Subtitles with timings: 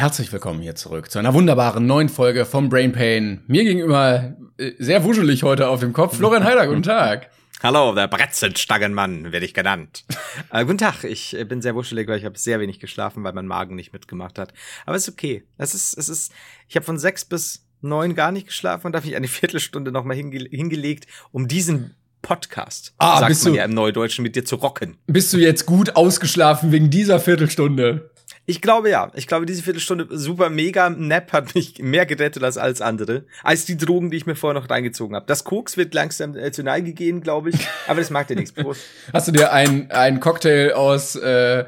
[0.00, 3.42] Herzlich willkommen hier zurück zu einer wunderbaren neuen Folge vom Brain Pain.
[3.48, 6.16] Mir gegenüber äh, sehr wuschelig heute auf dem Kopf.
[6.16, 7.28] Florian Heider, guten Tag.
[7.62, 10.06] Hallo, der Bretzelstangenmann werde ich genannt.
[10.54, 13.34] äh, guten Tag, ich äh, bin sehr wuschelig, weil ich habe sehr wenig geschlafen, weil
[13.34, 14.54] mein Magen nicht mitgemacht hat.
[14.86, 15.44] Aber es ist okay.
[15.58, 16.32] Es ist, es ist,
[16.66, 19.92] ich habe von sechs bis neun gar nicht geschlafen und da habe ich eine Viertelstunde
[19.92, 24.34] nochmal hinge hingelegt, um diesen Podcast, Ah, sagt bist man du- ja im Neudeutschen, mit
[24.34, 24.96] dir zu rocken.
[25.06, 28.10] Bist du jetzt gut ausgeschlafen wegen dieser Viertelstunde?
[28.50, 29.12] Ich glaube ja.
[29.14, 33.24] Ich glaube, diese Viertelstunde super mega Nap hat mich mehr gerettet als alles andere.
[33.44, 35.24] Als die Drogen, die ich mir vorher noch reingezogen habe.
[35.26, 37.56] Das Koks wird langsam äh, zur Neige gehen, glaube ich.
[37.86, 38.50] Aber das mag dir nichts.
[38.52, 38.80] Prost.
[39.12, 41.64] Hast du dir ein, ein Cocktail aus äh,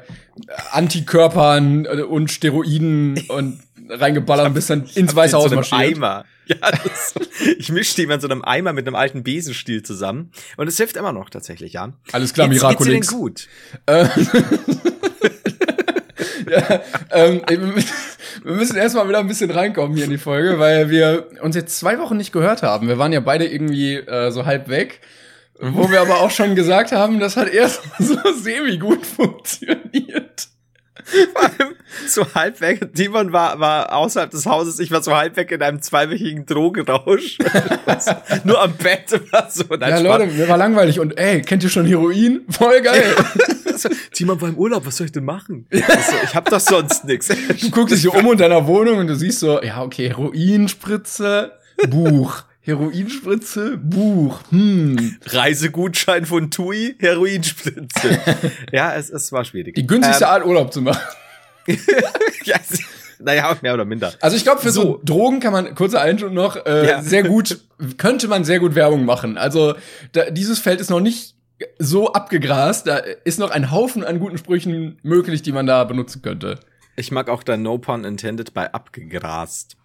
[0.71, 5.97] Antikörpern äh, und Steroiden und reingeballert und bist dann ins Weiße Haus so einem marschiert?
[5.97, 6.25] Eimer.
[6.45, 7.13] Ja, das,
[7.57, 10.29] ich mische die mal in so einem Eimer mit einem alten Besenstiel zusammen.
[10.57, 11.93] Und es hilft immer noch tatsächlich, ja.
[12.11, 13.07] Alles klar, Geht's- geht's dir denn Miraculix.
[13.07, 13.47] gut?
[13.85, 14.05] Äh,
[16.53, 16.81] ja,
[17.11, 17.41] ähm,
[18.43, 21.77] wir müssen- erstmal wieder ein bisschen reinkommen hier in die Folge, weil wir uns jetzt
[21.79, 22.87] zwei Wochen nicht gehört haben.
[22.87, 25.01] Wir waren ja beide irgendwie äh, so halb weg.
[25.59, 30.47] Wo wir aber auch schon gesagt haben, das hat erst so semi-gut funktioniert.
[32.07, 32.93] So halb weg.
[32.93, 34.79] Timon war, war außerhalb des Hauses.
[34.79, 37.37] Ich war so halb weg in einem zweiwöchigen Drogenrausch.
[38.43, 39.63] Nur am Bett war so.
[39.69, 40.03] Nein, ja, Spaß.
[40.03, 42.41] Leute, mir war langweilig und ey, kennt ihr schon Heroin?
[42.49, 43.03] Voll geil.
[43.75, 45.65] So, Timon war im Urlaub, was soll ich denn machen?
[45.71, 47.29] Also, ich hab doch sonst nichts.
[47.59, 51.53] Du guckst dich so um in deiner Wohnung und du siehst so, ja, okay, Heroinspritze,
[51.89, 52.43] Buch.
[52.65, 54.39] Heroinspritze, Buch.
[54.49, 55.17] Hm.
[55.25, 58.19] Reisegutschein von TUI, Heroinspritze.
[58.71, 59.75] ja, es, es war schwierig.
[59.75, 61.01] Die günstigste Ähm, Art, Urlaub zu machen.
[62.45, 62.55] ja,
[63.19, 64.13] naja, mehr oder minder.
[64.21, 64.81] Also ich glaube, für so.
[64.81, 65.01] So.
[65.03, 67.01] Drogen kann man, kurzer Einschub noch, äh, Ja.
[67.01, 67.59] sehr gut,
[67.97, 69.37] könnte man sehr gut Werbung machen.
[69.37, 69.75] Also
[70.13, 71.35] da, dieses Feld ist noch nicht
[71.79, 72.87] so abgegrast.
[72.87, 76.59] Da ist noch ein Haufen an guten Sprüchen möglich, die man da benutzen könnte.
[76.95, 79.75] Ich mag auch dein No Pun Intended bei abgegrast.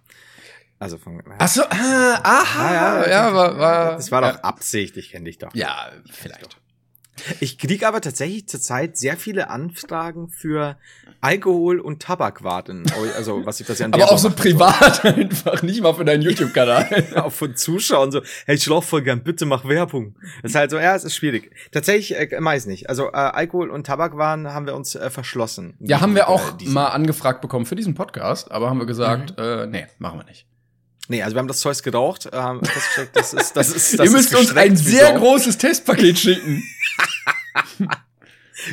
[0.79, 1.23] Also von.
[1.39, 4.33] Ach so, ah, aha, ja, war, war, Das war ja.
[4.33, 5.55] doch Absicht, ich kenne dich doch.
[5.55, 6.56] Ja, vielleicht.
[7.41, 10.77] Ich krieg aber tatsächlich zurzeit sehr viele Anfragen für
[11.21, 12.84] Alkohol- und Tabakwarten.
[13.16, 16.22] Also, was ich das ja an Aber auch so privat einfach, nicht mal für deinen
[16.22, 17.06] YouTube-Kanal.
[17.16, 20.15] auch von Zuschauern so, hey, ich schlaf voll gern, bitte mach Werbung.
[20.43, 21.50] Das ist halt so, ja, es ist schwierig.
[21.72, 22.89] Tatsächlich, äh, meist nicht.
[22.89, 25.75] Also, äh, Alkohol- und Tabakwaren haben wir uns äh, verschlossen.
[25.81, 29.34] Ja, haben wir auch Äh, mal angefragt bekommen für diesen Podcast, aber haben wir gesagt,
[29.39, 30.47] äh, nee, machen wir nicht.
[31.09, 34.07] Nee, also wir haben das Zeug geraucht, äh, haben festgestellt, das ist, das ist, das
[34.07, 35.19] Ihr müsst ist uns ein sehr Sau.
[35.19, 36.63] großes Testpaket schicken.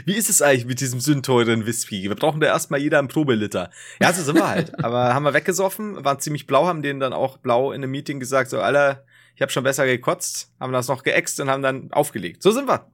[0.05, 2.03] Wie ist es eigentlich mit diesem sündteuren Whisky?
[2.03, 3.69] Wir brauchen da erstmal jeder einen Probeliter.
[4.01, 4.83] Ja, so sind wir halt.
[4.83, 8.19] Aber haben wir weggesoffen, waren ziemlich blau, haben denen dann auch blau in einem Meeting
[8.19, 11.91] gesagt, so, Alter, ich habe schon besser gekotzt, haben das noch geäxt und haben dann
[11.91, 12.41] aufgelegt.
[12.43, 12.87] So sind wir.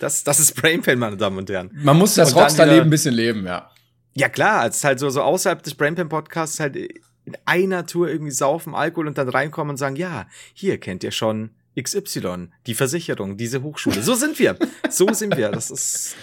[0.00, 1.70] Das, das ist Brain Pain, meine Damen und Herren.
[1.74, 3.70] Man muss das Rockstar-Leben ein bisschen leben, ja.
[4.14, 6.76] Ja klar, es ist halt so, so außerhalb des Brain Pain Podcasts halt
[7.28, 11.10] in einer Tour irgendwie saufen, Alkohol und dann reinkommen und sagen, ja, hier kennt ihr
[11.12, 11.50] schon
[11.80, 14.02] XY, die Versicherung, diese Hochschule.
[14.02, 14.56] So sind wir.
[14.90, 15.50] So sind wir.
[15.50, 16.16] Das ist.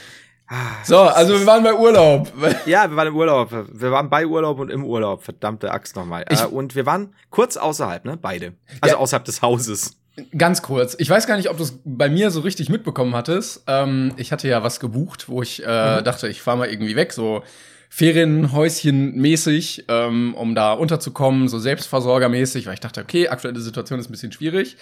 [0.47, 2.31] Ah, So, also wir waren bei Urlaub.
[2.65, 3.51] Ja, wir waren im Urlaub.
[3.51, 5.23] Wir waren bei Urlaub und im Urlaub.
[5.23, 6.25] Verdammte Axt nochmal.
[6.29, 8.17] Ich- Äh, und wir waren kurz außerhalb, ne?
[8.21, 8.53] Beide.
[8.81, 9.01] Also Ja.
[9.01, 9.97] außerhalb des Hauses.
[10.37, 10.95] Ganz kurz.
[10.99, 13.63] Ich weiß gar nicht, ob du es bei mir so richtig mitbekommen hattest.
[13.67, 17.11] Ähm, ich hatte ja was gebucht, wo ich äh, dachte, ich fahre mal irgendwie weg,
[17.11, 17.43] so
[17.89, 24.09] Ferienhäuschen mäßig, ähm, um da unterzukommen, so Selbstversorgermäßig, weil ich dachte, okay, aktuelle Situation ist
[24.09, 24.77] ein bisschen schwierig.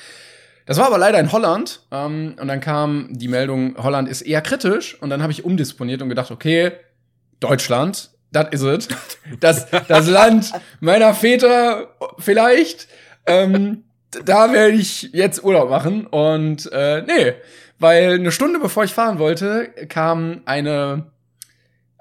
[0.66, 1.82] Das war aber leider in Holland.
[1.92, 5.00] Ähm, und dann kam die Meldung, Holland ist eher kritisch.
[5.02, 6.72] Und dann habe ich umdisponiert und gedacht, okay,
[7.40, 8.88] Deutschland, das is it.
[9.40, 12.88] Das, das Land meiner Väter vielleicht.
[13.26, 13.84] Ähm,
[14.26, 16.08] da werde ich jetzt Urlaub machen.
[16.08, 17.34] Und äh, nee,
[17.80, 21.08] weil eine Stunde bevor ich fahren wollte, kam eine,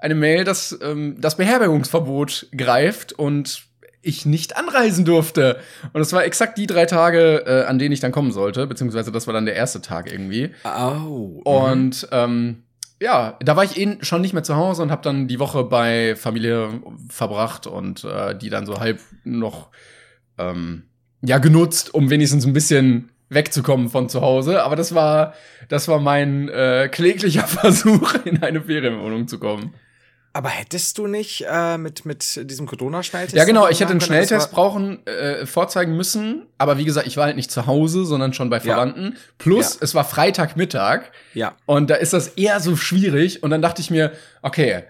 [0.03, 3.63] eine Mail, dass ähm, das Beherbergungsverbot greift und
[4.01, 5.59] ich nicht anreisen durfte.
[5.93, 9.13] Und es war exakt die drei Tage, äh, an denen ich dann kommen sollte, beziehungsweise
[9.13, 10.51] das war dann der erste Tag irgendwie.
[10.65, 11.41] Oh.
[11.45, 12.63] Und ähm,
[13.01, 15.63] ja, da war ich eh schon nicht mehr zu Hause und habe dann die Woche
[15.63, 19.69] bei Familie verbracht und äh, die dann so halb noch
[20.37, 20.83] ähm,
[21.21, 24.63] ja genutzt, um wenigstens ein bisschen wegzukommen von zu Hause.
[24.63, 25.33] Aber das war
[25.69, 29.73] das war mein äh, kläglicher Versuch, in eine Ferienwohnung zu kommen.
[30.35, 33.35] Aber hättest du nicht äh, mit, mit diesem Corona-Schnelltest?
[33.35, 37.25] Ja, genau, ich hätte einen Schnelltest brauchen, äh, vorzeigen müssen, aber wie gesagt, ich war
[37.25, 38.63] halt nicht zu Hause, sondern schon bei Ja.
[38.63, 39.15] Verwandten.
[39.37, 39.79] Plus, Ja.
[39.81, 41.11] es war Freitagmittag.
[41.35, 41.55] Ja.
[41.67, 43.43] Und da ist das eher so schwierig.
[43.43, 44.85] Und dann dachte ich mir, okay,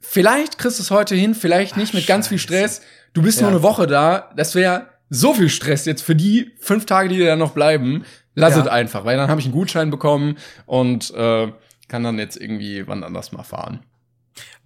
[0.00, 2.54] vielleicht kriegst du es heute hin, vielleicht nicht Ach, mit ganz viel scheiße.
[2.74, 2.82] Stress.
[3.14, 3.44] Du bist Ja.
[3.44, 4.30] nur eine Woche da.
[4.36, 8.04] Das wäre so viel Stress jetzt für die fünf Tage, die dir dann noch bleiben.
[8.34, 8.62] Lass Ja.
[8.62, 11.50] es einfach, weil dann habe ich einen Gutschein bekommen und äh,
[11.88, 13.80] kann dann jetzt irgendwie wann anders mal fahren.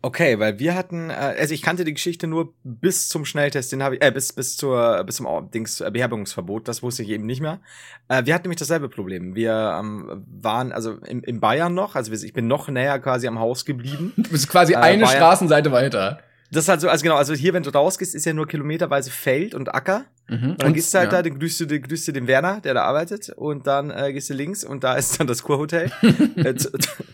[0.01, 3.83] Okay, weil wir hatten, äh, also ich kannte die Geschichte nur bis zum Schnelltest, den
[3.83, 7.09] habe ich, äh, bis bis zur bis zum oh, Dings äh, Beherbergungsverbot, das wusste ich
[7.09, 7.61] eben nicht mehr.
[8.09, 9.35] Äh, wir hatten nämlich dasselbe Problem.
[9.35, 13.39] Wir ähm, waren also in, in Bayern noch, also ich bin noch näher quasi am
[13.41, 14.13] Haus geblieben.
[14.17, 16.21] Du bist quasi äh, eine Bayern, Straßenseite weiter.
[16.51, 19.11] Das ist halt so, also genau, also hier, wenn du rausgehst, ist ja nur kilometerweise
[19.11, 20.07] Feld und Acker.
[20.29, 20.53] Mhm.
[20.53, 21.23] Und dann und, gehst du halt ja.
[21.23, 24.13] da, dann grüßt du, den, grüßt du den Werner, der da arbeitet, und dann äh,
[24.13, 25.93] gehst du links und da ist dann das Kurhotel
[26.37, 26.55] äh,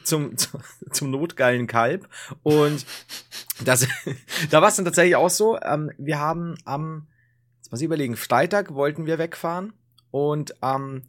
[0.04, 0.60] zum, zum,
[0.92, 2.08] zum notgeilen Kalb.
[2.42, 2.86] Und
[3.64, 3.86] das,
[4.50, 7.08] da war es dann tatsächlich auch so, ähm, wir haben am,
[7.56, 9.72] jetzt muss ich überlegen, Freitag wollten wir wegfahren
[10.10, 11.02] und am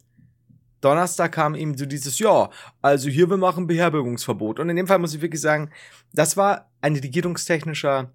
[0.85, 2.49] Donnerstag kam ihm so dieses, ja,
[2.81, 4.59] also hier wir machen Beherbergungsverbot.
[4.59, 5.71] Und in dem Fall muss ich wirklich sagen,
[6.13, 8.11] das war ein regierungstechnischer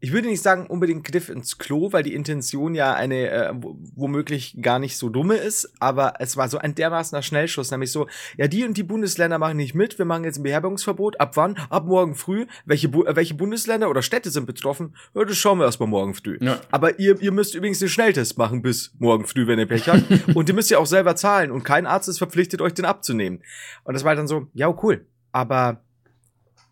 [0.00, 3.52] ich würde nicht sagen unbedingt Griff ins Klo, weil die Intention ja eine äh,
[3.96, 8.06] womöglich gar nicht so dumme ist, aber es war so ein dermaßener Schnellschuss, nämlich so,
[8.36, 11.56] ja, die und die Bundesländer machen nicht mit, wir machen jetzt ein Beherbergungsverbot, ab wann?
[11.70, 12.46] Ab morgen früh.
[12.64, 14.94] Welche, Bu äh, welche Bundesländer oder Städte sind betroffen?
[15.14, 16.38] Ja, das schauen wir erstmal morgen früh.
[16.40, 16.60] Ja.
[16.70, 20.04] Aber ihr, ihr müsst übrigens den Schnelltest machen bis morgen früh, wenn ihr Pech habt.
[20.34, 23.42] und ihr müsst ja auch selber zahlen und kein Arzt ist verpflichtet, euch den abzunehmen.
[23.84, 25.06] Und das war dann so, ja, cool.
[25.32, 25.82] Aber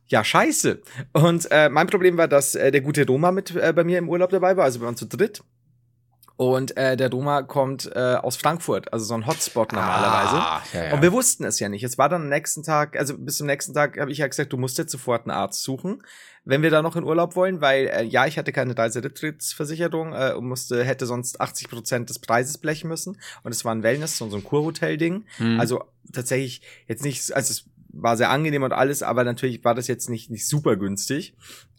[0.09, 0.81] ja, scheiße.
[1.13, 4.09] Und äh, mein Problem war, dass äh, der gute Roma mit äh, bei mir im
[4.09, 5.43] Urlaub dabei war, also wir waren zu dritt.
[6.37, 10.37] Und äh, der Roma kommt äh, aus Frankfurt, also so ein Hotspot normalerweise.
[10.37, 10.95] Ah, ja, ja.
[10.95, 11.83] Und wir wussten es ja nicht.
[11.83, 14.53] Es war dann am nächsten Tag, also bis zum nächsten Tag habe ich ja gesagt,
[14.53, 16.03] du musst jetzt sofort einen Arzt suchen,
[16.45, 20.35] wenn wir da noch in Urlaub wollen, weil äh, ja, ich hatte keine Reiserittsversicherung äh,
[20.35, 23.19] und musste, hätte sonst 80 Prozent des Preises blechen müssen.
[23.43, 25.25] Und es war ein Wellness, so, so ein Kurhotel-Ding.
[25.39, 25.59] Hm.
[25.59, 27.65] Also tatsächlich jetzt nicht, also es
[28.01, 31.35] war sehr angenehm und alles, aber natürlich war das jetzt nicht, nicht super günstig.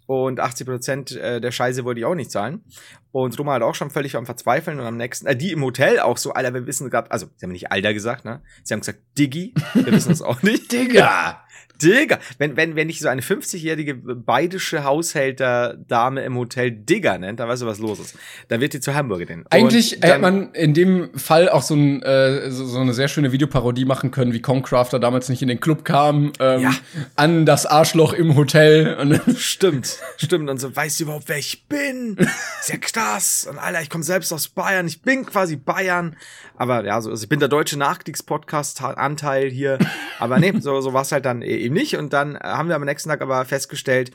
[0.08, 2.64] Und 80 Prozent äh, der Scheiße wollte ich auch nicht zahlen.
[3.12, 6.00] Und Roma hat auch schon völlig am Verzweifeln und am nächsten, äh, die im Hotel
[6.00, 8.42] auch so, Alter, wir wissen gerade, also, sie haben nicht Alter gesagt, ne?
[8.64, 10.72] Sie haben gesagt, Diggi, wir wissen das auch nicht.
[10.72, 11.46] Digga!
[11.82, 17.48] Digga, wenn, wenn, wenn ich so eine 50-jährige bayerische Haushälter-Dame im Hotel Digger nennt, dann
[17.48, 18.16] weißt du, was los ist.
[18.48, 19.46] Dann wird die zur Hamburgerin.
[19.50, 23.32] Eigentlich hätte man in dem Fall auch so, ein, äh, so, so eine sehr schöne
[23.32, 26.72] Videoparodie machen können, wie Concrafter damals nicht in den Club kam, ähm, ja.
[27.16, 29.22] an das Arschloch im Hotel.
[29.38, 30.50] stimmt, stimmt.
[30.50, 32.18] Und so, weißt du überhaupt, wer ich bin?
[32.62, 33.48] Sehr krass.
[33.50, 34.88] Und Alter, ich komme selbst aus Bayern.
[34.88, 36.16] Ich bin quasi Bayern.
[36.56, 39.78] Aber ja, so, also ich bin der deutsche Nachkriegspodcast-Anteil hier.
[40.20, 41.96] Aber nee, so, so war es halt dann eben nicht.
[41.96, 44.12] Und dann äh, haben wir am nächsten Tag aber festgestellt,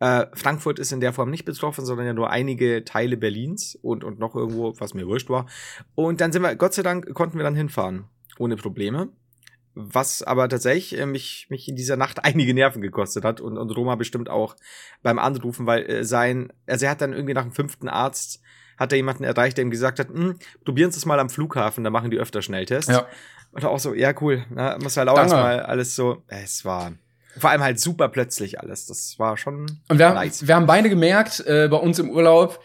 [0.00, 4.04] äh, Frankfurt ist in der Form nicht betroffen, sondern ja nur einige Teile Berlins und,
[4.04, 5.46] und noch irgendwo, was mir wurscht war.
[5.94, 8.04] Und dann sind wir, Gott sei Dank, konnten wir dann hinfahren.
[8.38, 9.08] Ohne Probleme.
[9.74, 13.76] Was aber tatsächlich äh, mich, mich in dieser Nacht einige Nerven gekostet hat und, und
[13.76, 14.56] Roma bestimmt auch
[15.02, 18.40] beim Anrufen, weil äh, sein, also er hat dann irgendwie nach dem fünften Arzt
[18.78, 21.82] hat er jemanden erreicht, der ihm gesagt hat, hm, probieren Sie es mal am Flughafen,
[21.82, 22.92] da machen die öfter Schnelltests.
[22.92, 23.08] Ja.
[23.62, 24.44] Und auch so, ja, cool.
[24.50, 26.92] Ne, muss halt auch erstmal alles so, es war
[27.36, 28.86] vor allem halt super plötzlich alles.
[28.86, 29.66] Das war schon.
[29.88, 30.40] Und wir, nice.
[30.40, 32.60] haben, wir haben beide gemerkt, äh, bei uns im Urlaub,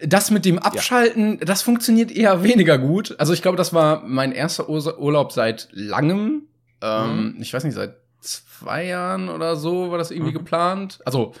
[0.00, 1.44] das mit dem Abschalten, ja.
[1.44, 3.18] das funktioniert eher weniger gut.
[3.18, 6.42] Also ich glaube, das war mein erster Urlaub seit langem.
[6.82, 7.42] Ähm, mhm.
[7.42, 10.38] Ich weiß nicht, seit zwei Jahren oder so war das irgendwie mhm.
[10.38, 11.00] geplant.
[11.04, 11.34] Also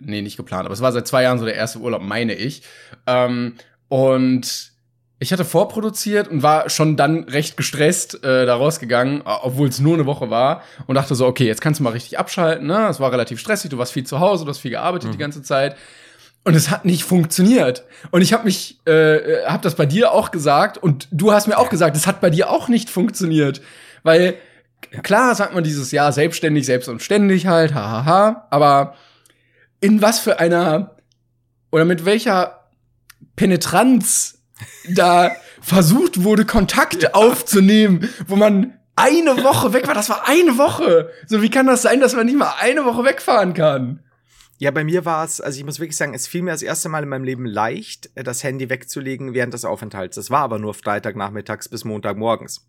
[0.00, 2.62] nee, nicht geplant, aber es war seit zwei Jahren so der erste Urlaub, meine ich.
[3.06, 3.54] Ähm,
[3.88, 4.72] und
[5.24, 9.94] ich hatte vorproduziert und war schon dann recht gestresst äh, da rausgegangen, obwohl es nur
[9.94, 12.66] eine Woche war und dachte so, okay, jetzt kannst du mal richtig abschalten.
[12.66, 12.88] Ne?
[12.90, 15.12] Es war relativ stressig, du warst viel zu Hause, du hast viel gearbeitet mhm.
[15.12, 15.76] die ganze Zeit.
[16.44, 17.84] Und es hat nicht funktioniert.
[18.10, 21.56] Und ich habe mich, äh, habe das bei dir auch gesagt und du hast mir
[21.56, 23.62] auch gesagt, es hat bei dir auch nicht funktioniert,
[24.02, 24.34] weil
[25.02, 28.94] klar sagt man dieses Jahr selbstständig, selbst und ständig halt, hahaha, aber
[29.80, 30.96] in was für einer
[31.72, 32.68] oder mit welcher
[33.36, 34.33] Penetranz
[34.88, 37.14] da versucht wurde, Kontakt ja.
[37.14, 39.94] aufzunehmen, wo man eine Woche weg war.
[39.94, 41.10] Das war eine Woche.
[41.26, 44.00] So, wie kann das sein, dass man nicht mal eine Woche wegfahren kann?
[44.58, 46.88] Ja, bei mir war es, also ich muss wirklich sagen, es fiel mir das erste
[46.88, 50.14] Mal in meinem Leben leicht, das Handy wegzulegen während des Aufenthalts.
[50.14, 52.68] Das war aber nur Freitagnachmittags bis Montagmorgens.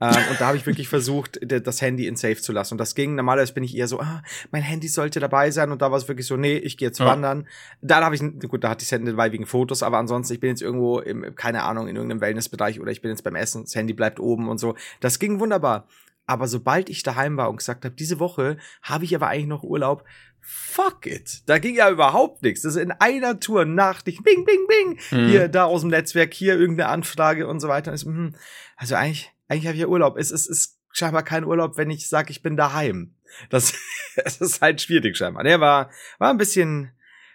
[0.00, 2.74] Ähm, und da habe ich wirklich versucht, das Handy in Safe zu lassen.
[2.74, 5.72] Und das ging, normalerweise bin ich eher so, ah, mein Handy sollte dabei sein.
[5.72, 7.06] Und da war es wirklich so, nee, ich gehe jetzt ja.
[7.06, 7.48] wandern.
[7.80, 10.40] Da habe ich, gut, da hatte ich das Handy dabei wegen Fotos, aber ansonsten, ich
[10.40, 13.62] bin jetzt irgendwo, im, keine Ahnung, in irgendeinem Wellnessbereich oder ich bin jetzt beim Essen,
[13.62, 14.74] das Handy bleibt oben und so.
[15.00, 15.86] Das ging wunderbar.
[16.26, 19.64] Aber sobald ich daheim war und gesagt habe, diese Woche habe ich aber eigentlich noch
[19.64, 20.04] Urlaub,
[20.42, 21.42] fuck it.
[21.46, 22.62] Da ging ja überhaupt nichts.
[22.62, 24.98] Das ist in einer Tour Nachricht, bing, bing, bing.
[25.10, 25.28] Mhm.
[25.28, 27.94] Hier, da aus dem Netzwerk, hier irgendeine Anfrage und so weiter.
[27.96, 28.34] Hm,
[28.76, 30.18] also eigentlich, eigentlich habe ich ja Urlaub.
[30.18, 33.14] Es ist, ist scheinbar kein Urlaub, wenn ich sage, ich bin daheim.
[33.48, 33.72] Das,
[34.16, 35.44] das ist halt schwierig scheinbar.
[35.44, 36.90] Der war, war ein bisschen,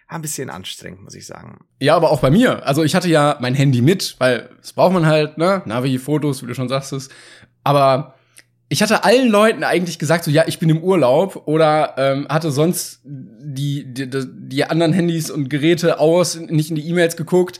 [0.09, 1.65] war ein bisschen anstrengend, muss ich sagen.
[1.79, 2.65] Ja, aber auch bei mir.
[2.65, 5.61] Also ich hatte ja mein Handy mit, weil das braucht man halt, ne?
[5.65, 7.09] Navi, Fotos, wie du schon sagst es.
[7.63, 8.16] Aber
[8.69, 12.51] ich hatte allen Leuten eigentlich gesagt, so ja, ich bin im Urlaub oder ähm, hatte
[12.51, 17.59] sonst die, die, die anderen Handys und Geräte aus, nicht in die E-Mails geguckt.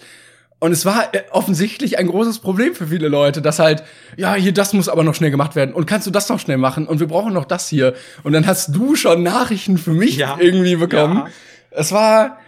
[0.60, 3.84] Und es war äh, offensichtlich ein großes Problem für viele Leute, dass halt,
[4.18, 5.74] ja, hier, das muss aber noch schnell gemacht werden.
[5.74, 6.88] Und kannst du das noch schnell machen?
[6.88, 7.94] Und wir brauchen noch das hier.
[8.24, 10.36] Und dann hast du schon Nachrichten für mich ja.
[10.40, 11.18] irgendwie bekommen.
[11.18, 11.28] Ja.
[11.72, 12.40] Es war.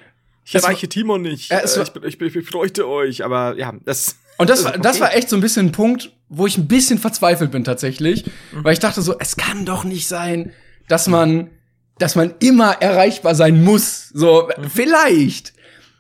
[0.50, 1.52] Ich erreiche war, Timon nicht.
[1.52, 4.16] Ja, äh, ich, bin, ich, bin, ich bräuchte euch, aber ja, das.
[4.38, 6.98] Und das, war, das war echt so ein bisschen ein Punkt, wo ich ein bisschen
[6.98, 8.64] verzweifelt bin tatsächlich, mhm.
[8.64, 10.52] weil ich dachte so, es kann doch nicht sein,
[10.88, 11.52] dass man,
[12.00, 14.10] dass man immer erreichbar sein muss.
[14.10, 14.70] So, mhm.
[14.70, 15.54] vielleicht,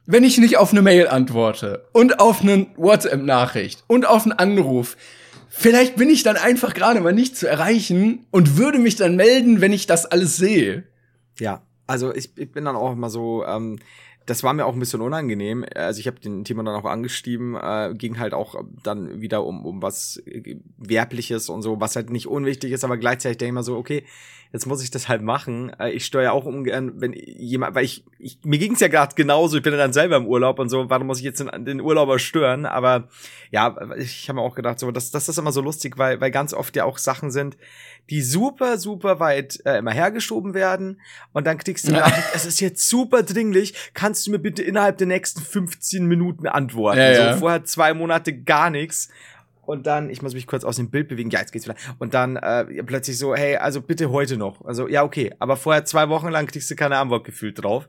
[0.07, 4.97] wenn ich nicht auf eine Mail antworte und auf eine WhatsApp-Nachricht und auf einen Anruf,
[5.47, 9.61] vielleicht bin ich dann einfach gerade mal nicht zu erreichen und würde mich dann melden,
[9.61, 10.85] wenn ich das alles sehe.
[11.39, 13.77] Ja, also ich, ich bin dann auch immer so, ähm,
[14.25, 15.65] das war mir auch ein bisschen unangenehm.
[15.75, 19.65] Also ich habe den Timon dann auch angeschrieben, äh, ging halt auch dann wieder um,
[19.65, 20.21] um was
[20.77, 24.03] Werbliches und so, was halt nicht unwichtig ist, aber gleichzeitig denke ich mal so, okay,
[24.51, 25.71] jetzt muss ich das halt machen.
[25.79, 29.13] Äh, ich steuere auch ungern, wenn jemand, weil ich, ich mir ging es ja gerade
[29.15, 31.81] genauso, ich bin dann selber im Urlaub und so, warum muss ich jetzt den, den
[31.81, 32.65] Urlauber stören?
[32.65, 33.07] Aber
[33.51, 36.31] ja, ich habe mir auch gedacht, so, das, das ist immer so lustig, weil, weil
[36.31, 37.57] ganz oft ja auch Sachen sind,
[38.09, 40.99] die super, super weit äh, immer hergeschoben werden
[41.31, 44.97] und dann kriegst du Nachricht, es ist jetzt super dringlich, kannst du mir bitte innerhalb
[44.97, 46.99] der nächsten 15 Minuten antworten?
[46.99, 47.37] Ja, so, ja.
[47.37, 49.09] vorher zwei Monate gar nichts
[49.69, 51.77] und dann, ich muss mich kurz aus dem Bild bewegen, ja, jetzt geht's wieder.
[51.99, 54.65] Und dann äh, plötzlich so, hey, also bitte heute noch.
[54.65, 57.87] Also, ja, okay, aber vorher zwei Wochen lang kriegst du keine Antwort gefühlt drauf.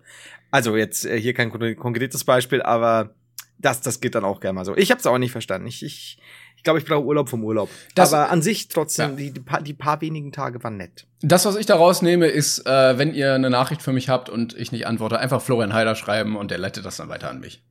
[0.50, 3.14] Also jetzt äh, hier kein konkretes Beispiel, aber
[3.56, 4.76] das, das geht dann auch gerne mal so.
[4.76, 5.66] Ich habe es auch nicht verstanden.
[5.68, 6.18] Ich, ich,
[6.54, 7.70] ich glaube, ich brauche Urlaub vom Urlaub.
[7.94, 9.16] Das, aber an sich trotzdem, ja.
[9.16, 11.06] die, die, paar, die paar wenigen Tage waren nett.
[11.22, 14.54] Das, was ich da rausnehme, ist, äh, wenn ihr eine Nachricht für mich habt und
[14.54, 17.64] ich nicht antworte, einfach Florian Heider schreiben und der leitet das dann weiter an mich.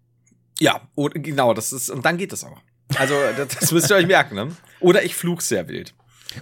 [0.59, 2.59] Ja, und, genau, das ist, und dann geht das auch.
[2.95, 4.49] Also, das, das müsst ihr euch merken, ne?
[4.79, 5.93] Oder ich flug sehr wild.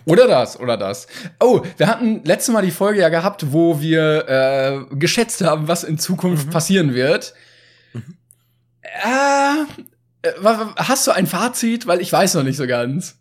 [0.06, 1.08] Oder das, oder das.
[1.39, 5.84] Oh, wir hatten letztes Mal die Folge ja gehabt, wo wir äh, geschätzt haben, was
[5.84, 6.51] in Zukunft mhm.
[6.51, 7.34] passieren wird.
[7.94, 8.18] Mhm.
[8.82, 9.66] Äh,
[10.77, 11.88] hast du ein Fazit?
[11.88, 13.18] Weil ich weiß noch nicht so ganz.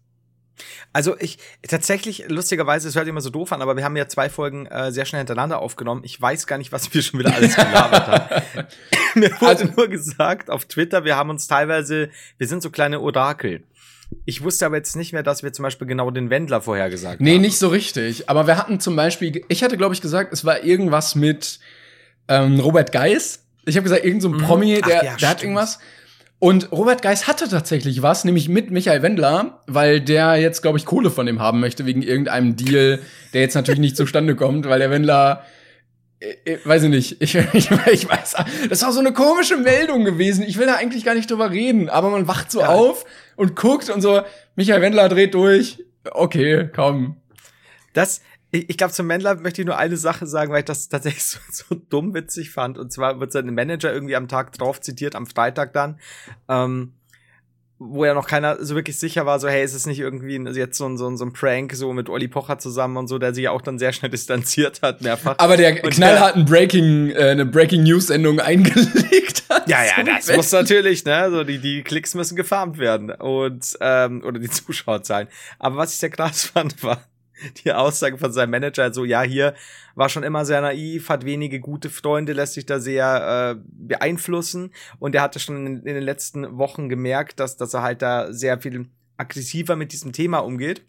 [0.97, 1.37] Also ich
[1.69, 4.91] tatsächlich, lustigerweise, es hört immer so doof an, aber wir haben ja zwei Folgen äh,
[4.91, 6.01] sehr schnell hintereinander aufgenommen.
[6.05, 8.67] Ich weiß gar nicht, was wir schon wieder alles gelabert haben.
[9.15, 13.03] Mir wurde also, nur gesagt auf Twitter, wir haben uns teilweise, wir sind so kleine
[13.03, 13.63] Orakel.
[14.25, 17.33] Ich wusste aber jetzt nicht mehr, dass wir zum Beispiel genau den Wendler vorhergesagt nee,
[17.33, 17.41] haben.
[17.43, 18.31] Nee, nicht so richtig.
[18.31, 21.61] Aber wir hatten zum Beispiel, ich hatte, glaube ich, gesagt, es war irgendwas mit
[22.29, 23.45] ähm, Robert Geis.
[23.67, 24.47] Ich habe gesagt, irgendein so ein mhm.
[24.47, 25.79] Promi, der, ja, der hat irgendwas.
[26.39, 30.85] Und Robert Geis hatte tatsächlich was, nämlich mit Michael Wendler, weil der jetzt, glaube ich,
[30.85, 33.01] Kohle von dem haben möchte, wegen irgendeinem Deal,
[33.33, 35.45] der jetzt natürlich nicht zustande kommt, weil der Wendler,
[36.21, 38.37] ich, äh, äh, weiß ich nicht, ich, ich, ich weiß,
[38.69, 40.45] das war so eine komische Meldung gewesen.
[40.47, 42.69] Ich will da eigentlich gar nicht drüber reden, aber man wacht so ja.
[42.69, 44.21] auf und guckt und so,
[44.57, 45.83] Michael Wendler dreht durch.
[46.11, 47.17] Okay, komm.
[47.95, 48.21] Das,
[48.57, 51.25] ich, ich glaube, zum Mendler möchte ich nur eine Sache sagen, weil ich das tatsächlich
[51.27, 52.79] so, so dumm witzig fand.
[52.79, 55.99] Und zwar wird sein Manager irgendwie am Tag drauf zitiert, am Freitag dann.
[56.49, 56.93] Ähm,
[57.79, 60.47] wo ja noch keiner so wirklich sicher war, so, hey, ist es nicht irgendwie ein,
[60.55, 63.19] jetzt so ein, so ein, so ein Prank, so mit Olli Pocher zusammen und so,
[63.19, 65.35] der sich ja auch dann sehr schnell distanziert hat, mehrfach.
[65.39, 69.69] Aber der und knallharten Breaking, äh, eine Breaking News Sendung eingelegt hat.
[69.69, 74.23] Ja, ja, das muss natürlich, ne, so die, die Klicks müssen gefarmt werden und, ähm,
[74.25, 75.29] oder die Zuschauerzahlen.
[75.59, 77.03] Aber was ich sehr krass fand, war,
[77.65, 79.55] die Aussage von seinem Manager, so ja, hier
[79.95, 84.73] war schon immer sehr naiv, hat wenige gute Freunde, lässt sich da sehr äh, beeinflussen
[84.99, 88.33] und er hatte schon in, in, den letzten Wochen gemerkt, dass, dass er halt da
[88.33, 90.85] sehr viel aggressiver mit diesem Thema umgeht.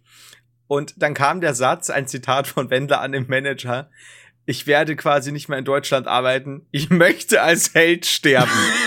[0.68, 3.90] Und dann kam der Satz, ein Zitat von Wendler an den Manager,
[4.46, 8.52] ich werde quasi nicht mehr in Deutschland arbeiten, ich möchte als Held sterben.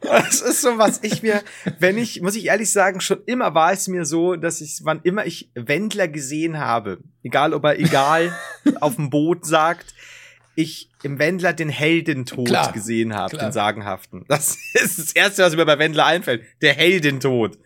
[0.00, 1.42] Das ist so was ich mir,
[1.78, 5.00] wenn ich, muss ich ehrlich sagen, schon immer war es mir so, dass ich, wann
[5.02, 8.36] immer ich Wendler gesehen habe, egal ob er egal
[8.80, 9.94] auf dem Boot sagt,
[10.54, 14.24] ich im Wendler den Heldentod klar, gesehen habe, den sagenhaften.
[14.28, 16.44] Das ist das Erste, was mir bei Wendler einfällt.
[16.60, 17.58] Der Heldentod.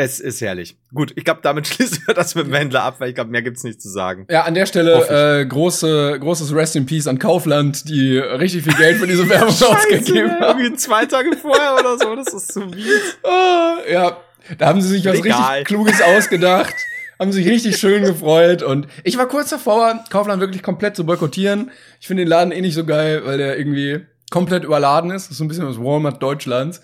[0.00, 0.76] Es ist herrlich.
[0.94, 3.42] Gut, ich glaube, damit schließen wir das mit dem Wendler ab, weil ich glaube, mehr
[3.42, 4.28] gibt's nicht zu sagen.
[4.30, 8.74] Ja, an der Stelle äh, große, großes Rest in Peace an Kaufland, die richtig viel
[8.74, 10.60] Geld für diese Werbung Scheiße, ausgegeben haben.
[10.60, 12.86] Irgendwie zwei Tage vorher oder so, das ist so mies.
[13.24, 14.18] Oh, ja,
[14.56, 15.40] da haben sie sich was Egal.
[15.54, 16.74] richtig Kluges ausgedacht.
[17.18, 21.72] haben sich richtig schön gefreut und ich war kurz davor, Kaufland wirklich komplett zu boykottieren.
[22.00, 25.24] Ich finde den Laden eh nicht so geil, weil der irgendwie komplett überladen ist.
[25.24, 26.80] Das ist so ein bisschen das Walmart Deutschlands.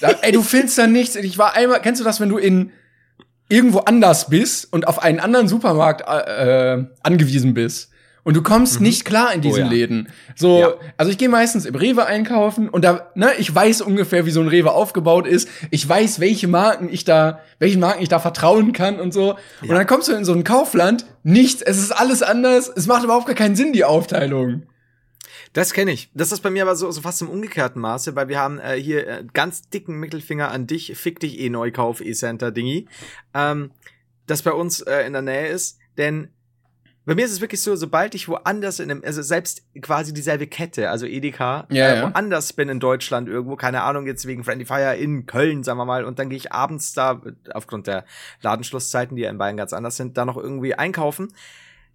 [0.00, 1.16] Da, ey, du findest da nichts.
[1.16, 2.72] Ich war einmal, kennst du das, wenn du in
[3.48, 7.90] irgendwo anders bist und auf einen anderen Supermarkt äh, äh angewiesen bist
[8.24, 8.86] Und du kommst mhm.
[8.86, 9.70] nicht klar in diesen oh, ja.
[9.70, 10.08] Läden.
[10.34, 10.74] So, ja.
[10.96, 14.40] also ich gehe meistens im Rewe einkaufen und da, ne, ich weiß ungefähr, wie so
[14.40, 15.48] ein Rewe aufgebaut ist.
[15.70, 19.36] Ich weiß, welche Marken ich da, welchen Marken ich da vertrauen kann und so.
[19.62, 19.68] Ja.
[19.68, 23.04] Und dann kommst du in so ein Kaufland, nichts, es ist alles anders, es macht
[23.04, 24.62] überhaupt gar keinen Sinn, die Aufteilung.
[25.54, 26.10] Das kenne ich.
[26.14, 28.74] Das ist bei mir aber so, so fast im umgekehrten Maße, weil wir haben äh,
[28.74, 32.88] hier äh, ganz dicken Mittelfinger an dich, fick dich eh Neukauf, E-Center Dingi,
[33.32, 33.70] ähm,
[34.26, 36.28] das bei uns äh, in der Nähe ist, denn
[37.06, 40.46] bei mir ist es wirklich so, sobald ich woanders in einem, also selbst quasi dieselbe
[40.46, 44.64] Kette, also Edeka, ja, äh, woanders bin in Deutschland irgendwo, keine Ahnung, jetzt wegen Friendly
[44.64, 47.20] Fire in Köln, sagen wir mal, und dann gehe ich abends da,
[47.52, 48.06] aufgrund der
[48.40, 51.28] Ladenschlusszeiten, die ja in Bayern ganz anders sind, da noch irgendwie einkaufen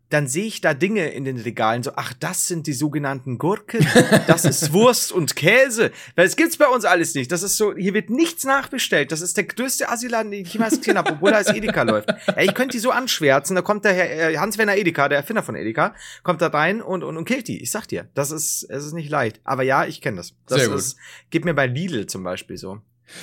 [0.10, 3.86] dann sehe ich da Dinge in den Regalen, so, ach, das sind die sogenannten Gurken,
[4.26, 5.92] das ist Wurst und Käse.
[6.16, 7.32] Weil es gibt's bei uns alles nicht.
[7.32, 9.12] Das ist so, hier wird nichts nachbestellt.
[9.12, 12.10] Das ist der größte Asiladen, den ich jemals gesehen habe, obwohl da als Edeka läuft.
[12.28, 15.44] Ja, ich könnte die so anschwärzen, da kommt der Herr, äh, Hans-Werner Edeka, der Erfinder
[15.44, 17.62] von Edeka, kommt da rein und, und, und killt die.
[17.62, 19.40] Ich sag dir, das ist, es ist nicht leicht.
[19.44, 20.34] Aber ja, ich kenne das.
[20.48, 20.98] Das Sehr ist,
[21.30, 22.82] gibt mir bei Lidl zum Beispiel so.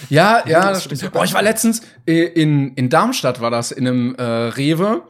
[0.09, 1.13] Ja, ja, das stimmt.
[1.13, 5.03] Boah, ich war letztens äh, in, in Darmstadt, war das, in einem äh, Rewe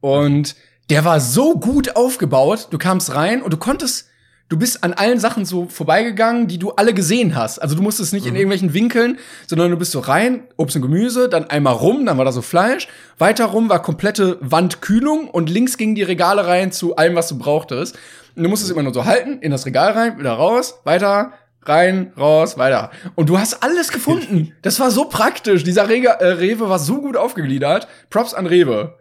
[0.00, 0.56] und
[0.92, 2.68] der war so gut aufgebaut.
[2.70, 4.10] Du kamst rein und du konntest,
[4.50, 7.60] du bist an allen Sachen so vorbeigegangen, die du alle gesehen hast.
[7.60, 8.32] Also du musstest nicht mhm.
[8.32, 12.18] in irgendwelchen Winkeln, sondern du bist so rein, Obst und Gemüse, dann einmal rum, dann
[12.18, 12.88] war da so Fleisch.
[13.16, 17.38] Weiter rum war komplette Wandkühlung und links gingen die Regale rein zu allem, was du
[17.38, 17.96] brauchtest.
[18.36, 21.32] Und du musstest immer nur so halten, in das Regal rein, wieder raus, weiter,
[21.62, 22.90] rein, raus, weiter.
[23.14, 24.52] Und du hast alles gefunden.
[24.60, 25.64] Das war so praktisch.
[25.64, 27.88] Dieser Rega äh, Rewe war so gut aufgegliedert.
[28.10, 28.98] Props an Rewe.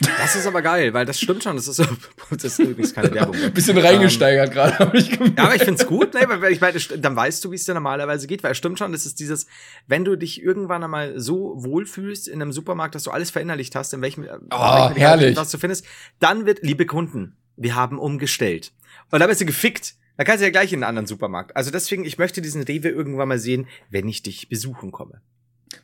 [0.00, 1.56] Das ist aber geil, weil das stimmt schon.
[1.56, 1.78] Das ist,
[2.30, 3.36] das ist übrigens keine Werbung.
[3.54, 5.38] Bisschen reingesteigert ähm, gerade, habe ich gemerkt.
[5.38, 6.20] Ja, aber ich find's gut, ne?
[6.28, 8.92] weil ich meine, dann weißt du, wie es dir normalerweise geht, weil es stimmt schon,
[8.92, 9.46] das ist dieses,
[9.86, 13.94] wenn du dich irgendwann einmal so wohlfühlst in einem Supermarkt, dass du alles verinnerlicht hast,
[13.94, 15.36] in welchem, oh, in herrlich.
[15.36, 15.86] was du findest,
[16.20, 18.72] dann wird, liebe Kunden, wir haben umgestellt.
[19.10, 19.94] Und dann bist du gefickt.
[20.16, 21.56] Da kannst du ja gleich in einen anderen Supermarkt.
[21.56, 25.22] Also deswegen, ich möchte diesen Rewe irgendwann mal sehen, wenn ich dich besuchen komme.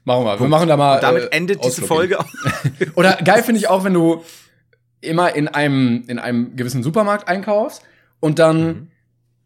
[0.05, 0.41] Machen wir.
[0.41, 0.97] Wir machen da mal.
[0.97, 2.19] Und damit äh, endet diese Folge.
[2.95, 4.23] Oder geil finde ich auch, wenn du
[5.01, 7.83] immer in einem, in einem gewissen Supermarkt einkaufst
[8.21, 8.89] und dann mhm.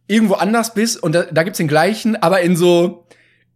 [0.07, 3.07] irgendwo anders bist und da, da gibt's den gleichen, aber in so,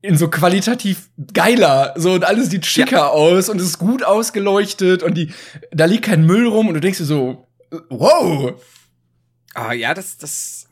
[0.00, 3.08] in so qualitativ geiler, so und alles sieht schicker ja.
[3.08, 5.32] aus und es ist gut ausgeleuchtet und die,
[5.70, 7.46] da liegt kein Müll rum und du denkst dir so,
[7.88, 8.52] wow,
[9.54, 10.68] Ah, ja, das, das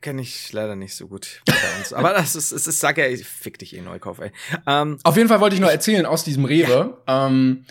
[0.00, 1.92] kenne ich leider nicht so gut bei uns.
[1.92, 4.32] Aber das ist, es ist, sag ja, ich fick dich eh Neukauf, ey.
[4.66, 6.98] Ähm, Auf jeden Fall wollte ich noch erzählen aus diesem Rewe.
[7.06, 7.26] Ja.
[7.26, 7.64] Ähm,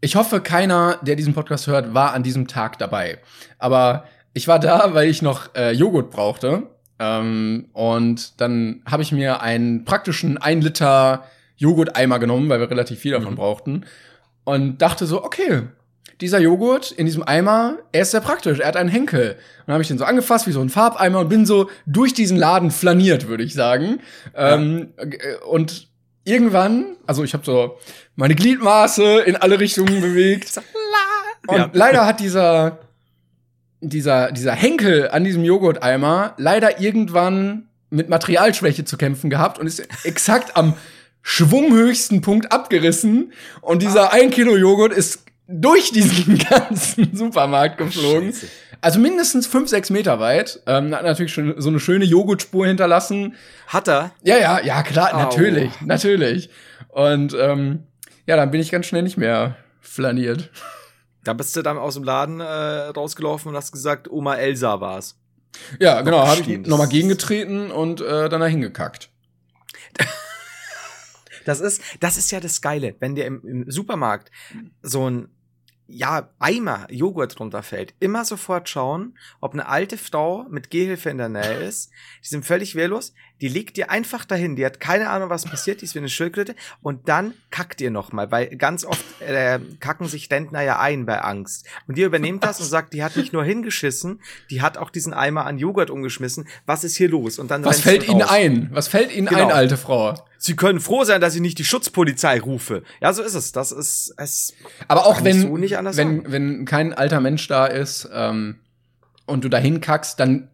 [0.00, 3.20] ich hoffe, keiner, der diesen Podcast hört, war an diesem Tag dabei.
[3.58, 6.64] Aber ich war da, weil ich noch äh, Joghurt brauchte.
[6.98, 11.24] Ähm, und dann habe ich mir einen praktischen 1 Liter
[11.56, 13.36] Joghurt-Eimer genommen, weil wir relativ viel davon mhm.
[13.36, 13.86] brauchten.
[14.44, 15.62] Und dachte so, okay,
[16.22, 18.60] dieser Joghurt in diesem Eimer, er ist sehr praktisch.
[18.60, 19.32] Er hat einen Henkel.
[19.32, 22.14] Und dann habe ich den so angefasst wie so ein Farbeimer und bin so durch
[22.14, 24.00] diesen Laden flaniert, würde ich sagen.
[24.34, 24.54] Ja.
[24.54, 24.94] Ähm,
[25.46, 25.88] und
[26.24, 27.78] irgendwann, also ich habe so
[28.14, 30.60] meine Gliedmaße in alle Richtungen bewegt.
[31.48, 31.70] Und ja.
[31.72, 32.78] leider hat dieser
[33.80, 39.82] dieser dieser Henkel an diesem Joghurteimer leider irgendwann mit Materialschwäche zu kämpfen gehabt und ist
[40.04, 40.74] exakt am
[41.22, 48.32] schwunghöchsten Punkt abgerissen und dieser 1 Kilo Joghurt ist durch diesen ganzen Supermarkt geflogen.
[48.32, 48.48] Scheiße.
[48.80, 50.60] Also mindestens fünf, sechs Meter weit.
[50.66, 53.36] Ähm, hat natürlich schon so eine schöne Joghurtspur hinterlassen.
[53.68, 54.12] Hat er?
[54.22, 55.18] Ja, ja, ja, klar, Au.
[55.18, 56.50] natürlich, natürlich.
[56.88, 57.84] Und ähm,
[58.26, 60.50] ja, dann bin ich ganz schnell nicht mehr flaniert.
[61.22, 65.16] Da bist du dann aus dem Laden äh, rausgelaufen und hast gesagt, Oma Elsa war's.
[65.78, 69.10] Ja, genau, habe ich nochmal gegengetreten und äh, dann dahin gekackt.
[71.44, 74.30] Das ist, das ist ja das Geile, wenn dir im, im Supermarkt
[74.80, 75.28] so ein
[75.92, 81.28] ja, Eimer Joghurt runterfällt, immer sofort schauen, ob eine alte Frau mit Gehhilfe in der
[81.28, 81.90] Nähe ist.
[82.22, 83.12] Die sind völlig wehrlos.
[83.40, 84.56] Die legt dir einfach dahin.
[84.56, 85.80] Die hat keine Ahnung, was passiert.
[85.80, 86.54] Die ist wie eine Schildkröte.
[86.80, 91.20] Und dann kackt ihr nochmal, weil ganz oft äh, kacken sich Rentner ja ein bei
[91.20, 91.66] Angst.
[91.86, 95.12] Und die übernimmt das und sagt, die hat nicht nur hingeschissen, die hat auch diesen
[95.12, 96.48] Eimer an Joghurt umgeschmissen.
[96.66, 97.38] Was ist hier los?
[97.38, 98.70] Und dann was fällt Ihnen ein?
[98.72, 99.46] Was fällt Ihnen genau.
[99.46, 100.14] ein, alte Frau?
[100.44, 102.82] Sie können froh sein, dass ich nicht die Schutzpolizei rufe.
[103.00, 103.52] Ja, so ist es.
[103.52, 104.52] Das ist es.
[104.88, 108.56] Aber auch wenn so wenn wenn kein alter Mensch da ist ähm,
[109.24, 110.48] und du dahin kackst, dann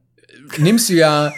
[0.58, 1.32] nimmst du ja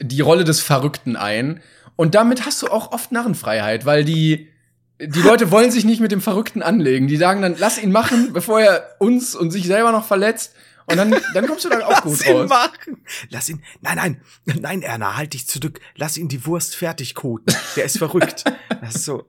[0.00, 1.60] die Rolle des Verrückten ein.
[1.96, 4.50] Und damit hast du auch oft Narrenfreiheit, weil die,
[5.00, 7.08] die Leute wollen sich nicht mit dem Verrückten anlegen.
[7.08, 10.54] Die sagen dann, lass ihn machen, bevor er uns und sich selber noch verletzt.
[10.86, 13.04] Und dann, dann kommst du dann auch gut Lass ihn Machen.
[13.28, 14.20] Lass ihn, nein, nein,
[14.60, 15.80] nein, Erna, halt dich zurück.
[15.96, 17.54] Lass ihn die Wurst fertig koten.
[17.74, 18.44] Der ist verrückt.
[18.80, 19.24] Das ist so.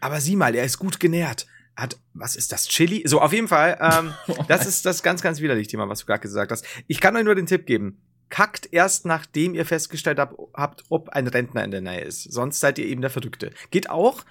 [0.00, 1.46] Aber sieh mal, er ist gut genährt.
[1.76, 3.04] hat, was ist das, Chili?
[3.06, 4.12] So, auf jeden Fall, ähm,
[4.48, 6.66] das ist das ganz, ganz widerlich Thema, was du gerade gesagt hast.
[6.88, 8.02] Ich kann euch nur den Tipp geben.
[8.28, 12.24] Kackt erst, nachdem ihr festgestellt habt, habt, ob ein Rentner in der Nähe ist.
[12.24, 13.52] Sonst seid ihr eben der Verrückte.
[13.70, 14.24] Geht auch,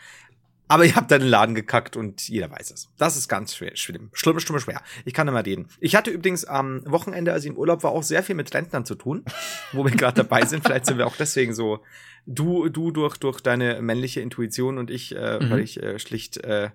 [0.71, 2.89] aber ihr habt dann den Laden gekackt und jeder weiß es.
[2.97, 4.10] Das ist ganz schwer, schlimm.
[4.13, 4.81] Schlimm, schlimm, schwer.
[5.03, 5.67] Ich kann immer reden.
[5.81, 8.86] Ich hatte übrigens am Wochenende, als ich im Urlaub war, auch sehr viel mit Rentnern
[8.86, 9.25] zu tun,
[9.73, 10.63] wo wir gerade dabei sind.
[10.63, 11.84] Vielleicht sind wir auch deswegen so,
[12.25, 15.49] du, du durch, durch deine männliche Intuition und ich, äh, mhm.
[15.49, 16.69] weil ich äh, schlicht äh,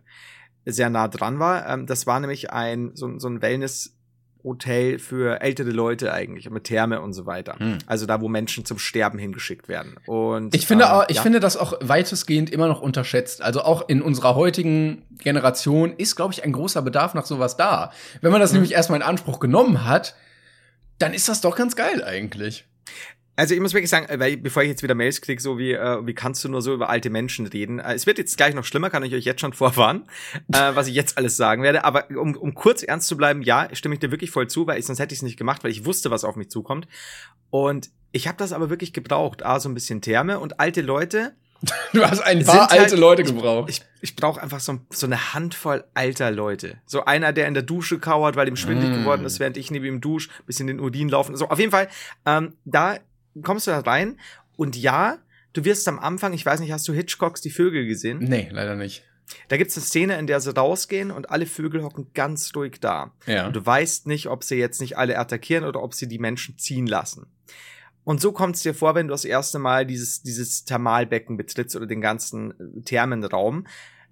[0.67, 1.67] sehr nah dran war.
[1.67, 3.96] Ähm, das war nämlich ein, so, so ein Wellness-
[4.47, 7.57] Hotel für ältere Leute eigentlich, mit Therme und so weiter.
[7.59, 7.79] Hm.
[7.87, 9.97] Also da, wo Menschen zum Sterben hingeschickt werden.
[10.07, 11.23] Und ich finde, äh, ich ja.
[11.23, 13.43] finde das auch weitestgehend immer noch unterschätzt.
[13.43, 17.93] Also auch in unserer heutigen Generation ist, glaube ich, ein großer Bedarf nach sowas da.
[18.23, 18.57] Wenn man das hm.
[18.57, 20.15] nämlich erstmal in Anspruch genommen hat,
[20.99, 22.65] dann ist das doch ganz geil eigentlich.
[23.37, 26.07] Also ich muss wirklich sagen, weil bevor ich jetzt wieder Mails kriege, so wie, äh,
[26.07, 27.79] wie kannst du nur so über alte Menschen reden?
[27.79, 30.09] Äh, es wird jetzt gleich noch schlimmer, kann ich euch jetzt schon vorwarnen,
[30.53, 31.85] äh, was ich jetzt alles sagen werde.
[31.85, 34.79] Aber um, um kurz ernst zu bleiben, ja, stimme ich dir wirklich voll zu, weil
[34.79, 36.89] ich, sonst hätte ich es nicht gemacht, weil ich wusste, was auf mich zukommt.
[37.51, 39.45] Und ich habe das aber wirklich gebraucht.
[39.45, 41.35] A, so ein bisschen Therme und alte Leute.
[41.93, 43.71] Du hast ein paar alte halt, Leute gebraucht.
[43.71, 46.79] Ich, ich, ich brauche einfach so, so eine Handvoll alter Leute.
[46.85, 49.01] So einer, der in der Dusche kauert, weil ihm schwindelig mm.
[49.01, 51.35] geworden ist, während ich neben ihm dusch, bisschen den Urin laufen.
[51.35, 51.89] So, auf jeden Fall,
[52.27, 52.99] ähm, da
[53.43, 54.19] kommst du da rein
[54.57, 55.19] und ja,
[55.53, 58.19] du wirst am Anfang, ich weiß nicht, hast du Hitchcocks Die Vögel gesehen?
[58.19, 59.05] Nee, leider nicht.
[59.49, 63.13] Da gibt's eine Szene, in der sie rausgehen und alle Vögel hocken ganz ruhig da.
[63.27, 63.47] Ja.
[63.47, 66.59] Und du weißt nicht, ob sie jetzt nicht alle attackieren oder ob sie die Menschen
[66.59, 67.27] ziehen lassen.
[68.05, 71.75] Und so kommt es dir vor, wenn du das erste Mal dieses, dieses Thermalbecken betrittst
[71.75, 73.67] oder den ganzen äh, Thermenraum.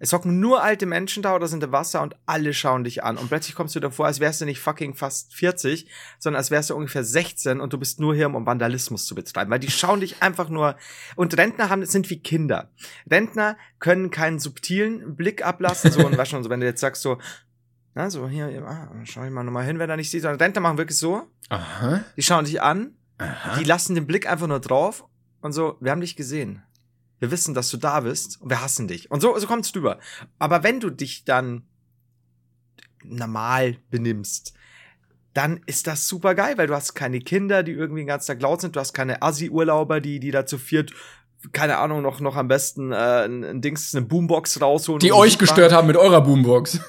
[0.05, 3.17] Es hocken nur alte Menschen da oder sind im Wasser und alle schauen dich an.
[3.17, 5.89] Und plötzlich kommst du davor, als wärst du nicht fucking fast 40,
[6.19, 9.51] sondern als wärst du ungefähr 16 und du bist nur hier, um Vandalismus zu betreiben.
[9.51, 10.77] Weil die schauen dich einfach nur.
[11.17, 12.71] Und Rentner haben, sind wie Kinder.
[13.11, 17.01] Rentner können keinen subtilen Blick ablassen, so und waschen und so, wenn du jetzt sagst
[17.01, 17.17] so,
[17.95, 20.21] na, so hier, ah, schau ich mal nochmal hin, wenn er nicht sieht.
[20.21, 21.23] Sondern Rentner machen wirklich so.
[21.49, 22.05] Aha.
[22.15, 22.93] Die schauen dich an.
[23.17, 23.59] Aha.
[23.59, 25.07] Die lassen den Blick einfach nur drauf
[25.41, 26.63] und so, wir haben dich gesehen
[27.25, 29.11] wir wissen, dass du da bist und wir hassen dich.
[29.11, 29.99] Und so, so kommt es rüber.
[30.39, 31.63] Aber wenn du dich dann
[33.03, 34.53] normal benimmst,
[35.33, 38.43] dann ist das super geil, weil du hast keine Kinder, die irgendwie den ganzen Tag
[38.43, 40.93] laut sind, du hast keine Assi-Urlauber, die, die dazu viert,
[41.53, 45.01] keine Ahnung, noch, noch am besten äh, ein, ein Dings, eine Boombox rausholen.
[45.01, 46.81] Die euch gestört haben mit eurer Boombox.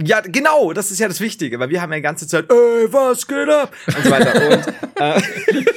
[0.00, 2.92] Ja, genau, das ist ja das Wichtige, weil wir haben ja die ganze Zeit, ey,
[2.92, 3.72] was geht ab?
[3.86, 4.50] Und so weiter.
[4.50, 5.20] Und, äh,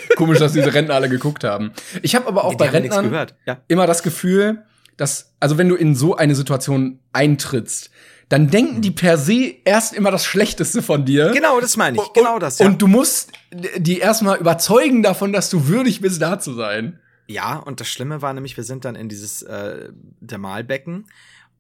[0.16, 1.72] Komisch, dass diese Rentner alle geguckt haben.
[2.04, 3.58] Ich habe aber auch die bei Rentnern ja.
[3.68, 4.64] immer das Gefühl,
[4.98, 7.90] dass, also wenn du in so eine Situation eintrittst,
[8.30, 11.32] dann denken die per se erst immer das Schlechteste von dir.
[11.32, 12.14] Genau, das meine ich.
[12.14, 12.60] Genau das.
[12.60, 12.68] Ja.
[12.68, 17.00] Und du musst die erstmal überzeugen davon, dass du würdig bist, da zu sein.
[17.28, 19.90] Ja, und das Schlimme war nämlich, wir sind dann in dieses äh,
[20.26, 21.08] Thermalbecken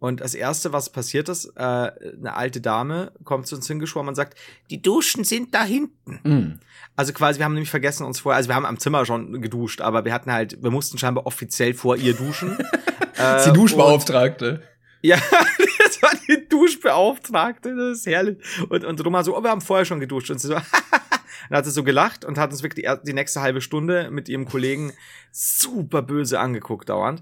[0.01, 4.15] und das erste, was passiert ist, äh, eine alte Dame kommt zu uns hingeschwommen und
[4.15, 4.35] sagt,
[4.71, 6.19] die Duschen sind da hinten.
[6.23, 6.59] Mm.
[6.95, 9.79] Also quasi, wir haben nämlich vergessen uns vorher, also wir haben am Zimmer schon geduscht,
[9.79, 12.57] aber wir hatten halt, wir mussten scheinbar offiziell vor ihr duschen.
[13.15, 14.63] äh, die Duschbeauftragte.
[15.03, 15.17] ja,
[15.85, 18.39] das war die Duschbeauftragte, das ist herrlich.
[18.69, 20.31] Und, und Roma so, oh, wir haben vorher schon geduscht.
[20.31, 20.55] Und sie so,
[21.49, 24.29] dann hat sie so gelacht und hat uns wirklich die, die nächste halbe Stunde mit
[24.29, 24.93] ihrem Kollegen
[25.31, 27.21] super böse angeguckt dauernd.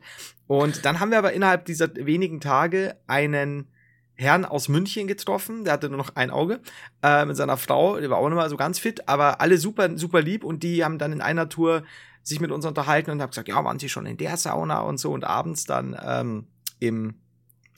[0.49, 3.67] Und dann haben wir aber innerhalb dieser wenigen Tage einen
[4.15, 6.59] Herrn aus München getroffen, der hatte nur noch ein Auge,
[7.03, 9.95] äh, mit seiner Frau, der war auch nicht mal so ganz fit, aber alle super,
[9.95, 11.83] super lieb und die haben dann in einer Tour
[12.23, 14.99] sich mit uns unterhalten und haben gesagt, ja, waren sie schon in der Sauna und
[14.99, 16.47] so und abends dann ähm,
[16.79, 17.21] im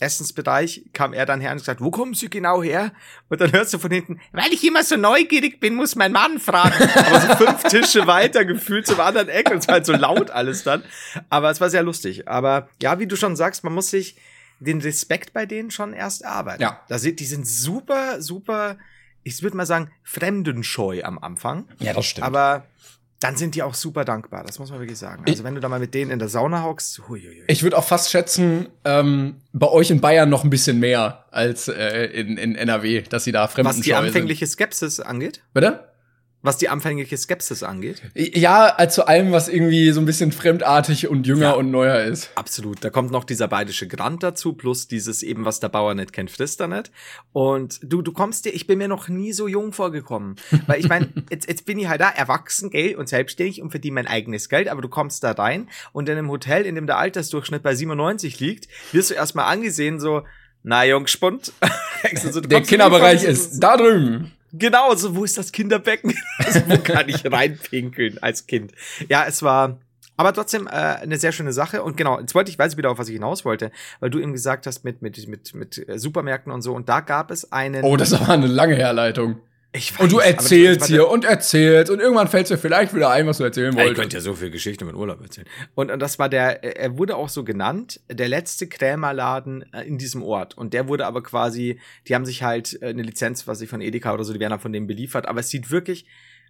[0.01, 2.91] Essensbereich kam er dann her und gesagt, wo kommen Sie genau her?
[3.29, 6.39] Und dann hörst du von hinten, weil ich immer so neugierig bin, muss mein Mann
[6.39, 6.89] fragen.
[6.95, 10.31] Aber so fünf Tische weiter gefühlt zum anderen Eck und es war halt so laut
[10.31, 10.83] alles dann.
[11.29, 12.27] Aber es war sehr lustig.
[12.27, 14.15] Aber ja, wie du schon sagst, man muss sich
[14.59, 16.61] den Respekt bei denen schon erst erarbeiten.
[16.61, 16.81] Ja.
[16.87, 18.77] Da sind, die sind super, super,
[19.23, 21.67] ich würde mal sagen, fremdenscheu am Anfang.
[21.79, 22.27] Ja, das stimmt.
[22.27, 22.65] Aber
[23.21, 24.43] dann sind die auch super dankbar.
[24.43, 25.23] Das muss man wirklich sagen.
[25.27, 27.43] Also wenn du da mal mit denen in der Sauna hockst, huiuiui.
[27.47, 31.67] ich würde auch fast schätzen, ähm, bei euch in Bayern noch ein bisschen mehr als
[31.67, 34.53] äh, in, in NRW, dass sie da fremden Was die anfängliche sind.
[34.53, 35.41] Skepsis angeht?
[35.53, 35.90] Bitte?
[36.43, 38.01] Was die anfängliche Skepsis angeht?
[38.15, 42.01] Ja, also zu allem, was irgendwie so ein bisschen fremdartig und jünger ja, und neuer
[42.01, 42.31] ist.
[42.33, 42.83] Absolut.
[42.83, 46.31] Da kommt noch dieser bayerische Grant dazu, plus dieses eben, was der Bauer nicht kennt,
[46.31, 46.91] frisst er nicht.
[47.31, 50.35] Und du, du kommst dir, ich bin mir noch nie so jung vorgekommen.
[50.65, 53.93] Weil ich meine, jetzt, jetzt bin ich halt da erwachsen, gell, und selbstständig und verdiene
[53.93, 56.97] mein eigenes Geld, aber du kommst da rein und in einem Hotel, in dem der
[56.97, 60.23] Altersdurchschnitt bei 97 liegt, wirst du erstmal angesehen, so,
[60.63, 61.53] na, Jungspund.
[62.15, 64.31] so, der Kinderbereich ist da drüben.
[64.53, 66.13] Genau, so, wo ist das Kinderbecken?
[66.37, 68.73] also, wo kann ich reinpinkeln als Kind?
[69.09, 69.79] Ja, es war,
[70.17, 71.83] Aber trotzdem äh, eine sehr schöne Sache.
[71.83, 74.19] Und genau, jetzt wollte ich, weiß ich wieder, auf was ich hinaus wollte, weil du
[74.19, 76.73] eben gesagt hast mit, mit, mit, mit äh, Supermärkten und so.
[76.73, 77.83] Und da gab es einen.
[77.83, 79.41] Oh, das war eine lange Herleitung.
[79.73, 83.37] Ich und du erzählst hier und erzählst und irgendwann fällt dir vielleicht wieder ein, was
[83.37, 83.91] du erzählen wolltest.
[83.91, 85.47] Ich könnte ja so viel Geschichte mit Urlaub erzählen.
[85.75, 89.97] Und, und das war der, er wurde auch so genannt, der letzte Krämerladen äh, in
[89.97, 90.57] diesem Ort.
[90.57, 93.79] Und der wurde aber quasi, die haben sich halt äh, eine Lizenz, was ich von
[93.79, 95.25] Edeka oder so, die werden dann von dem beliefert.
[95.25, 96.05] Aber es sieht wirklich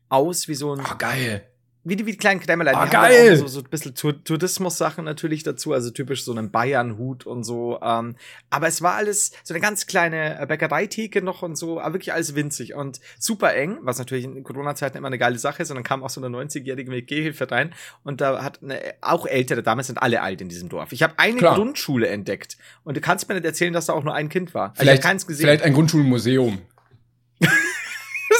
[0.10, 0.80] aus wie so ein.
[0.80, 1.44] Oh, geil
[1.84, 2.76] wie die, wie die kleinen Krämerlein.
[2.76, 3.36] Ah, geil!
[3.38, 7.80] So, so ein bisschen Tourismus-Sachen natürlich dazu, also typisch so einen Bayern-Hut und so.
[7.82, 8.15] Ähm,
[8.50, 12.13] aber es war alles so eine ganz kleine äh, Bäckereitheke noch und so, aber wirklich
[12.13, 15.72] alles winzig und super eng, was natürlich in Corona-Zeiten immer eine geile Sache ist.
[15.72, 19.63] Und dann kam auch so eine 90-jährige Gehhilfe rein und da hat eine, auch ältere,
[19.63, 20.91] damals sind alle alt in diesem Dorf.
[20.91, 21.56] Ich habe eine Klar.
[21.56, 24.70] Grundschule entdeckt und du kannst mir nicht erzählen, dass da auch nur ein Kind war.
[24.72, 26.62] Also vielleicht, also vielleicht ein Grundschulmuseum.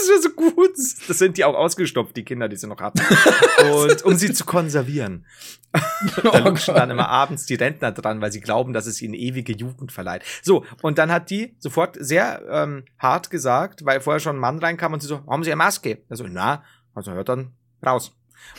[0.02, 0.76] Das wäre so gut.
[1.08, 3.02] Das sind die auch ausgestopft, die Kinder, die sie noch hatten.
[3.72, 5.26] Und um sie zu konservieren.
[5.72, 5.82] da
[6.34, 9.54] oh lutschen dann immer abends die Rentner dran, weil sie glauben, dass es ihnen ewige
[9.54, 10.24] Jugend verleiht.
[10.42, 14.60] So, und dann hat die sofort sehr ähm, hart gesagt, weil vorher schon ein Mann
[14.60, 16.04] reinkam und sie so, haben Sie eine Maske?
[16.10, 16.64] Also, na,
[16.96, 17.54] also hört dann
[17.86, 18.16] raus.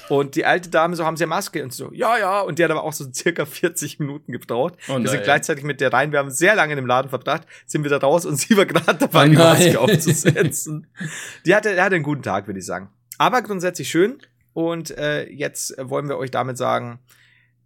[0.09, 1.63] Und die alte Dame so, haben sie eine Maske?
[1.63, 2.41] Und so, ja, ja.
[2.41, 4.75] Und die hat aber auch so circa 40 Minuten gebraucht.
[4.89, 6.13] Oh wir sind gleichzeitig mit der rein.
[6.13, 8.99] Wir haben sehr lange in dem Laden verbracht, sind wieder raus und sie war gerade
[8.99, 10.87] dabei, oh die Maske aufzusetzen.
[11.47, 12.91] die hatte, der hatte einen guten Tag, würde ich sagen.
[13.19, 14.19] Aber grundsätzlich schön.
[14.53, 16.99] Und äh, jetzt wollen wir euch damit sagen,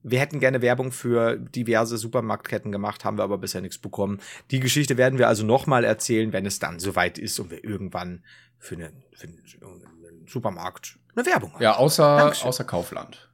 [0.08, 4.20] wir hätten gerne Werbung für diverse Supermarktketten gemacht, haben wir aber bisher nichts bekommen.
[4.52, 8.22] Die Geschichte werden wir also nochmal erzählen, wenn es dann soweit ist und wir irgendwann
[8.58, 11.62] für einen, für einen Supermarkt eine Werbung haben.
[11.62, 13.26] Ja, außer, außer Kaufland.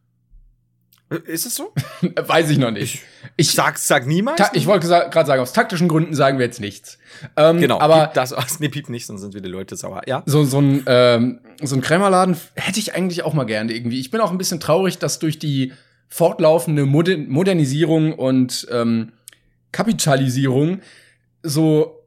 [1.13, 1.73] Äh, ist es so?
[2.27, 2.95] Weiß ich noch nicht.
[2.95, 3.03] Ich,
[3.37, 4.41] ich sag, sag niemals.
[4.53, 6.99] Ich wollte gerade sagen, aus taktischen Gründen sagen wir jetzt nichts.
[7.37, 10.03] Ähm, genau, aber das aus nee, piep nicht, sonst sind wieder Leute sauer.
[10.07, 10.23] Ja.
[10.27, 14.01] So so ein ähm, so ein Krämerladen hätte ich eigentlich auch mal gerne irgendwie.
[14.01, 15.73] Ich bin auch ein bisschen traurig, dass durch die
[16.09, 19.13] fortlaufende Modern Modernisierung und ähm,
[19.73, 20.81] Kapitalisierung
[21.43, 22.02] so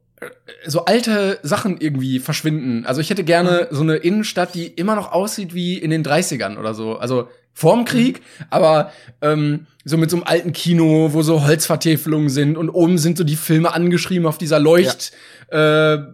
[0.66, 2.86] so alte Sachen irgendwie verschwinden.
[2.86, 6.58] Also ich hätte gerne so eine Innenstadt, die immer noch aussieht wie in den 30ern
[6.58, 6.96] oder so.
[6.96, 12.56] Also vorm Krieg, aber ähm, so mit so einem alten Kino, wo so Holzvertäfelungen sind
[12.56, 15.12] und oben sind so die Filme angeschrieben auf dieser Leucht
[15.50, 15.94] ja.
[15.94, 16.04] äh,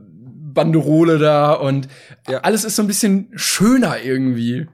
[0.55, 1.88] Banderole da und
[2.29, 2.41] ja.
[2.41, 4.67] alles ist so ein bisschen schöner irgendwie.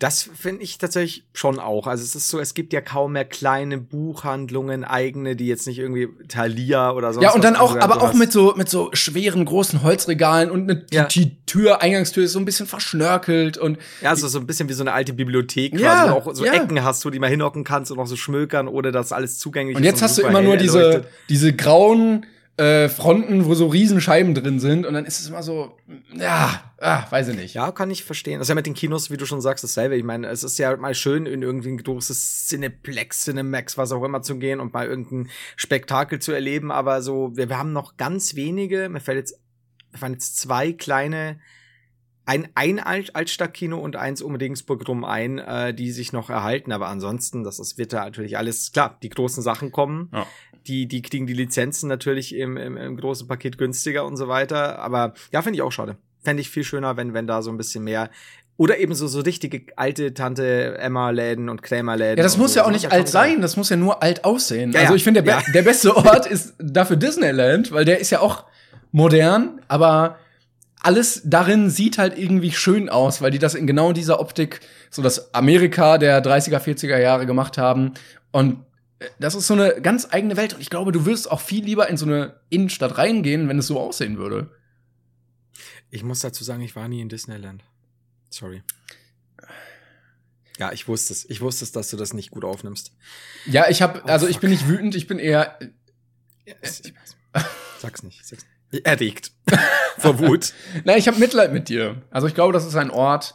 [0.00, 1.86] Das finde ich tatsächlich schon auch.
[1.86, 5.78] Also es ist so, es gibt ja kaum mehr kleine Buchhandlungen, eigene, die jetzt nicht
[5.78, 7.20] irgendwie Thalia oder so.
[7.20, 10.86] Ja, und dann auch, aber auch mit so, mit so schweren, großen Holzregalen und eine,
[10.90, 11.04] ja.
[11.04, 13.76] die Tür, Eingangstür ist so ein bisschen verschnörkelt und.
[14.00, 16.46] Ja, also so ein bisschen wie so eine alte Bibliothek quasi, ja, wo auch so
[16.46, 16.54] ja.
[16.54, 19.82] Ecken hast, du mal hinhocken kannst und auch so schmökern, ohne dass alles zugänglich und
[19.82, 19.86] ist.
[19.86, 22.24] Und jetzt hast du immer nur diese, diese grauen,
[22.60, 25.78] äh, Fronten, wo so Riesenscheiben drin sind und dann ist es immer so,
[26.12, 27.54] ja, ah, weiß ich nicht.
[27.54, 28.38] Ja, kann ich verstehen.
[28.38, 29.96] Das ist ja mit den Kinos, wie du schon sagst, dasselbe.
[29.96, 34.04] Ich meine, es ist ja mal schön, in irgendwie ein großes Cineplex, Cinemax, was auch
[34.04, 37.96] immer zu gehen und mal irgendein Spektakel zu erleben, aber so, wir, wir haben noch
[37.96, 39.40] ganz wenige, mir fällt jetzt,
[39.92, 41.38] mir fallen jetzt zwei kleine
[42.26, 46.70] ein, ein Alt Altstadtkino und eins um Regensburg rum ein, äh, die sich noch erhalten.
[46.70, 50.10] Aber ansonsten, das ist, wird da natürlich alles, klar, die großen Sachen kommen.
[50.12, 50.26] Ja.
[50.66, 54.78] Die, die kriegen die Lizenzen natürlich im, im, im großen Paket günstiger und so weiter.
[54.78, 55.96] Aber ja, finde ich auch schade.
[56.22, 58.10] Fände ich viel schöner, wenn, wenn da so ein bisschen mehr
[58.60, 62.18] oder eben so, so richtige alte Tante Emma-Läden und Krämerläden.
[62.18, 62.60] Ja, das muss so.
[62.60, 64.72] ja auch nicht alt sein, das muss ja nur alt aussehen.
[64.72, 65.42] Ja, also ich finde, der, ja.
[65.54, 68.44] der beste Ort ist dafür Disneyland, weil der ist ja auch
[68.92, 70.18] modern, aber
[70.82, 75.00] alles darin sieht halt irgendwie schön aus, weil die das in genau dieser Optik, so
[75.00, 77.94] das Amerika der 30er, 40er Jahre gemacht haben.
[78.30, 78.58] Und
[79.18, 80.54] das ist so eine ganz eigene Welt.
[80.54, 83.66] Und ich glaube, du wirst auch viel lieber in so eine Innenstadt reingehen, wenn es
[83.66, 84.50] so aussehen würde.
[85.90, 87.64] Ich muss dazu sagen, ich war nie in Disneyland.
[88.30, 88.62] Sorry.
[90.58, 91.28] Ja, ich wusste es.
[91.28, 92.92] Ich wusste es, dass du das nicht gut aufnimmst.
[93.46, 95.58] Ja, ich habe, also oh, ich bin nicht wütend, ich bin eher.
[96.44, 96.92] Ja, ich.
[97.78, 98.24] Sag's nicht.
[98.26, 98.86] Sag's nicht.
[98.86, 99.32] Erregt.
[99.98, 100.52] Vor Wut.
[100.84, 102.02] Nein, ich habe Mitleid mit dir.
[102.10, 103.34] Also ich glaube, das ist ein Ort,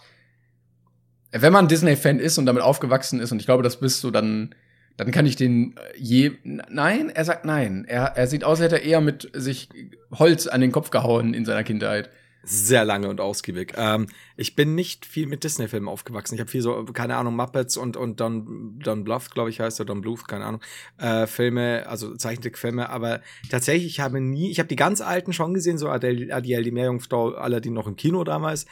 [1.32, 4.56] wenn man Disney-Fan ist und damit aufgewachsen ist, und ich glaube, das bist du, dann,
[4.98, 6.32] dann kann ich den je.
[6.44, 7.86] Nein, er sagt nein.
[7.88, 9.70] Er, er sieht aus, als hätte er eher mit sich
[10.12, 12.10] Holz an den Kopf gehauen in seiner Kindheit
[12.46, 13.74] sehr lange und ausgiebig.
[13.76, 16.36] Ähm, ich bin nicht viel mit Disney-Filmen aufgewachsen.
[16.36, 19.80] Ich habe viel so, keine Ahnung, Muppets und, und Don, Don Bluth, glaube ich, heißt
[19.80, 20.62] er, Don Bluth, keine Ahnung,
[20.98, 25.54] äh, Filme, also Zeichentrickfilme, aber tatsächlich, ich habe nie, ich habe die ganz alten schon
[25.54, 28.66] gesehen, so Adele, Adiel, die Meerjungfrau, Aladdin noch im Kino damals.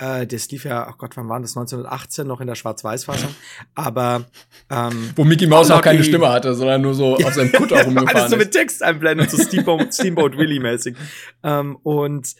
[0.00, 1.56] Äh, das lief ja, ach Gott, wann war das?
[1.56, 3.34] 1918 noch in der Schwarz-Weiß-Fassung.
[3.74, 4.24] Aber
[4.70, 8.16] ähm, wo Mickey Mouse auch keine Stimme hatte, sondern nur so auf seinem Kutter rumgefahren
[8.16, 10.96] Alles so mit Texteinblendung, so Steamboat, Steamboat Willy mäßig.
[11.42, 12.34] Ähm, und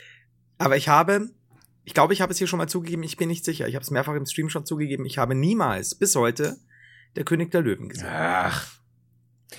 [0.59, 1.29] aber ich habe
[1.85, 3.67] ich glaube, ich habe es hier schon mal zugegeben, ich bin nicht sicher.
[3.67, 5.05] Ich habe es mehrfach im Stream schon zugegeben.
[5.07, 6.57] Ich habe niemals bis heute
[7.17, 8.09] der König der Löwen gesehen.
[8.11, 8.67] Ach.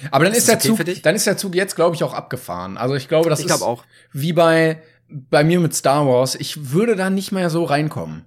[0.10, 2.14] Aber dann ist, ist der okay Zug, dann ist der Zug jetzt, glaube ich, auch
[2.14, 2.78] abgefahren.
[2.78, 3.84] Also ich glaube, das ich ist auch.
[4.14, 4.82] wie bei,
[5.12, 6.36] bei mir mit Star Wars.
[6.36, 8.26] Ich würde da nicht mehr so reinkommen.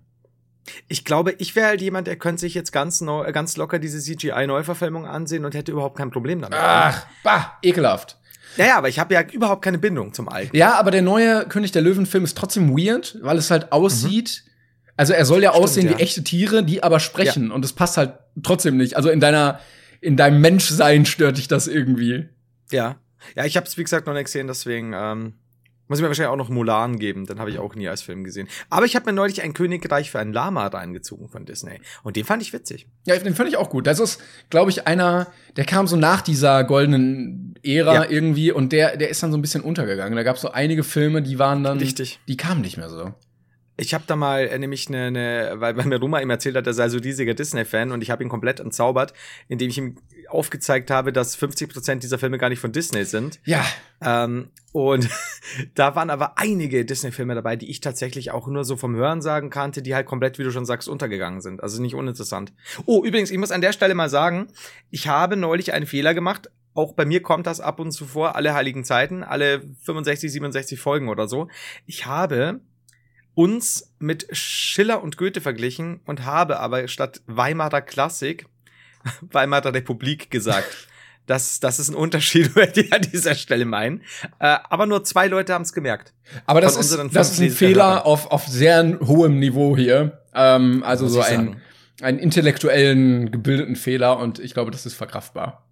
[0.88, 4.00] Ich glaube, ich wäre halt jemand, der könnte sich jetzt ganz, neu, ganz locker diese
[4.00, 6.58] CGI-Neuverfilmung ansehen und hätte überhaupt kein Problem damit.
[6.60, 8.18] Ach, bah, ekelhaft.
[8.56, 10.56] Ja, ja, aber ich habe ja überhaupt keine Bindung zum Alten.
[10.56, 14.42] Ja, aber der neue König der Löwen-Film ist trotzdem weird, weil es halt aussieht.
[14.44, 14.50] Mhm.
[14.96, 15.98] Also er soll ja Stimmt, aussehen ja.
[15.98, 17.48] wie echte Tiere, die aber sprechen.
[17.48, 17.54] Ja.
[17.54, 18.96] Und es passt halt trotzdem nicht.
[18.96, 19.58] Also in deiner,
[20.00, 22.28] in deinem Menschsein stört dich das irgendwie.
[22.70, 22.96] Ja.
[23.34, 25.34] Ja, ich habe es wie gesagt noch nicht gesehen, deswegen ähm,
[25.88, 28.24] muss ich mir wahrscheinlich auch noch Mulan geben, den habe ich auch nie als Film
[28.24, 28.48] gesehen.
[28.70, 31.80] Aber ich habe mir neulich ein Königreich für ein Lama reingezogen von Disney.
[32.02, 32.86] Und den fand ich witzig.
[33.06, 33.86] Ja, den fand ich auch gut.
[33.86, 34.20] Das ist,
[34.50, 38.10] glaube ich, einer, der kam so nach dieser goldenen Ära ja.
[38.10, 40.16] irgendwie und der, der ist dann so ein bisschen untergegangen.
[40.16, 41.78] Da gab es so einige Filme, die waren dann.
[41.78, 42.20] Richtig.
[42.28, 43.12] Die kamen nicht mehr so.
[43.76, 46.66] Ich habe da mal äh, nämlich eine, eine, weil, weil mir Roma ihm erzählt hat,
[46.66, 49.12] er sei so riesiger Disney-Fan und ich habe ihn komplett entzaubert,
[49.48, 49.96] indem ich ihm
[50.34, 53.40] aufgezeigt habe, dass 50% dieser Filme gar nicht von Disney sind.
[53.44, 53.64] Ja.
[54.02, 55.08] Ähm, und
[55.74, 59.50] da waren aber einige Disney-Filme dabei, die ich tatsächlich auch nur so vom Hören sagen
[59.50, 61.62] kannte, die halt komplett, wie du schon sagst, untergegangen sind.
[61.62, 62.52] Also nicht uninteressant.
[62.86, 64.48] Oh, übrigens, ich muss an der Stelle mal sagen,
[64.90, 66.50] ich habe neulich einen Fehler gemacht.
[66.74, 70.80] Auch bei mir kommt das ab und zu vor, alle heiligen Zeiten, alle 65, 67
[70.80, 71.48] Folgen oder so.
[71.86, 72.60] Ich habe
[73.34, 78.46] uns mit Schiller und Goethe verglichen und habe aber statt Weimarer Klassik
[79.20, 80.88] Weimarer Republik gesagt.
[81.26, 84.02] Das, das ist ein Unterschied, würde ich an dieser Stelle meinen.
[84.38, 86.12] Äh, aber nur zwei Leute haben es gemerkt.
[86.46, 90.20] Aber das ist, das ist ein Fehler auf, auf sehr hohem Niveau hier.
[90.34, 91.56] Ähm, also so ein,
[92.00, 95.64] einen intellektuellen, gebildeten Fehler und ich glaube, das ist verkraftbar.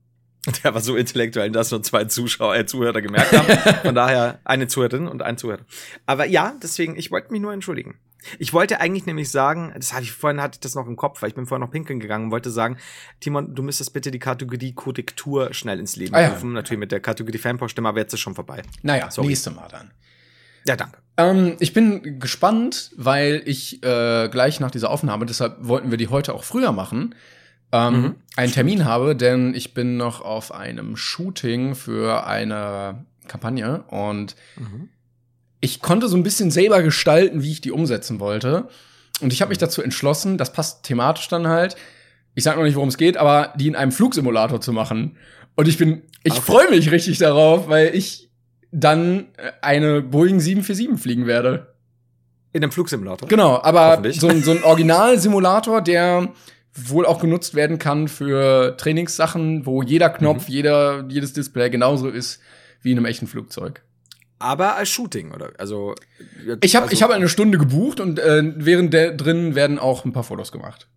[0.65, 3.77] Der war so intellektuell, dass nur zwei Zuschauer, äh, Zuhörer gemerkt haben.
[3.83, 5.65] Von daher eine Zuhörerin und ein Zuhörer.
[6.07, 7.97] Aber ja, deswegen, ich wollte mich nur entschuldigen.
[8.39, 11.23] Ich wollte eigentlich nämlich sagen, das hatte ich vorhin hatte ich das noch im Kopf,
[11.23, 12.77] weil ich bin vorhin noch pinkeln gegangen und wollte sagen,
[13.21, 16.51] Timon, du müsstest bitte die Kategorie Korrektur schnell ins Leben ah, rufen.
[16.51, 16.55] Ja.
[16.55, 18.63] Natürlich mit der Kategorie Fanpost-Stimme, aber jetzt ist schon vorbei.
[18.83, 19.29] Naja, Sorry.
[19.29, 19.91] nächste Mal dann.
[20.67, 20.99] Ja, danke.
[21.17, 26.09] Ähm, ich bin gespannt, weil ich äh, gleich nach dieser Aufnahme, deshalb wollten wir die
[26.09, 27.15] heute auch früher machen,
[27.73, 28.15] ähm, mhm.
[28.37, 34.89] einen Termin habe, denn ich bin noch auf einem Shooting für eine Kampagne und mhm.
[35.63, 38.69] Ich konnte so ein bisschen selber gestalten, wie ich die umsetzen wollte.
[39.21, 39.67] Und ich habe mich mhm.
[39.67, 41.77] dazu entschlossen, das passt thematisch dann halt.
[42.35, 45.17] Ich sag noch nicht, worum es geht, aber die in einem Flugsimulator zu machen.
[45.55, 46.43] Und ich bin, ich okay.
[46.43, 48.29] freue mich richtig darauf, weil ich
[48.73, 49.29] dann
[49.61, 51.75] eine Boeing 747 fliegen werde.
[52.53, 53.29] In einem Flugsimulator?
[53.29, 56.33] Genau, aber so, so ein Originalsimulator, der
[56.75, 60.55] wohl auch genutzt werden kann für Trainingssachen, wo jeder Knopf, mhm.
[60.55, 62.41] jeder, jedes Display genauso ist
[62.81, 63.83] wie in einem echten Flugzeug.
[64.43, 65.53] Aber als Shooting, oder?
[65.59, 65.95] Also
[66.61, 70.05] ich habe also, ich habe eine Stunde gebucht und äh, während der drin werden auch
[70.05, 70.89] ein paar Fotos gemacht.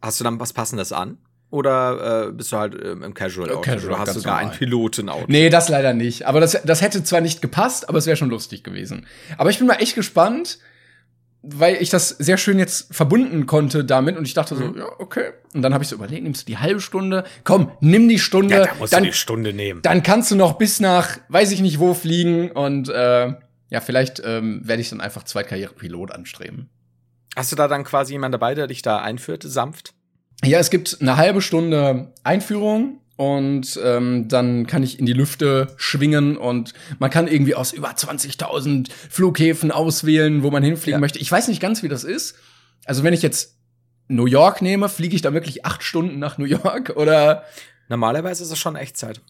[0.00, 1.18] Hast du dann was passendes an?
[1.50, 3.74] Oder äh, bist du halt ähm, im Casual Outfit?
[3.74, 5.24] Casual, oder hast du gar ein Pilotenauto?
[5.28, 6.26] Nee, das leider nicht.
[6.26, 9.06] Aber das, das hätte zwar nicht gepasst, aber es wäre schon lustig gewesen.
[9.38, 10.58] Aber ich bin mal echt gespannt,
[11.42, 14.78] weil ich das sehr schön jetzt verbunden konnte damit und ich dachte so, mhm.
[14.78, 15.30] ja, okay.
[15.54, 17.24] Und dann habe ich so überlegt, nimmst du die halbe Stunde?
[17.44, 18.54] Komm, nimm die Stunde.
[18.54, 19.82] Ja, da musst dann, du die Stunde nehmen.
[19.82, 23.34] Dann kannst du noch bis nach, weiß ich nicht wo, fliegen und äh,
[23.70, 26.70] ja, vielleicht ähm, werde ich dann einfach Zweitkarriere-Pilot anstreben.
[27.36, 29.94] Hast du da dann quasi jemand dabei, der dich da einführt, sanft?
[30.44, 35.74] Ja, es gibt eine halbe Stunde Einführung und ähm, dann kann ich in die Lüfte
[35.76, 41.00] schwingen und man kann irgendwie aus über 20.000 Flughäfen auswählen, wo man hinfliegen ja.
[41.00, 41.18] möchte.
[41.18, 42.36] Ich weiß nicht ganz, wie das ist.
[42.84, 43.56] Also wenn ich jetzt
[44.06, 47.42] New York nehme, fliege ich da wirklich acht Stunden nach New York oder?
[47.88, 49.20] Normalerweise ist es schon Echtzeit.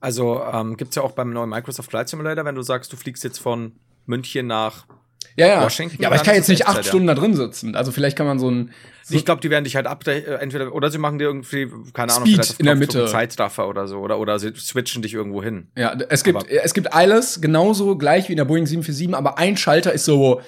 [0.00, 3.22] Also ähm, gibt ja auch beim neuen Microsoft Flight Simulator, wenn du sagst, du fliegst
[3.22, 4.86] jetzt von München nach
[5.36, 5.62] ja, ja.
[5.62, 6.00] Washington.
[6.00, 7.14] Ja, aber ich kann jetzt nicht acht Stunden ja.
[7.14, 7.74] da drin sitzen.
[7.74, 8.70] Also vielleicht kann man so ein.
[9.02, 12.12] So ich glaube, die werden dich halt ab, entweder oder sie machen dir irgendwie keine
[12.12, 15.42] Ahnung, Speed vielleicht in der Mitte Zeitraffer oder so oder oder sie switchen dich irgendwo
[15.42, 15.68] hin.
[15.76, 19.38] Ja, es gibt aber es gibt alles genauso gleich wie in der Boeing 747, aber
[19.38, 20.40] ein Schalter ist so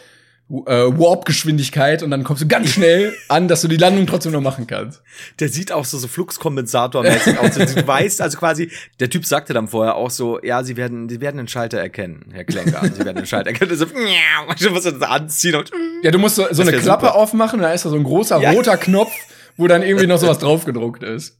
[0.50, 4.40] äh, Warp-Geschwindigkeit und dann kommst du ganz schnell an, dass du die Landung trotzdem noch
[4.40, 5.02] machen kannst.
[5.40, 7.54] Der sieht auch so, so Fluxkompensator-mäßig aus.
[7.54, 11.20] Du weißt, also quasi, der Typ sagte dann vorher auch so, ja, sie werden, sie
[11.20, 12.82] werden den Schalter erkennen, Herr Klenker.
[12.82, 13.76] sie werden den Schalter erkennen.
[13.76, 13.84] So,
[14.60, 15.70] du musst das anziehen und,
[16.02, 17.16] Ja, du musst so, so eine Klappe super.
[17.16, 18.52] aufmachen, da ist da so ein großer ja.
[18.52, 19.12] roter Knopf,
[19.58, 21.38] wo dann irgendwie noch sowas draufgedruckt ist.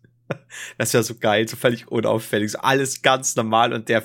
[0.76, 4.02] Das wäre so geil, so völlig unauffällig, so alles ganz normal und der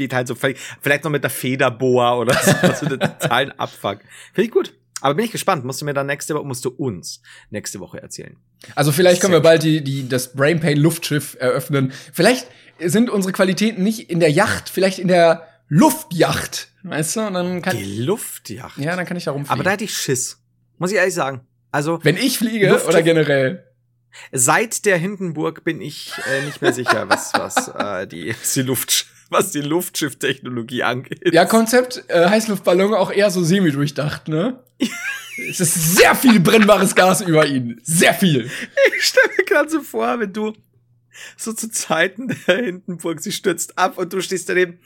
[0.00, 3.98] steht halt so vielleicht noch mit der Federboa oder so, was so den totalen Abfuck.
[4.32, 4.72] Finde ich gut.
[5.02, 5.64] Aber bin ich gespannt.
[5.64, 7.20] Musst du mir dann nächste Woche, musst du uns
[7.50, 8.36] nächste Woche erzählen.
[8.74, 11.92] Also vielleicht können wir bald die, die, das Brainpain Luftschiff eröffnen.
[12.12, 12.46] Vielleicht
[12.78, 16.68] sind unsere Qualitäten nicht in der Yacht, vielleicht in der Luftyacht.
[16.82, 17.20] Weißt du?
[17.26, 18.78] Und dann kann, Die Luftjacht.
[18.78, 19.52] ja, dann kann ich da rumfliegen.
[19.52, 20.38] Aber da hätte ich Schiss.
[20.78, 21.42] Muss ich ehrlich sagen.
[21.70, 23.66] Also, Wenn ich fliege Luft- oder generell?
[24.32, 29.06] seit der Hindenburg bin ich äh, nicht mehr sicher, was, was, äh, die, die Luft,
[29.30, 31.32] was die Luftschifftechnologie angeht.
[31.32, 34.62] Ja, Konzept äh, Heißluftballon auch eher so semi-durchdacht, ne?
[35.48, 37.80] es ist sehr viel brennbares Gas über ihnen.
[37.82, 38.50] Sehr viel.
[38.98, 40.52] Ich stelle mir gerade so vor, wenn du
[41.36, 44.78] so zu Zeiten der Hindenburg, sie stürzt ab und du stehst daneben.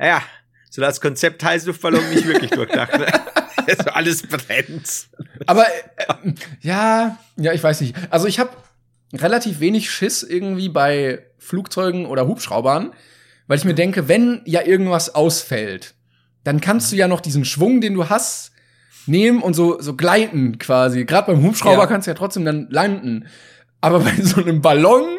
[0.00, 0.22] Ja,
[0.70, 2.98] so das Konzept Heißluftballon nicht wirklich durchdacht.
[2.98, 3.06] Ne?
[3.64, 5.06] Also alles brennt.
[5.46, 6.32] Aber äh,
[6.62, 7.94] ja, ja, ich weiß nicht.
[8.10, 8.50] Also ich habe
[9.12, 12.92] relativ wenig Schiss irgendwie bei Flugzeugen oder Hubschraubern,
[13.46, 15.94] weil ich mir denke, wenn ja irgendwas ausfällt,
[16.44, 18.52] dann kannst du ja noch diesen Schwung, den du hast,
[19.06, 21.04] nehmen und so so gleiten quasi.
[21.04, 21.86] Gerade beim Hubschrauber Ja.
[21.86, 23.26] kannst du ja trotzdem dann landen.
[23.80, 25.18] Aber bei so einem Ballon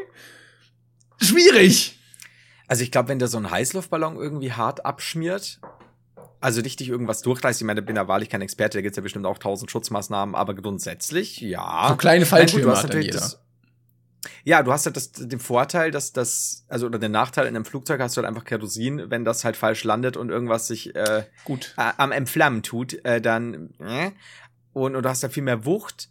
[1.21, 1.99] schwierig.
[2.67, 5.59] Also ich glaube, wenn der so einen Heißluftballon irgendwie hart abschmiert,
[6.39, 9.25] also richtig irgendwas durchreißt, ich meine, bin ja wahrlich kein Experte, da gibt's ja bestimmt
[9.25, 11.87] auch tausend Schutzmaßnahmen, aber grundsätzlich, ja.
[11.89, 13.19] So kleine Nein, gut, Fallschirme du hast natürlich jeder.
[13.19, 13.39] das-
[14.43, 17.65] Ja, du hast halt das, den Vorteil, dass das, also oder den Nachteil in einem
[17.65, 21.25] Flugzeug hast du halt einfach Kerosin, wenn das halt falsch landet und irgendwas sich äh,
[21.45, 21.73] Gut.
[21.77, 24.11] äh, am Entflammen tut, äh, dann äh,
[24.73, 26.09] und, und du hast da viel mehr Wucht.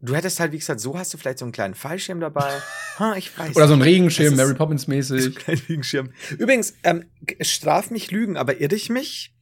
[0.00, 2.50] Du hättest halt, wie gesagt, so hast du vielleicht so einen kleinen Fallschirm dabei.
[2.98, 3.56] ha, ich weiß.
[3.56, 5.24] Oder so ein Regenschirm, Mary Poppins so mäßig.
[5.24, 6.12] einen kleinen Regenschirm.
[6.38, 7.06] Übrigens, ähm,
[7.40, 9.34] straf mich Lügen, aber irre ich mich,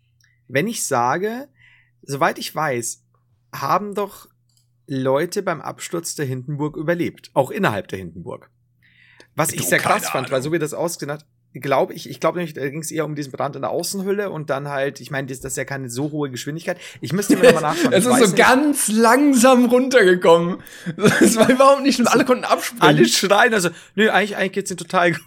[0.48, 1.48] wenn ich sage,
[2.02, 3.02] soweit ich weiß,
[3.52, 4.28] haben doch
[4.92, 8.50] Leute beim Absturz der Hindenburg überlebt, auch innerhalb der Hindenburg.
[9.34, 11.24] Was Du, ich sehr krass fand, weil so wie das ausgesehen hat,
[11.54, 14.30] glaube ich, ich glaube nämlich, da ging es eher um diesen Brand in der Außenhülle
[14.30, 16.78] und dann halt, ich meine, das, das ist ja keine so hohe Geschwindigkeit.
[17.00, 17.92] Ich müsste mir nochmal nachschauen.
[17.92, 18.36] Es ist so nicht.
[18.36, 20.62] ganz langsam runtergekommen.
[20.96, 22.08] Das war überhaupt nicht schlimm.
[22.08, 22.82] Alle konnten abspringen.
[22.82, 25.22] Alle schreien, also, nö, eigentlich, eigentlich geht's ihnen total gut.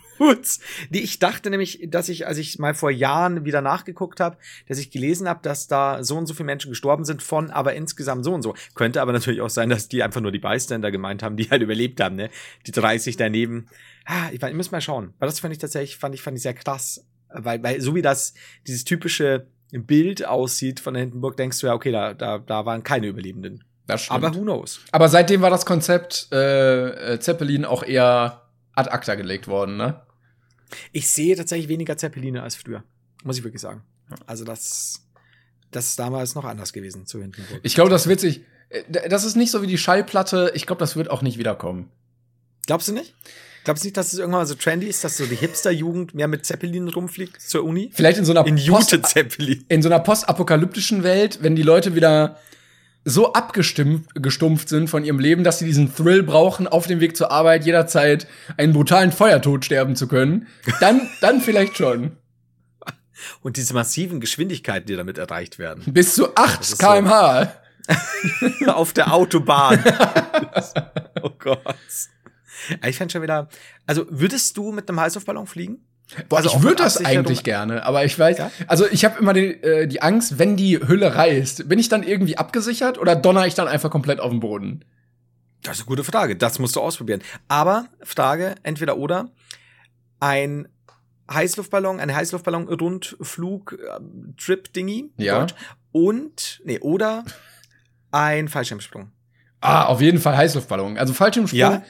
[0.90, 4.38] Die, ich dachte nämlich, dass ich, als ich mal vor Jahren wieder nachgeguckt habe,
[4.68, 7.74] dass ich gelesen habe, dass da so und so viele Menschen gestorben sind von, aber
[7.74, 8.56] insgesamt so und so.
[8.76, 11.62] Könnte aber natürlich auch sein, dass die einfach nur die Bystander gemeint haben, die halt
[11.62, 12.30] überlebt haben, ne?
[12.66, 13.68] Die 30 daneben.
[14.06, 15.14] Ah, ich, ich muss mal schauen.
[15.20, 17.06] Weil das fand ich tatsächlich, fand ich, fand ich sehr krass.
[17.30, 18.34] Weil, weil so wie das,
[18.68, 22.84] dieses typische Bild aussieht von der Hindenburg, denkst du ja, okay, da, da, da waren
[22.84, 23.64] keine Überlebenden.
[23.88, 24.18] Das stimmt.
[24.18, 24.80] Aber Aber, who knows?
[24.92, 28.44] aber seitdem war das Konzept äh, äh, Zeppelin auch eher
[28.74, 30.02] ad acta gelegt worden, ne?
[30.92, 32.84] Ich sehe tatsächlich weniger Zeppeline als früher.
[33.24, 33.82] Muss ich wirklich sagen.
[34.26, 35.06] Also das,
[35.72, 37.60] das ist damals noch anders gewesen zu Hindenburg.
[37.64, 38.42] Ich glaube, das wird sich.
[38.70, 40.52] äh, Das ist nicht so wie die Schallplatte.
[40.56, 41.90] Ich glaube, das wird auch nicht wiederkommen.
[42.68, 43.14] Glaubst du nicht?
[43.64, 46.28] Glaubst du nicht, dass es irgendwann mal so trendy ist, dass so die Hipster-Jugend mehr
[46.28, 47.90] mit Zeppelin rumfliegt zur Uni?
[47.94, 49.66] Vielleicht in so einer In Post Jute Zeppelin.
[49.70, 52.40] in so einer postapokalyptischen Welt, wenn die Leute wieder
[53.06, 57.16] so abgestimmt gestumpft sind von ihrem Leben, dass sie diesen Thrill brauchen, auf dem Weg
[57.16, 58.28] zur Arbeit jederzeit
[58.58, 60.48] einen brutalen Feuertod sterben zu können,
[60.80, 62.18] dann, dann vielleicht schon.
[63.42, 65.84] Und diese massiven Geschwindigkeiten, die damit erreicht werden.
[65.94, 66.88] Bis zu 8 ist so.
[66.88, 67.54] kmh.
[68.68, 69.84] Auf der Autobahn.
[71.22, 71.60] oh Gott.
[72.86, 73.48] Ich fände schon wieder.
[73.86, 75.86] Also, würdest du mit einem Heißluftballon fliegen?
[76.30, 78.52] Boah, Also ich würde das eigentlich gerne, aber ich weiß, Ja?
[78.68, 82.04] also ich habe immer die, äh, die Angst, wenn die Hülle reißt, bin ich dann
[82.04, 84.86] irgendwie abgesichert oder donner ich dann einfach komplett auf den Boden?
[85.64, 86.36] Das ist eine gute Frage.
[86.36, 87.22] Das musst du ausprobieren.
[87.48, 89.32] Aber Frage, entweder oder.
[90.20, 90.68] Ein
[91.32, 95.12] Heißluftballon, ein Heißluftballon-Rundflug-Trip-Dingy.
[95.18, 95.40] Ja.
[95.40, 95.56] Deutsch.
[95.92, 97.24] Und, nee, oder
[98.12, 99.12] ein Fallschirmsprung.
[99.62, 100.98] Ah, auf jeden Fall Heißluftballon.
[100.98, 101.84] Also Fallschirmsprung, Ja?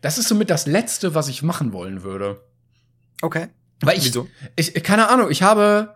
[0.00, 2.40] das ist somit das Letzte, was ich machen wollen würde.
[3.20, 3.48] Okay.
[3.80, 4.26] Weil ich, Wieso?
[4.56, 5.94] ich, keine Ahnung, ich habe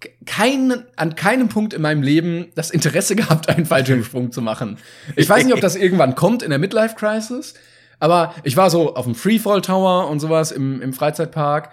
[0.00, 4.78] ke- keinen, an keinem Punkt in meinem Leben das Interesse gehabt, einen Fallschirmsprung zu machen.
[5.16, 7.54] Ich weiß nicht, ob das irgendwann kommt in der Midlife Crisis,
[7.98, 11.70] aber ich war so auf dem Freefall Tower und sowas im, im Freizeitpark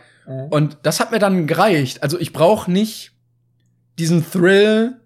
[0.49, 2.03] und das hat mir dann gereicht.
[2.03, 3.13] Also ich brauche nicht
[3.97, 4.97] diesen Thrill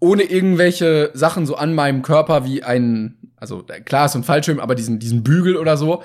[0.00, 4.74] ohne irgendwelche Sachen so an meinem Körper wie ein, also klar ist ein Fallschirm, aber
[4.74, 6.02] diesen, diesen Bügel oder so,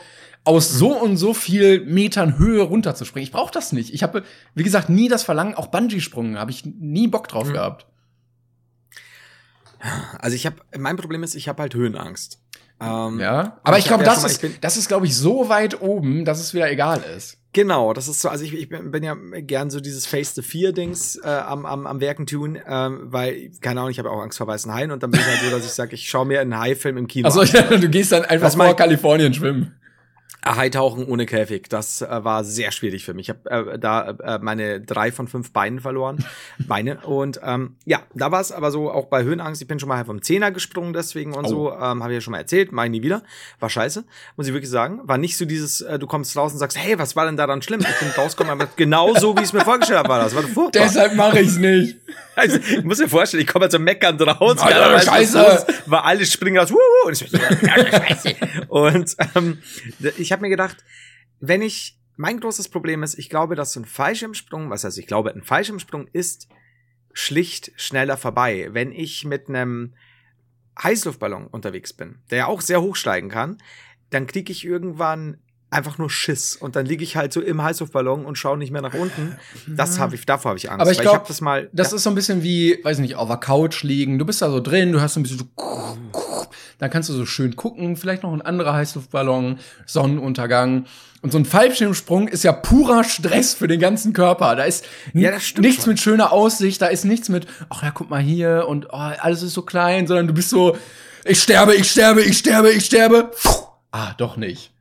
[0.47, 3.23] aus so und so viel Metern Höhe runterzuspringen.
[3.25, 3.93] Ich brauche das nicht.
[3.93, 4.23] Ich habe,
[4.55, 7.53] wie gesagt, nie das Verlangen, auch Bungee-Sprungen, habe ich nie Bock drauf Mhm.
[7.53, 7.85] gehabt.
[10.19, 12.39] Also ich habe, mein Problem ist, ich habe halt Höhenangst.
[12.79, 13.59] Ähm, Ja.
[13.63, 15.81] Aber ich ich glaube, ja das mal- ist, ich das ist, glaube ich, so weit
[15.81, 17.37] oben, dass es wieder egal ist.
[17.53, 20.73] Genau, das ist so, also ich, ich bin ja gern so dieses Face the Fear
[20.73, 24.37] Dings äh, am, am, am Werken tun, ähm, weil, keine Ahnung, ich habe auch Angst
[24.37, 26.39] vor weißen Haien und dann bin ich halt so, dass ich sage, ich schaue mir
[26.41, 27.47] einen Haifilm im Kino Also an.
[27.81, 29.73] du gehst dann einfach Was vor Kalifornien schwimmen.
[30.45, 33.29] Hightauchen ohne Käfig, das äh, war sehr schwierig für mich.
[33.29, 36.23] Ich habe äh, da äh, meine drei von fünf Beinen verloren.
[36.67, 36.99] Beine.
[37.05, 40.05] Und ähm, ja, da war es aber so, auch bei Höhenangst, ich bin schon mal
[40.05, 41.49] vom Zehner gesprungen deswegen und oh.
[41.49, 43.23] so, ähm, habe ich ja schon mal erzählt, mach ich nie wieder.
[43.59, 45.01] War scheiße, muss ich wirklich sagen.
[45.03, 47.47] War nicht so dieses, äh, du kommst raus und sagst, hey, was war denn da
[47.47, 47.81] dann schlimm?
[47.81, 50.35] Ich bin rausgekommen, aber genau so, wie ich es mir vorgestellt habe, war das.
[50.35, 50.83] War furchtbar.
[50.83, 51.97] Deshalb mache ich es nicht.
[52.37, 54.59] Also, ich muss mir vorstellen, ich komme so meckern raus.
[54.59, 55.37] Alter, Scheiße.
[55.39, 56.71] Los, war alles springen raus.
[56.71, 58.35] Wuhu, und ich, Scheiße.
[58.67, 59.57] und ähm,
[60.17, 60.77] ich habe mir gedacht,
[61.39, 65.07] wenn ich, mein großes Problem ist, ich glaube, dass so ein Fallschirmsprung, was heißt, ich
[65.07, 66.47] glaube, ein Fallschirmsprung ist
[67.11, 68.69] schlicht schneller vorbei.
[68.71, 69.95] Wenn ich mit einem
[70.81, 73.57] Heißluftballon unterwegs bin, der ja auch sehr hoch steigen kann,
[74.11, 78.25] dann kriege ich irgendwann einfach nur Schiss und dann liege ich halt so im Heißluftballon
[78.25, 79.37] und schaue nicht mehr nach unten.
[79.67, 80.81] Das habe ich, davor habe ich Angst.
[80.81, 81.69] Aber ich glaube, das mal.
[81.73, 81.97] Das ja.
[81.97, 84.17] ist so ein bisschen wie, weiß nicht, auf der Couch liegen.
[84.17, 86.47] Du bist da so drin, du hast so ein bisschen so,
[86.79, 90.85] dann kannst du so schön gucken, vielleicht noch ein anderer Heißluftballon, Sonnenuntergang.
[91.21, 94.55] Und so ein Fallschirmsprung ist ja purer Stress für den ganzen Körper.
[94.55, 95.89] Da ist ja, nichts schon.
[95.89, 99.41] mit schöner Aussicht, da ist nichts mit, ach ja, guck mal hier und oh, alles
[99.41, 100.77] ist so klein, sondern du bist so,
[101.25, 103.31] ich sterbe, ich sterbe, ich sterbe, ich sterbe.
[103.41, 103.65] Puh.
[103.91, 104.71] Ah, doch nicht.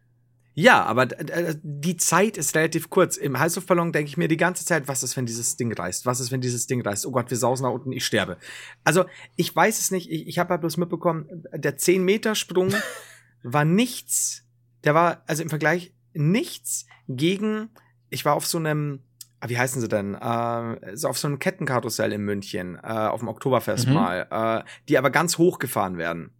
[0.58, 3.18] Ja, aber die Zeit ist relativ kurz.
[3.18, 6.06] Im Heißluftballon denke ich mir die ganze Zeit, was ist, wenn dieses Ding reißt?
[6.06, 7.04] Was ist, wenn dieses Ding reißt?
[7.04, 8.38] Oh Gott, wir sausen nach unten, ich sterbe.
[8.82, 9.04] Also,
[9.36, 10.10] ich weiß es nicht.
[10.10, 12.74] Ich, ich habe halt bloß mitbekommen, der 10-Meter-Sprung
[13.42, 14.44] war nichts.
[14.84, 17.68] Der war, also im Vergleich, nichts gegen,
[18.08, 19.00] ich war auf so einem,
[19.40, 20.14] ah, wie heißen sie denn?
[20.14, 23.92] Äh, so auf so einem Kettenkarussell in München, äh, auf dem Oktoberfest mhm.
[23.92, 26.30] mal, äh, die aber ganz hoch gefahren werden.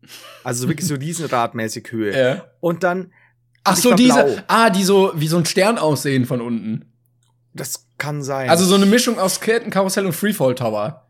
[0.43, 2.19] Also so wirklich so Riesenradmäßig Höhe.
[2.19, 2.45] Ja.
[2.61, 3.13] Und dann
[3.67, 4.43] Ach so, diese, blau.
[4.49, 6.93] ah, die so wie so ein Stern aussehen von unten.
[7.55, 8.51] Das kann sein.
[8.51, 11.07] Also so eine Mischung aus Kettenkarussell und Freefall Tower.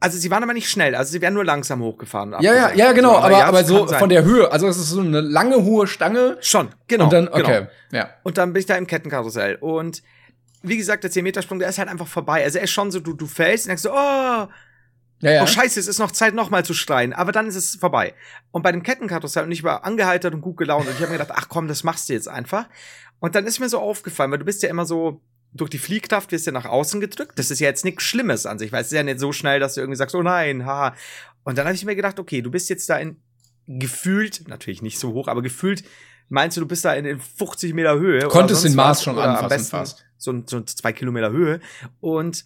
[0.00, 2.34] Also sie waren aber nicht schnell, also sie wären nur langsam hochgefahren.
[2.40, 4.90] Ja, ja, ja, genau, aber, aber, ja, aber so von der Höhe, also es ist
[4.90, 6.38] so eine lange hohe Stange.
[6.40, 7.04] Schon, genau.
[7.04, 7.36] Und dann, genau.
[7.36, 8.02] okay, genau.
[8.02, 8.10] ja.
[8.24, 10.02] Und dann bin ich da im Kettenkarussell und
[10.62, 12.42] wie gesagt, der 10-Meter-Sprung, der ist halt einfach vorbei.
[12.42, 14.46] Also er ist schon so, du, du fällst und denkst so, oh,
[15.22, 15.42] ja, ja.
[15.44, 17.12] Oh scheiße, es ist noch Zeit, nochmal zu schreien.
[17.12, 18.14] Aber dann ist es vorbei.
[18.50, 20.86] Und bei dem Kettenkarussell, und ich war angehalten und gut gelaunt.
[20.86, 22.68] Und ich habe mir gedacht, ach komm, das machst du jetzt einfach.
[23.20, 26.32] Und dann ist mir so aufgefallen, weil du bist ja immer so, durch die Fliehkraft
[26.32, 27.38] wirst du ja nach außen gedrückt.
[27.38, 29.60] Das ist ja jetzt nichts Schlimmes an sich, weil es ist ja nicht so schnell,
[29.60, 30.94] dass du irgendwie sagst, oh nein, haha.
[31.44, 33.16] Und dann habe ich mir gedacht, okay, du bist jetzt da in
[33.66, 35.84] gefühlt, natürlich nicht so hoch, aber gefühlt
[36.28, 38.26] meinst du, du bist da in, in 50 Meter Höhe.
[38.26, 40.04] Konntest den Mars schon anfassen am besten fast.
[40.18, 41.60] So, so zwei Kilometer Höhe
[42.00, 42.44] und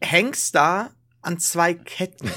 [0.00, 0.90] hängst da
[1.24, 2.30] an zwei Ketten.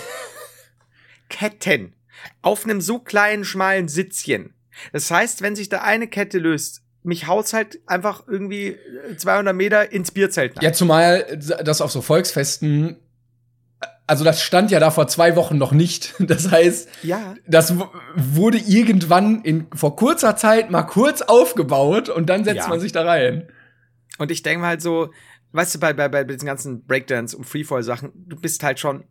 [1.29, 1.93] Ketten.
[2.41, 4.53] Auf einem so kleinen, schmalen Sitzchen.
[4.91, 8.77] Das heißt, wenn sich da eine Kette löst, mich haut's halt einfach irgendwie
[9.15, 10.55] 200 Meter ins Bierzelt.
[10.55, 10.63] Nach.
[10.63, 12.97] Ja, zumal das auf so Volksfesten
[14.07, 16.15] also das stand ja da vor zwei Wochen noch nicht.
[16.27, 17.35] Das heißt, ja.
[17.45, 17.75] das
[18.15, 22.67] wurde irgendwann in, vor kurzer Zeit mal kurz aufgebaut und dann setzt ja.
[22.67, 23.47] man sich da rein.
[24.17, 25.11] Und ich denke mal halt so,
[25.57, 29.03] weißt du, bei, bei, bei diesen ganzen Breakdance und Freefall-Sachen, du bist halt schon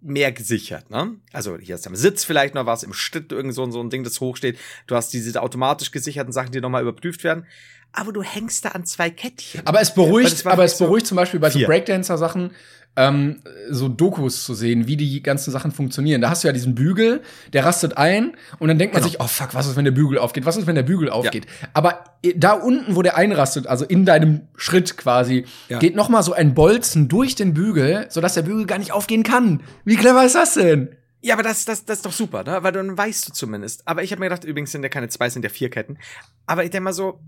[0.00, 1.16] mehr gesichert, ne?
[1.32, 4.04] Also hier ist am Sitz vielleicht noch was, im Schritt irgend so, so ein Ding,
[4.04, 4.58] das hochsteht.
[4.86, 7.46] Du hast diese automatisch gesicherten Sachen, die nochmal überprüft werden.
[7.92, 9.66] Aber du hängst da an zwei Kettchen.
[9.66, 12.50] Aber es beruhigt, aber es beruhigt so zum Beispiel bei so Breakdancer-Sachen,
[12.96, 16.20] ähm, so Dokus zu sehen, wie die ganzen Sachen funktionieren.
[16.20, 17.22] Da hast du ja diesen Bügel,
[17.52, 19.10] der rastet ein und dann denkt man genau.
[19.10, 20.46] sich, oh fuck, was ist, wenn der Bügel aufgeht?
[20.46, 21.46] Was ist, wenn der Bügel aufgeht?
[21.46, 21.68] Ja.
[21.74, 22.04] Aber
[22.36, 25.78] da unten, wo der einrastet, also in deinem Schritt quasi, ja.
[25.78, 29.22] geht noch mal so ein Bolzen durch den Bügel, sodass der Bügel gar nicht aufgehen
[29.22, 29.62] kann.
[29.84, 30.96] Wie clever ist das denn?
[31.20, 32.62] Ja, aber das, das, das ist doch super, ne?
[32.62, 33.88] Weil dann weißt du zumindest.
[33.88, 35.96] Aber ich habe mir gedacht, übrigens sind ja keine zwei, sind ja vier Ketten.
[36.44, 37.18] Aber ich denke mal so,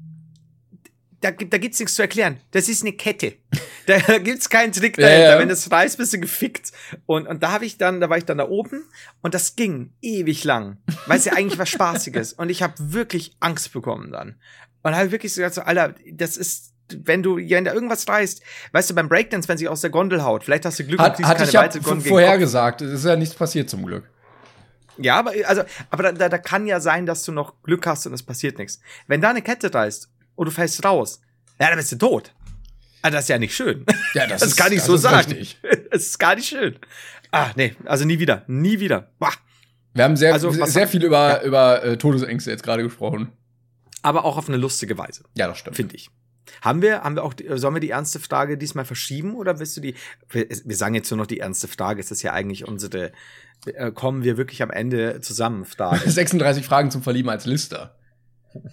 [1.21, 2.39] da, da gibt's nichts zu erklären.
[2.51, 3.35] Das ist eine Kette.
[3.87, 5.19] Da gibt's keinen Trick dahinter.
[5.19, 5.39] Ja, ja.
[5.39, 6.73] Wenn das reißt, bist du gefickt.
[7.07, 8.85] Und, und da habe ich dann, da war ich dann da oben
[9.23, 12.35] und das ging ewig lang, weil es ja eigentlich was Spaßiges.
[12.35, 14.37] Und ich habe wirklich Angst bekommen dann.
[14.83, 18.43] Und habe wirklich so gesagt, so, Alter, das ist, wenn du, wenn da irgendwas reißt,
[18.73, 21.19] weißt du, beim Breakdance, wenn sie aus der Gondel haut, vielleicht hast du Glück Hat,
[21.19, 24.05] und hatte ich ja vorher gesagt, es ist ja nichts passiert zum Glück.
[24.99, 28.15] Ja, aber, also, aber da, da kann ja sein, dass du noch Glück hast und
[28.15, 28.81] es passiert nichts.
[29.07, 31.21] Wenn da eine Kette reißt und du fällst raus,
[31.61, 32.33] ja, dann bist du tot.
[33.03, 33.85] Ah, das ist ja nicht schön.
[34.15, 35.37] Ja, das, das ist, gar nicht so sagen.
[35.91, 36.77] Es ist gar nicht schön.
[37.31, 38.45] Ah, nee, also nie wieder.
[38.47, 39.11] Nie wieder.
[39.19, 39.33] Bah.
[39.95, 41.43] Wir haben sehr, also, sehr viel über, ja.
[41.43, 43.33] über äh, Todesängste jetzt gerade gesprochen.
[44.03, 45.25] Aber auch auf eine lustige Weise.
[45.35, 45.77] Ja, das stimmt.
[45.77, 46.11] Finde ich.
[46.61, 49.81] Haben wir, haben wir auch, sollen wir die ernste Frage diesmal verschieben oder willst du
[49.81, 49.95] die,
[50.31, 53.13] wir, wir sagen jetzt nur noch die ernste Frage, ist das ja eigentlich unsere,
[53.67, 56.11] äh, kommen wir wirklich am Ende zusammen Frage.
[56.11, 57.97] 36 Fragen zum Verlieben als Lister.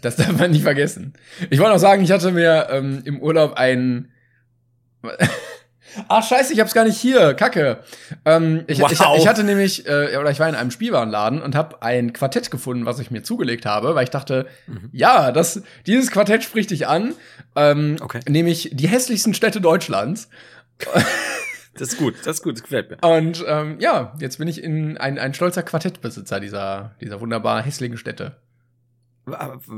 [0.01, 1.13] Das darf man nicht vergessen.
[1.49, 4.09] Ich wollte noch sagen, ich hatte mir ähm, im Urlaub ein
[6.07, 7.35] Ach scheiße, ich hab's gar nicht hier.
[7.35, 7.79] Kacke.
[8.25, 8.91] Ähm, ich, Wow.
[8.91, 12.49] ich, ich hatte nämlich, äh, oder ich war in einem Spielwarenladen und habe ein Quartett
[12.49, 14.47] gefunden, was ich mir zugelegt habe, weil ich dachte,
[14.91, 17.13] ja, das, dieses Quartett spricht dich an.
[17.55, 18.21] Ähm, Okay.
[18.27, 20.29] Nämlich die hässlichsten Städte Deutschlands.
[21.75, 22.97] Das ist gut, das ist gut, das gefällt mir.
[23.07, 27.97] Und ähm, ja, jetzt bin ich in ein, ein stolzer Quartettbesitzer dieser, dieser wunderbar hässlichen
[27.97, 28.35] Städte.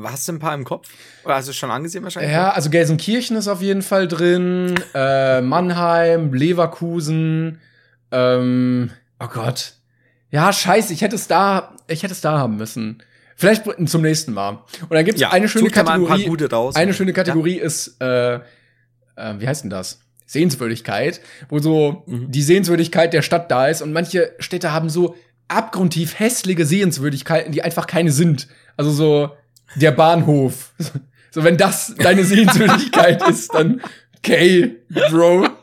[0.03, 0.89] Hast du ein paar im Kopf?
[1.23, 2.31] Oder hast du es schon angesehen wahrscheinlich?
[2.31, 7.59] Ja, also Gelsenkirchen ist auf jeden Fall drin, äh, Mannheim, Leverkusen,
[8.11, 8.89] ähm,
[9.19, 9.73] oh Gott.
[10.31, 13.03] Ja, scheiße, ich hätte es da, ich hätte es da haben müssen.
[13.35, 14.63] Vielleicht zum nächsten Mal.
[14.81, 16.25] Und dann gibt's Ja, eine schöne mal ein Kategorie.
[16.25, 16.75] gute raus.
[16.75, 18.39] Eine schöne Kategorie ist, äh, äh,
[19.37, 19.99] wie heißt denn das?
[20.25, 22.31] Sehenswürdigkeit, wo so Mhm.
[22.31, 25.15] die Sehenswürdigkeit der Stadt da ist und manche Städte haben so
[25.47, 28.47] abgrundtief hässliche Sehenswürdigkeiten, die einfach keine sind.
[28.77, 29.31] Also so
[29.75, 30.73] der Bahnhof.
[31.31, 33.81] So, wenn das deine Sehenswürdigkeit ist, dann
[34.19, 34.77] okay,
[35.09, 35.49] Bro.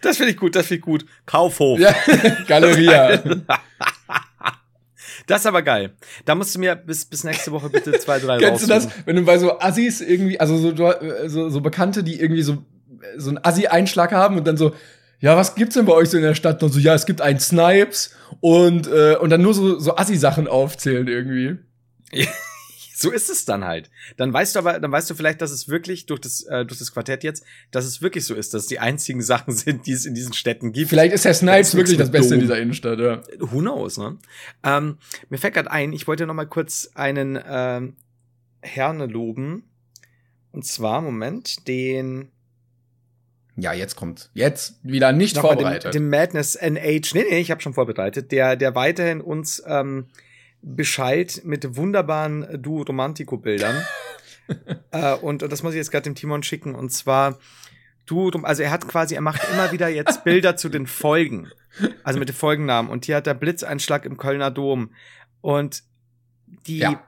[0.00, 1.06] Das finde ich gut, das finde ich gut.
[1.26, 1.78] Kaufhof.
[1.78, 1.94] Ja,
[2.46, 3.22] Galeria.
[5.26, 5.92] Das ist aber geil.
[6.24, 9.16] Da musst du mir bis, bis nächste Woche bitte zwei, drei Kennst du das, wenn
[9.16, 12.64] du bei so Assis irgendwie, also so, du- so, so Bekannte, die irgendwie so,
[13.16, 14.74] so einen Assi-Einschlag haben und dann so,
[15.20, 16.62] ja, was gibt's denn bei euch so in der Stadt?
[16.62, 20.46] Und so, ja, es gibt einen Snipes und, äh, und dann nur so, so Assi-Sachen
[20.48, 21.58] aufzählen irgendwie.
[23.00, 23.92] So ist es dann halt.
[24.16, 26.80] Dann weißt du aber, dann weißt du vielleicht, dass es wirklich durch das, äh, durch
[26.80, 29.92] das Quartett jetzt, dass es wirklich so ist, dass es die einzigen Sachen sind, die
[29.92, 30.88] es in diesen Städten gibt.
[30.88, 33.22] Vielleicht ist der Snipes wirklich das Beste in dieser Innenstadt, ja.
[33.38, 34.18] Who knows, ne?
[34.64, 34.98] Ähm,
[35.28, 37.94] mir fällt gerade ein, ich wollte noch mal kurz einen ähm,
[38.62, 39.62] Herne loben.
[40.50, 42.32] Und zwar, Moment, den
[43.60, 44.30] Ja, jetzt kommt.
[44.34, 45.92] Jetzt wieder nicht Nochmal vorbereitet.
[45.92, 47.12] Den, den Madness NH.
[47.14, 48.30] Nee, nee, ich habe schon vorbereitet.
[48.30, 50.06] Der, der weiterhin uns ähm,
[50.62, 53.84] beschallt mit wunderbaren Duo Romantico-Bildern.
[54.92, 56.76] äh, und, und das muss ich jetzt gerade dem Timon schicken.
[56.76, 57.40] Und zwar,
[58.06, 61.48] du, also er hat quasi, er macht immer wieder jetzt Bilder zu den Folgen.
[62.04, 62.88] Also mit den Folgennamen.
[62.88, 64.92] Und hier hat der Blitzeinschlag im Kölner Dom.
[65.40, 65.82] Und
[66.68, 67.02] die, Ja.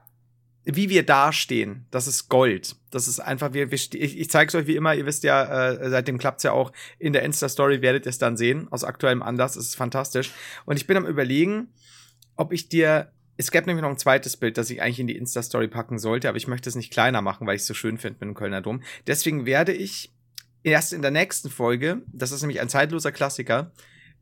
[0.65, 2.77] Wie wir dastehen, das ist Gold.
[2.91, 5.71] Das ist einfach, wir, wir ich, ich zeige es euch wie immer, ihr wisst ja,
[5.71, 9.23] äh, seitdem klappt's ja auch in der Insta-Story, werdet ihr es dann sehen, aus aktuellem
[9.23, 10.33] Anlass, es ist fantastisch.
[10.67, 11.69] Und ich bin am überlegen,
[12.37, 15.17] ob ich dir, es gäbe nämlich noch ein zweites Bild, das ich eigentlich in die
[15.17, 17.97] Insta-Story packen sollte, aber ich möchte es nicht kleiner machen, weil ich es so schön
[17.97, 18.83] finde mit dem Kölner Dom.
[19.07, 20.13] Deswegen werde ich
[20.63, 23.73] erst in der nächsten Folge, das ist nämlich ein zeitloser Klassiker,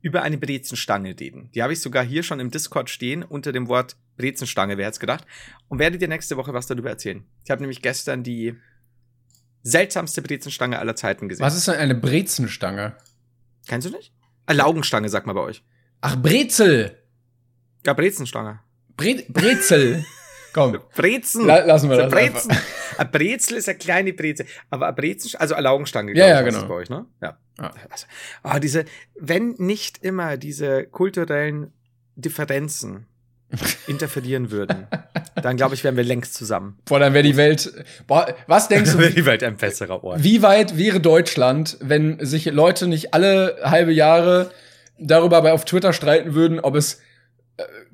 [0.00, 1.50] über eine Brezenstange reden.
[1.54, 4.94] Die habe ich sogar hier schon im Discord stehen, unter dem Wort Brezenstange, wer hätte
[4.94, 5.24] es gedacht.
[5.68, 7.24] Und werde dir nächste Woche was darüber erzählen.
[7.44, 8.54] Ich habe nämlich gestern die
[9.62, 11.44] seltsamste Brezenstange aller Zeiten gesehen.
[11.44, 12.96] Was ist denn eine Brezenstange?
[13.66, 14.12] Kennst du nicht?
[14.46, 15.62] Ah, Laugenstange, sagt man bei euch.
[16.00, 16.96] Ach, Brezel.
[17.84, 18.60] Ja, Brezenstange.
[18.96, 20.04] Bre Brezel.
[20.58, 20.78] Komm.
[20.96, 21.46] Brezen.
[21.46, 22.52] La lassen wir das Brezen.
[22.98, 24.46] Ein Brezel ist eine kleine Brezel.
[24.70, 26.66] Aber ein Brezen, also eine Laugenstange, Ja, ja, genau.
[26.66, 27.06] bei euch, ne?
[27.22, 27.38] Ja.
[27.60, 27.72] Ja.
[27.90, 28.06] Also,
[28.42, 28.84] ah, diese,
[29.18, 31.72] wenn nicht immer diese kulturellen
[32.16, 33.06] Differenzen
[33.86, 34.88] interferieren würden,
[35.42, 36.78] dann glaube ich, wären wir längst zusammen.
[36.86, 37.72] Boah, dann wäre die Welt.
[38.06, 40.22] Boah, was denkst du, die Welt ein besserer Ort.
[40.22, 44.50] Wie weit wäre Deutschland, wenn sich Leute nicht alle halbe Jahre
[44.98, 47.00] darüber bei auf Twitter streiten würden, ob es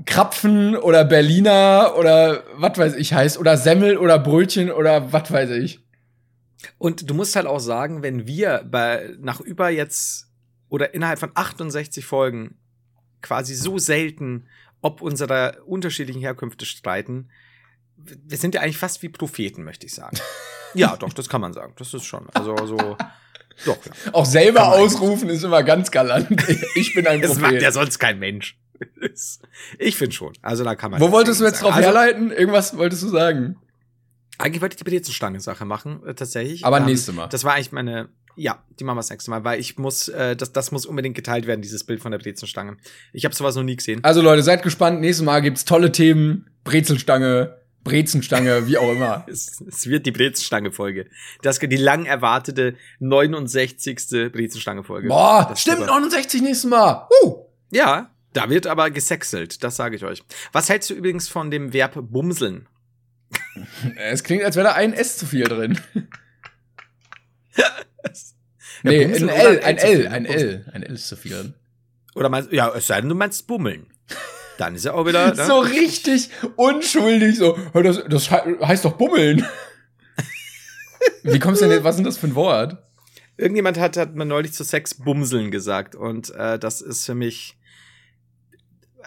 [0.04, 5.50] Krapfen oder Berliner oder was weiß ich heißt oder Semmel oder Brötchen oder was weiß
[5.50, 5.80] ich.
[6.78, 10.28] Und du musst halt auch sagen, wenn wir bei, nach über jetzt
[10.68, 12.58] oder innerhalb von 68 Folgen
[13.22, 14.46] quasi so selten
[14.82, 17.30] ob unserer unterschiedlichen Herkünfte streiten,
[17.96, 20.18] wir sind ja eigentlich fast wie Propheten, möchte ich sagen.
[20.74, 21.72] ja, doch, das kann man sagen.
[21.78, 22.28] Das ist schon.
[22.34, 22.96] Also so.
[23.64, 23.92] Doch, ja.
[24.12, 26.28] Auch selber ausrufen ist immer ganz galant.
[26.74, 27.72] Ich bin ein Das macht ja Prophet.
[27.72, 28.58] sonst kein Mensch.
[29.78, 30.32] Ich finde schon.
[30.42, 31.00] Also da kann man.
[31.00, 31.66] Wo wolltest du jetzt sagen.
[31.66, 32.30] drauf also, herleiten?
[32.30, 33.56] Irgendwas wolltest du sagen?
[34.38, 36.64] Eigentlich wollte ich die Brezenstange-Sache machen, äh, tatsächlich.
[36.64, 37.28] Aber Ähm, nächste Mal.
[37.28, 38.08] Das war eigentlich meine.
[38.36, 41.14] Ja, die machen wir das nächste Mal, weil ich muss, äh, das, das muss unbedingt
[41.14, 42.76] geteilt werden, dieses Bild von der Brezenstange.
[43.12, 44.02] Ich habe sowas noch nie gesehen.
[44.02, 45.00] Also Leute, seid gespannt.
[45.00, 46.50] Nächstes Mal gibt's tolle Themen.
[46.64, 49.24] Brezelstange, Brezenstange, wie auch immer.
[49.28, 51.06] Es, es wird die Brezenstange-Folge.
[51.42, 54.32] Das die lang erwartete 69.
[54.32, 55.06] Brezenstange-Folge.
[55.06, 57.06] Boah, Das stimmt, wird- 69 nächstes Mal.
[57.22, 57.44] Uh.
[57.70, 60.22] Ja, da wird aber gesexelt, das sage ich euch.
[60.52, 62.68] Was hältst du übrigens von dem Verb bumseln?
[63.96, 65.80] Es klingt, als wäre da ein S zu viel drin.
[67.56, 67.64] Ja,
[68.82, 70.10] Nee, ein L, ein L, ne?
[70.10, 70.26] ein.
[70.26, 70.66] L.
[70.72, 71.54] Ein L ist zu viel drin.
[72.14, 73.86] Oder meinst, ja, es sei denn, du meinst bummeln.
[74.58, 75.28] Dann ist er auch wieder.
[75.34, 75.46] Ne?
[75.46, 79.44] So richtig unschuldig, so, "Hör, das, das he- heißt doch Bummeln.
[81.22, 82.76] Wie kommst du denn jetzt, was ist denn das für ein Wort?
[83.36, 87.56] Irgendjemand hat, hat mir neulich zu Sex bumseln gesagt und äh, das ist für mich,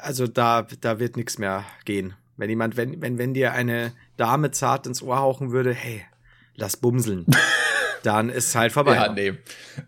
[0.01, 2.13] also da, da wird nichts mehr gehen.
[2.37, 6.05] Wenn jemand, wenn, wenn, wenn dir eine Dame zart ins Ohr hauchen würde, hey,
[6.55, 7.25] lass bumseln.
[8.03, 8.95] dann ist halt vorbei.
[8.95, 9.33] Ja, nee.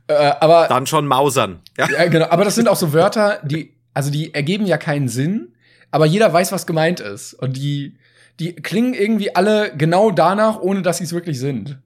[0.07, 1.62] Äh, aber Dann schon Mausern.
[1.78, 1.89] Ja.
[1.89, 2.28] Ja, genau.
[2.30, 5.53] Aber das sind auch so Wörter, die, also die ergeben ja keinen Sinn,
[5.91, 7.34] aber jeder weiß, was gemeint ist.
[7.34, 7.97] Und die,
[8.39, 11.80] die klingen irgendwie alle genau danach, ohne dass sie es wirklich sind.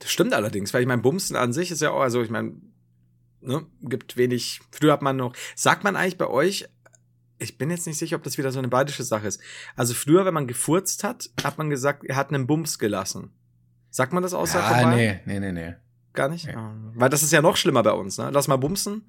[0.00, 2.52] Das stimmt allerdings, weil ich mein Bumsen an sich ist ja auch, also ich meine,
[3.40, 6.68] ne, gibt wenig, früher hat man noch, sagt man eigentlich bei euch,
[7.38, 9.40] ich bin jetzt nicht sicher, ob das wieder so eine badische Sache ist.
[9.76, 13.30] Also früher, wenn man gefurzt hat, hat man gesagt, er hat einen Bums gelassen.
[13.90, 15.74] Sagt man das außer Ah, nee, nee, nee, nee.
[16.12, 16.46] Gar nicht?
[16.46, 16.54] Nee.
[16.56, 18.30] Ah, Weil das ist ja noch schlimmer bei uns, ne?
[18.32, 19.08] Lass mal bumsen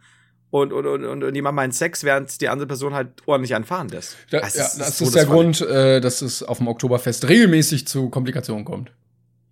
[0.51, 3.09] und, und, und, und, und die machen mal einen Sex, während die andere Person halt
[3.27, 4.15] ordentlich anfahren lässt.
[4.31, 5.25] Da, Das ja, ist- das ist der.
[5.25, 8.91] Grund, äh, dass es auf dem Oktoberfest regelmäßig zu Komplikationen kommt.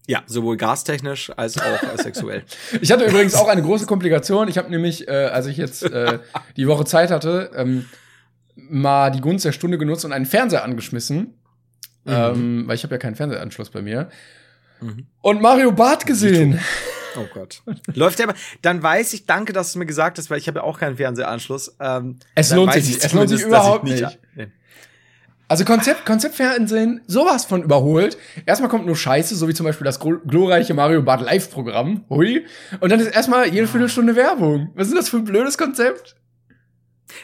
[0.09, 2.43] Ja, sowohl gastechnisch als auch äh, sexuell.
[2.82, 4.47] Ich hatte übrigens auch eine große Komplikation.
[4.47, 6.19] Ich habe nämlich, äh, als ich jetzt äh,
[6.55, 7.86] die Woche Zeit hatte, ähm,
[8.70, 11.18] mal die Gunst der Stunde genutzt und einen Fernseher angeschmissen.
[12.05, 12.13] Mhm.
[12.13, 14.09] Ähm, weil ich habe ja keinen Fernsehanschluss bei mir.
[14.82, 15.07] Mhm.
[15.22, 16.59] Und Mario Barth gesehen.
[17.18, 17.63] Oh Gott.
[17.95, 18.38] Läuft der aber.
[18.61, 20.80] Dann weiß ich, danke, dass du es mir gesagt hast, weil ich habe ja auch
[20.80, 21.76] keinen Fernsehanschluss.
[21.80, 23.03] Ähm, Es lohnt sich ich nicht.
[23.05, 24.20] Es lohnt sich überhaupt ich nicht.
[24.36, 24.47] Nee.
[25.49, 28.18] Also Konzept, Konzeptfernsehen, sowas von überholt.
[28.45, 32.03] Erstmal kommt nur Scheiße, so wie zum Beispiel das glo- glorreiche Mario Barth Live-Programm.
[32.09, 32.45] Hui.
[32.82, 34.72] Und dann ist erstmal jede Viertelstunde Werbung.
[34.76, 36.18] Was ist das für ein blödes Konzept?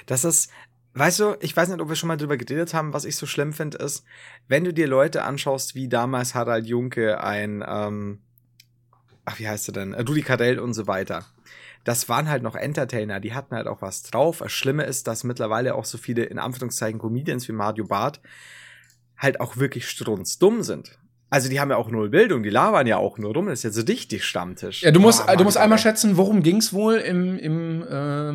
[0.06, 0.50] Das ist,
[0.94, 3.26] weißt du, ich weiß nicht, ob wir schon mal drüber geredet haben, was ich so
[3.26, 4.04] schlimm finde, ist,
[4.48, 8.20] wenn du dir Leute anschaust, wie damals Harald Junke ein, ähm,
[9.26, 9.94] ach, wie heißt er denn?
[9.94, 11.26] Äh, Rudi Carell und so weiter.
[11.84, 14.40] Das waren halt noch Entertainer, die hatten halt auch was drauf.
[14.40, 18.22] Das Schlimme ist, dass mittlerweile auch so viele, in Anführungszeichen, Comedians wie Mario Barth
[19.18, 20.98] halt auch wirklich strunzdumm sind.
[21.30, 23.64] Also die haben ja auch null Bildung, die labern ja auch nur rum, das ist
[23.64, 24.84] ja so richtig Stammtisch.
[24.84, 28.30] Ja, du musst, Oh, du musst einmal schätzen, worum ging's wohl im, im, äh,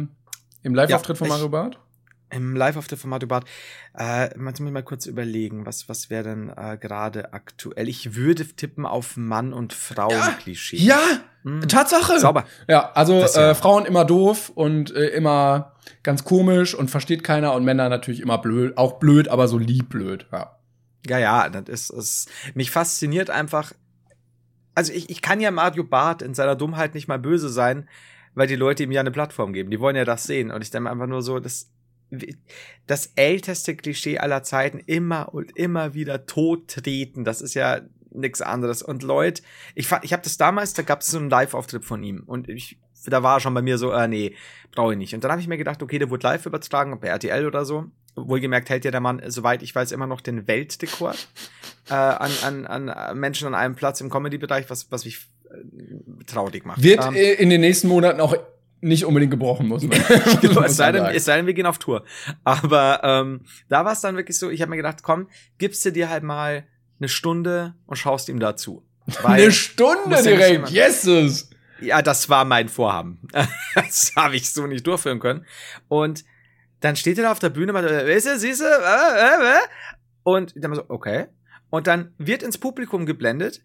[0.65, 1.79] im Live-Auftritt Ja, von Mario Barth?
[2.31, 3.47] Im Live-Auftritt von Mario Barth.
[3.97, 7.89] Äh, man muss mal kurz überlegen, was, was wäre denn äh, gerade aktuell?
[7.89, 10.77] Ich würde tippen auf Mann- und Frauen-Klischee.
[10.77, 11.01] Ja,
[11.45, 11.69] Hm.
[11.69, 12.19] Tatsache.
[12.19, 12.45] Sauber.
[12.69, 13.51] Ja, also ja.
[13.51, 18.21] Äh, Frauen immer doof und äh, immer ganz komisch und versteht keiner und Männer natürlich
[18.21, 20.27] immer blöd, auch blöd, aber so lieb blöd.
[20.33, 20.59] Ja.
[21.07, 23.73] Ja, ja, das ist, ist mich fasziniert einfach.
[24.75, 27.89] Also ich, ich kann ja Mario Barth in seiner Dummheit nicht mal böse sein,
[28.35, 29.71] weil die Leute ihm ja eine Plattform geben.
[29.71, 30.51] Die wollen ja das sehen.
[30.51, 31.71] Und ich denke einfach nur so, das,
[32.87, 37.25] das älteste Klischee aller Zeiten, immer und immer wieder tot treten.
[37.25, 37.81] Das ist ja
[38.11, 38.83] nichts anderes.
[38.83, 39.43] Und Leute,
[39.75, 42.23] ich, fa- ich habe das damals, da gab es so einen Live-Auftritt von ihm.
[42.27, 44.35] Und ich, da war schon bei mir so, äh, nee,
[44.73, 45.15] brauche ich nicht.
[45.15, 47.85] Und dann habe ich mir gedacht, okay, der wurde live übertragen, bei RTL oder so.
[48.17, 51.29] Wohlgemerkt hält ja der Mann, soweit ich weiß, immer noch den Weltrekord
[51.91, 52.31] äh, an,
[52.67, 56.83] an, an Menschen an einem Platz im Comedy-Bereich, was, was mich äh, traurig macht.
[56.83, 58.35] Wird Ähm, äh, in den nächsten Monaten auch
[58.81, 59.99] nicht unbedingt gebrochen, muss man,
[60.41, 62.05] Genau, es, sei denn, es sei denn, wir gehen auf Tour.
[62.45, 65.93] Aber ähm, da war es dann wirklich so, ich habe mir gedacht, komm, gibst du
[65.93, 66.67] dir halt mal
[66.99, 68.85] eine Stunde und schaust ihm dazu.
[69.25, 71.49] Eine Stunde ja direkt, yeses!
[71.81, 73.21] ja, das war mein Vorhaben.
[73.75, 75.47] das habe ich so nicht durchführen können.
[75.89, 76.25] Und
[76.81, 79.61] dann steht er da auf der Bühne, mal, weißt du, siehst du, äh, äh, äh.
[80.23, 81.27] und dann so, okay.
[81.71, 83.63] Und dann wird ins Publikum geblendet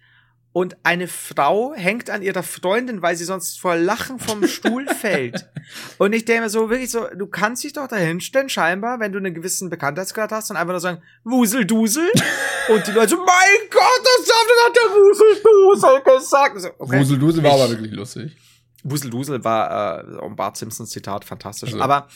[0.53, 5.49] und eine Frau hängt an ihrer Freundin, weil sie sonst vor Lachen vom Stuhl fällt.
[5.97, 9.11] Und ich denke mir so, wirklich so, du kannst dich doch da hinstellen, scheinbar, wenn
[9.11, 12.07] du einen gewissen Bekanntheitsgrad hast und einfach nur sagen, Wuseldusel.
[12.69, 16.61] und die Leute so, mein Gott, das hat der Wuseldusel gesagt.
[16.61, 16.99] So, okay.
[16.99, 18.37] Wuseldusel war Ich- aber wirklich lustig.
[18.83, 21.71] Wuseldusel war äh, ein Bart Simpsons Zitat, fantastisch.
[21.71, 21.81] Also.
[21.83, 22.07] Aber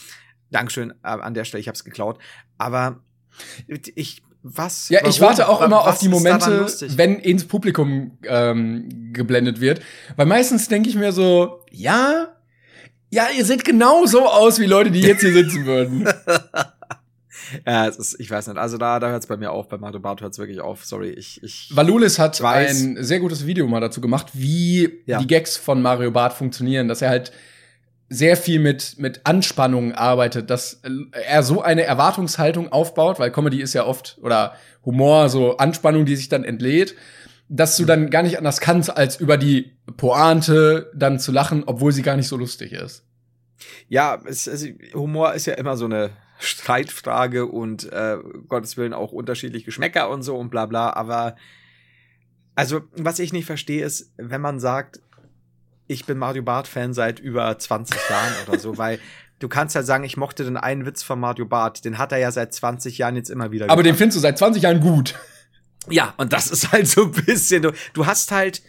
[0.52, 2.20] Dankeschön äh, an der Stelle, ich habe es geklaut.
[2.58, 3.02] Aber
[3.96, 4.22] ich,
[4.56, 4.90] was?
[4.90, 5.38] Ja, ich warum?
[5.38, 9.82] warte auch immer auf die Momente, wenn ins Publikum ähm, geblendet wird.
[10.16, 12.28] Weil meistens denke ich mir so, ja,
[13.10, 16.08] ja, ihr seht genau so aus wie Leute, die jetzt hier sitzen würden.
[17.66, 18.58] Ja, es ist, ich weiß nicht.
[18.58, 19.70] Also da, da hört es bei mir auf.
[19.70, 20.84] Bei Mario Bart hört es wirklich auf.
[20.86, 21.70] Sorry, ich, ich.
[21.74, 25.20] Valulis hat ein sehr gutes Video mal dazu gemacht, wie Ja.
[25.20, 27.32] die Gags von Mario Barth funktionieren, dass er halt
[28.10, 30.82] sehr viel mit, mit Anspannung arbeitet, dass
[31.12, 34.56] er so eine Erwartungshaltung aufbaut, weil Comedy ist ja oft, oder
[34.86, 36.96] Humor, so Anspannung, die sich dann entlädt,
[37.50, 41.92] dass du dann gar nicht anders kannst, als über die Pointe dann zu lachen, obwohl
[41.92, 43.04] sie gar nicht so lustig ist.
[43.90, 49.12] Ja, es, es, Humor ist ja immer so eine Streitfrage und äh, Gottes Willen auch
[49.12, 50.92] unterschiedliche Geschmäcker und so und bla bla.
[50.94, 51.36] Aber
[52.56, 55.00] also, was ich nicht verstehe, ist, wenn man sagt,
[55.88, 59.00] ich bin Mario Barth-Fan seit über 20 Jahren oder so, weil
[59.40, 62.18] du kannst ja sagen, ich mochte den einen Witz von Mario Barth, den hat er
[62.18, 64.00] ja seit 20 Jahren jetzt immer wieder Aber den gemacht.
[64.00, 65.16] findest du seit 20 Jahren gut.
[65.90, 68.62] Ja, und das ist halt so ein bisschen, du, du hast halt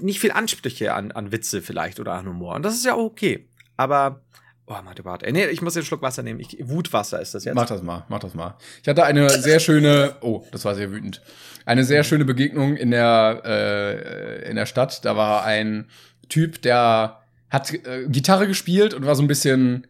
[0.00, 2.56] nicht viel Ansprüche an, an Witze vielleicht oder an Humor.
[2.56, 3.48] Und das ist ja okay.
[3.76, 4.22] Aber
[4.66, 5.22] Oh, Bart.
[5.22, 6.40] Ey, nee, ich muss den Schluck Wasser nehmen.
[6.40, 7.54] Ich, Wutwasser ist das jetzt.
[7.54, 8.56] Mach das mal, mach das mal.
[8.82, 11.20] Ich hatte eine sehr schöne, oh, das war sehr wütend.
[11.66, 15.04] Eine sehr schöne Begegnung in der, äh, in der Stadt.
[15.04, 15.88] Da war ein
[16.30, 19.86] Typ, der hat äh, Gitarre gespielt und war so ein bisschen,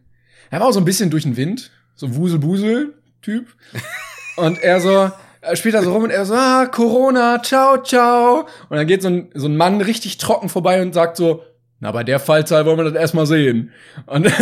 [0.49, 1.71] er war auch so ein bisschen durch den Wind.
[1.95, 3.47] So Wusel-Busel-Typ.
[4.35, 5.09] und er so,
[5.39, 8.47] er spielt da so rum und er so, ah, Corona, ciao, ciao.
[8.67, 11.43] Und dann geht so ein, so ein Mann richtig trocken vorbei und sagt so,
[11.79, 13.71] na, bei der Fallzahl wollen wir das erstmal sehen.
[14.05, 14.25] Und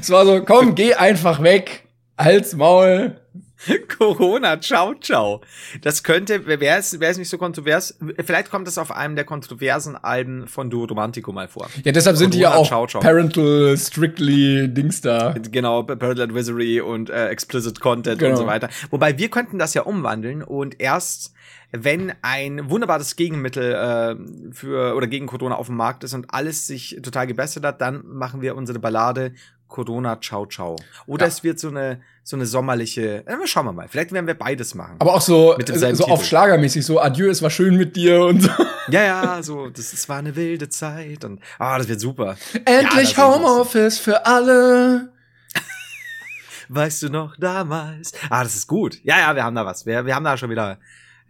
[0.00, 1.84] es, war so, komm, geh einfach weg.
[2.18, 3.16] Hals, Maul.
[3.98, 5.40] Corona, ciao, ciao.
[5.82, 9.24] Das könnte, wäre es, wäre es nicht so kontrovers, vielleicht kommt das auf einem der
[9.24, 11.68] kontroversen Alben von Duo Romantico mal vor.
[11.84, 13.02] Ja, deshalb sind die ja auch ciao, ciao.
[13.02, 15.34] Parental Strictly Dings da.
[15.50, 18.32] Genau, Parental Advisory und äh, Explicit Content genau.
[18.32, 18.68] und so weiter.
[18.90, 21.34] Wobei wir könnten das ja umwandeln und erst
[21.72, 26.66] wenn ein wunderbares Gegenmittel äh, für oder gegen Corona auf dem Markt ist und alles
[26.66, 29.34] sich total gebessert hat, dann machen wir unsere Ballade
[29.70, 30.76] Corona Ciao Ciao.
[31.06, 31.28] Oder ja.
[31.28, 33.26] es wird so eine so eine sommerliche.
[33.26, 33.88] Äh, schauen wir mal.
[33.88, 34.96] Vielleicht werden wir beides machen.
[34.98, 35.56] Aber auch so
[35.92, 38.50] so auf Schlagermäßig so Adieu, es war schön mit dir und so.
[38.88, 42.36] Ja, ja, so das, das war eine wilde Zeit und ah, das wird super.
[42.64, 45.12] Endlich ja, Homeoffice für alle.
[46.68, 48.12] Weißt du noch damals?
[48.30, 48.98] Ah, das ist gut.
[49.04, 49.86] Ja, ja, wir haben da was.
[49.86, 50.78] Wir, wir haben da schon wieder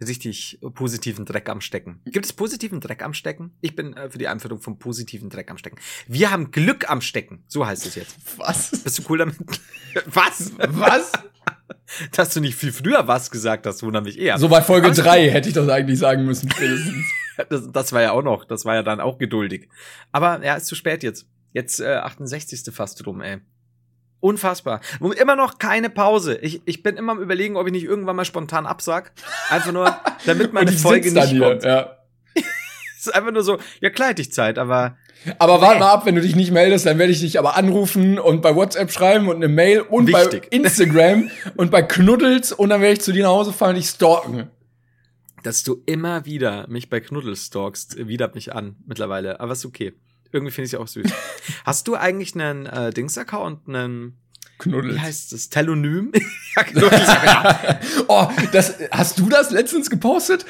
[0.01, 2.01] richtig positiven Dreck am Stecken.
[2.05, 3.51] Gibt es positiven Dreck am Stecken?
[3.61, 5.77] Ich bin äh, für die Einführung vom positiven Dreck am Stecken.
[6.07, 7.43] Wir haben Glück am Stecken.
[7.47, 8.17] So heißt es jetzt.
[8.37, 8.71] Was?
[8.83, 9.37] Bist du cool damit?
[10.05, 10.51] was?
[10.57, 11.11] Was?
[12.11, 14.37] Dass du nicht viel früher was gesagt hast, wundert mich eher.
[14.37, 17.05] So bei Folge 3 hätte ich das eigentlich sagen müssen, spätestens.
[17.49, 19.69] das, das war ja auch noch, das war ja dann auch geduldig.
[20.11, 21.27] Aber ja, ist zu spät jetzt.
[21.53, 22.73] Jetzt äh, 68.
[22.73, 23.39] fast rum, ey.
[24.21, 24.81] Unfassbar.
[25.19, 26.37] Immer noch keine Pause.
[26.37, 29.11] Ich, ich bin immer am überlegen, ob ich nicht irgendwann mal spontan absag.
[29.49, 31.63] Einfach nur, damit meine Folge nicht hier, kommt.
[31.63, 31.97] Ja.
[32.97, 34.95] ist einfach nur so, ja klar hätte ich Zeit, aber.
[35.39, 38.17] Aber warte mal ab, wenn du dich nicht meldest, dann werde ich dich aber anrufen
[38.19, 40.41] und bei WhatsApp schreiben und eine Mail und Wichtig.
[40.43, 43.77] bei Instagram und bei Knuddels und dann werde ich zu dir nach Hause fahren und
[43.77, 44.49] dich stalken.
[45.43, 49.39] Dass du immer wieder mich bei Knuddels stalkst, widert mich an mittlerweile.
[49.39, 49.93] Aber ist okay.
[50.31, 51.11] Irgendwie finde ich sie auch süß.
[51.65, 54.17] Hast du eigentlich einen äh, Dings-Account, einen
[54.59, 54.95] Knuddels.
[54.95, 55.49] Wie heißt das?
[55.49, 56.11] Telonym?
[56.55, 60.45] ja, oh, das, hast du das letztens gepostet?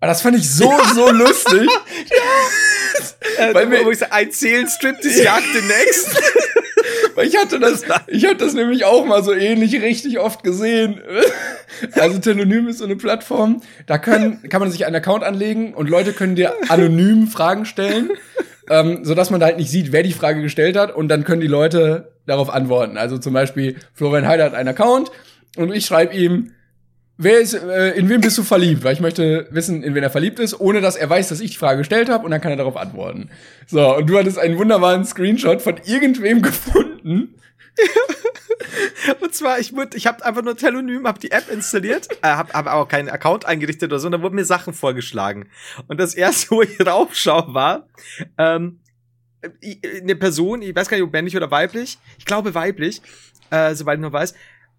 [0.00, 1.68] Ah, das fand ich so, so lustig.
[1.68, 3.44] ja.
[3.48, 6.16] Äh, Weil mir, wo ich sage, ein Seelenstrip, das jagt den nächsten.
[7.14, 11.02] Weil ich hatte das, ich hatte das nämlich auch mal so ähnlich richtig oft gesehen.
[11.92, 15.90] Also Telonym ist so eine Plattform, da können, kann man sich einen Account anlegen und
[15.90, 18.10] Leute können dir anonym Fragen stellen
[18.70, 21.24] ähm, so dass man da halt nicht sieht, wer die Frage gestellt hat und dann
[21.24, 22.96] können die Leute darauf antworten.
[22.96, 25.10] Also zum Beispiel Florian Heider hat einen Account
[25.56, 26.52] und ich schreibe ihm,
[27.18, 28.84] wer ist, äh, in wem bist du verliebt?
[28.84, 31.50] Weil ich möchte wissen, in wen er verliebt ist, ohne dass er weiß, dass ich
[31.50, 33.28] die Frage gestellt habe und dann kann er darauf antworten.
[33.66, 37.34] So, und du hattest einen wunderbaren Screenshot von irgendwem gefunden.
[39.20, 42.52] Und zwar, ich wurde, ich habe einfach nur Telonym, habe die App installiert, äh, habe
[42.52, 45.48] hab auch keinen Account eingerichtet oder so, und da wurden mir Sachen vorgeschlagen.
[45.88, 47.88] Und das erste, wo ich raufschaue, war
[48.38, 48.80] ähm,
[50.02, 53.00] eine Person, ich weiß gar nicht, ob männlich oder weiblich, ich glaube weiblich,
[53.50, 54.34] äh, soweit ich nur weiß.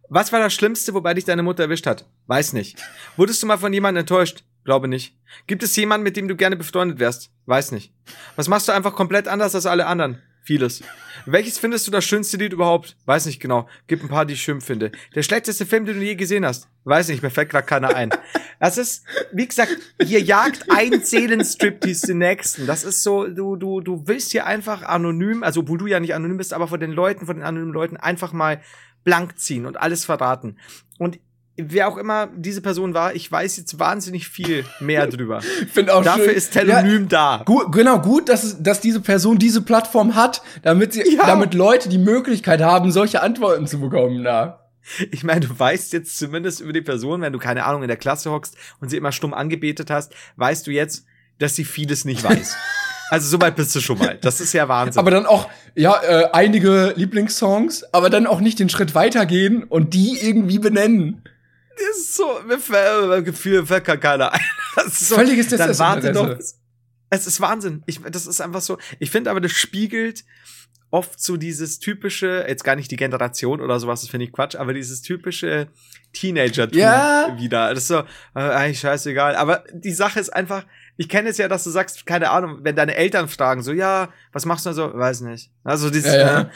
[0.09, 2.05] Was war das Schlimmste, wobei dich deine Mutter erwischt hat?
[2.27, 2.77] Weiß nicht.
[3.15, 4.43] Wurdest du mal von jemandem enttäuscht?
[4.65, 5.17] Glaube nicht.
[5.47, 7.31] Gibt es jemanden, mit dem du gerne befreundet wärst?
[7.45, 7.93] Weiß nicht.
[8.35, 10.21] Was machst du einfach komplett anders als alle anderen?
[10.43, 10.81] Vieles.
[11.27, 12.97] Welches findest du das schönste Lied überhaupt?
[13.05, 13.69] Weiß nicht genau.
[13.85, 14.91] Gib ein paar, die ich schön finde.
[15.13, 16.67] Der schlechteste Film, den du je gesehen hast?
[16.83, 18.09] Weiß nicht, mir fällt gerade keiner ein.
[18.59, 22.65] Das ist, wie gesagt, hier jagt ein Seelenstriptease den nächsten.
[22.65, 26.15] Das ist so, du, du, du willst hier einfach anonym, also obwohl du ja nicht
[26.15, 28.61] anonym bist, aber von den Leuten, von den anonymen Leuten einfach mal
[29.03, 30.57] blank ziehen und alles verraten.
[30.97, 31.19] Und
[31.69, 35.41] wer auch immer diese Person war, ich weiß jetzt wahnsinnig viel mehr drüber.
[35.71, 36.35] Finde auch Dafür schön.
[36.35, 37.43] ist Telonym ja, da.
[37.45, 41.25] Gut, genau, gut, dass, es, dass diese Person diese Plattform hat, damit sie, ja.
[41.25, 44.69] damit Leute die Möglichkeit haben, solche Antworten zu bekommen, da.
[45.11, 47.97] Ich meine, du weißt jetzt zumindest über die Person, wenn du keine Ahnung in der
[47.97, 51.05] Klasse hockst und sie immer stumm angebetet hast, weißt du jetzt,
[51.37, 52.55] dass sie vieles nicht weiß.
[53.11, 54.17] Also soweit bist du schon mal.
[54.21, 54.97] Das ist ja Wahnsinn.
[54.97, 59.93] Aber dann auch, ja, äh, einige Lieblingssongs, aber dann auch nicht den Schritt weitergehen und
[59.93, 61.21] die irgendwie benennen.
[61.87, 64.39] Das ist so, mir fällt, Gefühl fällt keiner ein.
[64.75, 66.37] Das ist so, Völliges Dann warte doch.
[67.09, 67.83] Es ist Wahnsinn.
[67.87, 68.77] Ich, das ist einfach so.
[68.99, 70.23] Ich finde aber, das spiegelt
[70.91, 74.55] oft so dieses typische, jetzt gar nicht die Generation oder sowas, das finde ich Quatsch,
[74.55, 75.67] aber dieses typische
[76.13, 77.35] Teenager-Tum ja.
[77.39, 77.69] wieder.
[77.69, 77.99] Das ist so,
[78.35, 79.35] äh, eigentlich scheißegal.
[79.35, 80.65] Aber die Sache ist einfach,
[80.97, 84.09] ich kenne es ja, dass du sagst, keine Ahnung, wenn deine Eltern fragen, so, ja,
[84.33, 84.93] was machst du so?
[84.93, 85.49] Weiß nicht.
[85.63, 86.41] Also dieses, ja, ja.
[86.41, 86.49] Äh,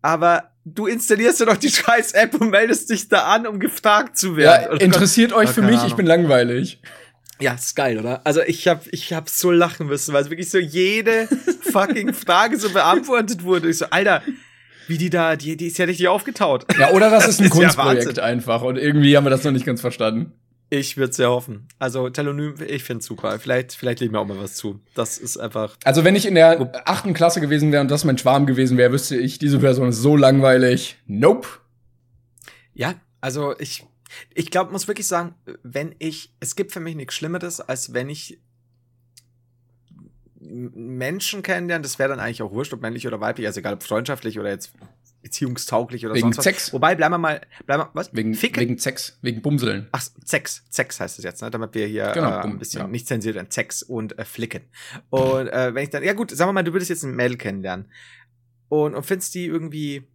[0.00, 4.16] aber du installierst ja doch die scheiß App und meldest dich da an, um gefragt
[4.16, 4.68] zu werden.
[4.72, 5.88] Ja, interessiert Gott, euch für mich, Ahnung.
[5.88, 6.80] ich bin langweilig.
[7.40, 8.20] Ja, ist geil, oder?
[8.24, 11.28] Also ich hab, ich hab so lachen müssen, weil es wirklich so jede
[11.72, 13.68] fucking Frage so beantwortet wurde.
[13.68, 14.22] Ich so, Alter,
[14.86, 16.66] wie die da, die, die ist ja richtig aufgetaut.
[16.78, 18.22] Ja, oder das, ist ein ist ja Kunstprojekt Wahnsinn.
[18.22, 20.32] einfach und irgendwie haben wir das noch nicht ganz verstanden.
[20.74, 21.68] Ich würde sehr hoffen.
[21.78, 23.38] Also Telonym, ich finde super.
[23.38, 24.80] Vielleicht, vielleicht legen wir auch mal was zu.
[24.94, 25.76] Das ist einfach.
[25.84, 28.90] Also wenn ich in der achten Klasse gewesen wäre und das mein Schwarm gewesen wäre,
[28.90, 30.96] wüsste ich, diese Person ist so langweilig.
[31.06, 31.46] Nope.
[32.72, 33.84] Ja, also ich,
[34.32, 38.08] ich glaube, muss wirklich sagen, wenn ich, es gibt für mich nichts Schlimmeres, als wenn
[38.08, 38.40] ich
[40.40, 43.82] Menschen kennenlernen, das wäre dann eigentlich auch wurscht, ob männlich oder weiblich, also egal ob
[43.82, 44.72] freundschaftlich oder jetzt
[45.22, 46.44] beziehungstauglich oder Wegen sonst was.
[46.44, 46.72] Sex.
[46.72, 48.14] Wobei, bleiben wir mal, bleiben wir, was?
[48.14, 48.60] Wegen, Ficken?
[48.60, 49.88] wegen Sex, wegen Bumseln.
[49.92, 51.50] Ach, Sex, Sex heißt es jetzt, ne?
[51.50, 52.88] damit wir hier Genau, äh, ein bisschen ja.
[52.88, 54.62] nicht zensiert werden, Sex und äh, Flicken.
[55.10, 57.36] Und äh, wenn ich dann, ja gut, sagen wir mal, du würdest jetzt ein Mädel
[57.36, 57.86] kennenlernen
[58.68, 60.08] und, und findest die irgendwie,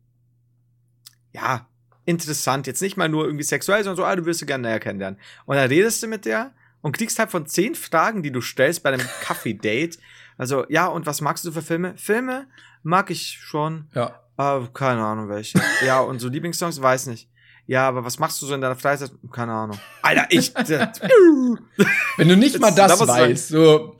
[1.34, 1.68] ja,
[2.06, 4.80] interessant, jetzt nicht mal nur irgendwie sexuell, sondern so, ah, du wirst sie gerne näher
[4.80, 5.20] kennenlernen.
[5.46, 8.84] Und dann redest du mit der und kriegst halt von zehn Fragen, die du stellst
[8.84, 10.00] bei einem Kaffee-Date,
[10.38, 11.98] also, ja, und was magst du für Filme?
[11.98, 12.48] Filme
[12.84, 13.90] mag ich schon.
[13.94, 14.22] Ja.
[14.38, 15.60] Ah, keine Ahnung welche.
[15.86, 17.30] ja, und so Lieblingssongs, weiß nicht.
[17.66, 19.12] Ja, aber was machst du so in deiner Freizeit?
[19.32, 19.78] Keine Ahnung.
[20.02, 20.54] Alter, ich.
[22.18, 23.98] Wenn du nicht mal Da das man- weißt, so,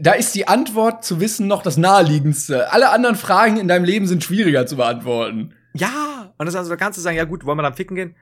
[0.00, 2.72] da ist die Antwort zu wissen noch das naheliegendste.
[2.72, 5.54] Alle anderen Fragen in deinem Leben sind schwieriger zu beantworten.
[5.74, 6.12] ja!
[6.38, 8.14] Und das also, da kannst du sagen, ja gut, wollen wir dann ficken gehen?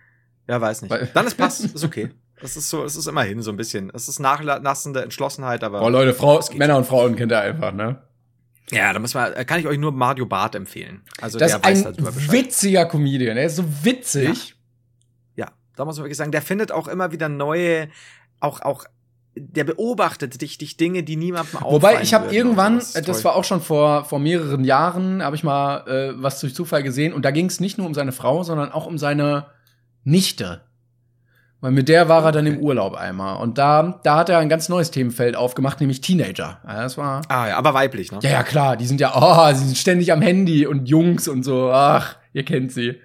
[0.46, 0.90] Ja, weiß nicht.
[0.92, 2.10] Weil- Dann ist passt, ist okay.
[2.40, 3.90] Das ist so, es ist immerhin so ein bisschen.
[3.92, 5.80] Es ist nachlassende Entschlossenheit, aber.
[5.80, 8.02] Boah, Leute, Frau, Männer und Frauen kennt ihr einfach, ne?
[8.70, 11.02] Ja, da muss man, kann ich euch nur Mario Barth empfehlen.
[11.20, 12.32] Also Das der ist ein weiß darüber Bescheid.
[12.32, 13.36] witziger Comedian.
[13.36, 14.54] Er ist so witzig.
[15.36, 17.88] Ja, da muss man wirklich sagen, der findet auch immer wieder neue,
[18.40, 18.84] auch, auch,
[19.36, 23.24] der beobachtet dich, dich Dinge, die niemandem auffallen Wobei ich habe irgendwann, äh, das, toll.
[23.24, 27.12] war auch schon vor, vor mehreren Jahren, habe ich mal äh, was durch Zufall gesehen
[27.12, 29.46] und da ging es nicht nur um seine Frau, sondern auch um seine
[30.04, 30.62] Nichte.
[31.64, 32.58] Weil mit der war er dann im.
[32.58, 33.38] Urlaub einmal.
[33.40, 36.60] Und da, da hat er ein ganz neues Themenfeld aufgemacht, nämlich Teenager.
[36.66, 37.22] Ja, das war.
[37.28, 38.18] Ah ja, aber weiblich, ne?
[38.20, 41.42] Ja, ja, klar, die sind ja, oh, sie sind ständig am Handy und Jungs und
[41.42, 41.70] so.
[41.72, 43.00] Ach, ihr kennt sie.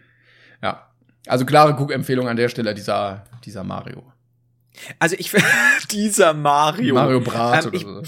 [0.61, 0.89] Ja.
[1.25, 4.03] Also klare Guckempfehlung an der Stelle, dieser, dieser Mario.
[4.99, 5.31] Also ich
[5.91, 6.95] dieser Mario.
[6.95, 8.01] Mario Brat Ähm, oder ich- so.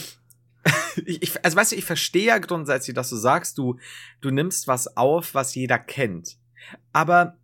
[1.06, 3.78] Ich, ich, also weißt du, ich verstehe ja grundsätzlich, dass du sagst, du,
[4.20, 6.36] du nimmst was auf, was jeder kennt.
[6.92, 7.38] Aber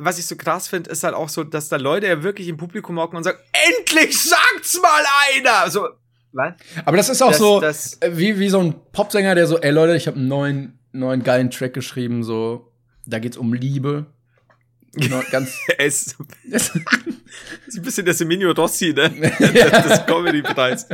[0.00, 2.56] was ich so krass finde, ist halt auch so, dass da Leute ja wirklich im
[2.56, 3.38] Publikum hocken und sagen,
[3.78, 5.02] endlich sagt's mal
[5.34, 5.70] einer!
[5.70, 5.88] So,
[6.32, 6.54] was?
[6.84, 9.58] Aber das ist auch Das- so das- äh, wie, wie so ein Popsänger, der so,
[9.58, 12.72] ey Leute, ich habe einen neuen, neuen geilen Track geschrieben, so,
[13.06, 14.06] da geht's um Liebe.
[14.94, 15.56] Genau, ganz.
[15.78, 16.16] Er ist,
[16.50, 19.32] ist ein bisschen der Seminio Rossi, ne?
[19.54, 19.80] Ja.
[19.82, 20.86] des Comedy-Preis.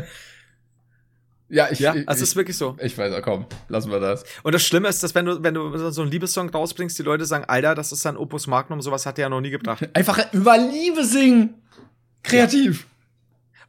[1.49, 2.76] Ja, ich, Ja, ich, also es ist ich, wirklich so.
[2.80, 4.24] ich weiß, ja, komm, lassen wir das.
[4.42, 7.24] Und das Schlimme ist, dass wenn du, wenn du so einen Liebessong rausbringst, die Leute
[7.24, 9.88] sagen, Alter, das ist sein Opus Magnum, sowas hat er ja noch nie gebracht.
[9.94, 11.55] Einfach über Liebe singen.
[12.22, 12.86] Kreativ.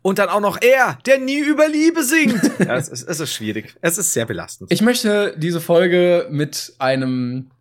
[0.01, 2.41] Und dann auch noch er, der nie über Liebe singt.
[2.59, 3.75] ja, es ist, es ist schwierig.
[3.81, 4.71] Es ist sehr belastend.
[4.71, 7.51] Ich möchte diese Folge mit einem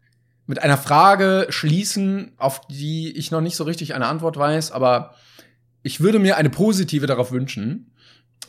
[0.46, 5.16] mit einer Frage schließen, auf die ich noch nicht so richtig eine Antwort weiß, aber
[5.82, 7.90] ich würde mir eine positive darauf wünschen.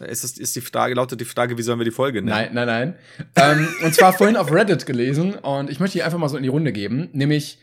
[0.01, 2.53] Ist, es, ist die Frage, lautet die Frage, wie sollen wir die Folge nennen?
[2.53, 2.95] Nein, nein, nein.
[3.35, 6.43] ähm, und zwar vorhin auf Reddit gelesen und ich möchte die einfach mal so in
[6.43, 7.59] die Runde geben, nämlich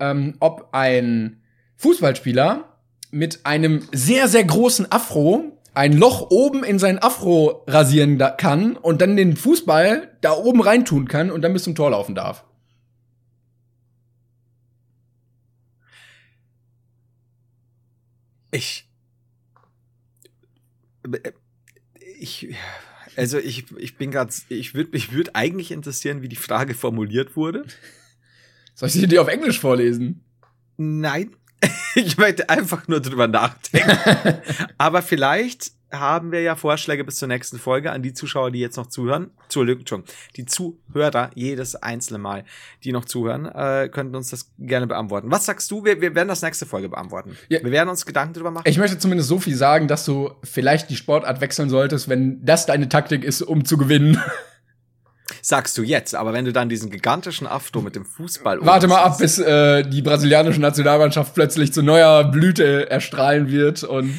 [0.00, 1.42] ähm, ob ein
[1.76, 2.78] Fußballspieler
[3.10, 9.02] mit einem sehr, sehr großen Afro ein Loch oben in sein Afro rasieren kann und
[9.02, 12.44] dann den Fußball da oben reintun kann und dann bis zum Tor laufen darf.
[18.52, 18.88] Ich.
[22.24, 22.48] Ich.
[23.16, 27.36] Also ich, ich bin gerade, ich würde mich würde eigentlich interessieren, wie die Frage formuliert
[27.36, 27.66] wurde.
[28.74, 30.24] Soll ich sie dir auf Englisch vorlesen?
[30.76, 31.36] Nein.
[31.96, 33.96] Ich möchte einfach nur drüber nachdenken.
[34.78, 38.76] Aber vielleicht haben wir ja Vorschläge bis zur nächsten Folge an die Zuschauer, die jetzt
[38.76, 39.30] noch zuhören.
[39.44, 40.04] Entschuldigung,
[40.36, 42.44] die Zuhörer, jedes einzelne Mal,
[42.84, 45.30] die noch zuhören, äh, könnten uns das gerne beantworten.
[45.30, 45.84] Was sagst du?
[45.84, 47.36] Wir, wir werden das nächste Folge beantworten.
[47.48, 47.62] Ja.
[47.62, 48.64] Wir werden uns Gedanken drüber machen.
[48.66, 52.66] Ich möchte zumindest so viel sagen, dass du vielleicht die Sportart wechseln solltest, wenn das
[52.66, 54.20] deine Taktik ist, um zu gewinnen.
[55.40, 59.02] Sagst du jetzt, aber wenn du dann diesen gigantischen Afro mit dem Fußball Warte mal
[59.02, 64.18] ab, bis äh, die brasilianische Nationalmannschaft plötzlich zu neuer Blüte erstrahlen wird und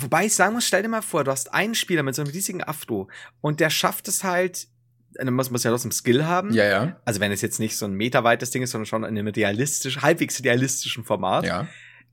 [0.00, 2.30] Wobei ich sagen muss, stell dir mal vor, du hast einen Spieler mit so einem
[2.30, 3.08] riesigen Afro
[3.40, 4.68] und der schafft es halt,
[5.14, 6.52] dann muss man ja trotzdem Skill haben.
[6.52, 9.18] ja, ja, Also wenn es jetzt nicht so ein meterweites Ding ist, sondern schon in
[9.18, 11.44] einem realistisch, halbwegs realistischen Format.
[11.44, 11.66] ja.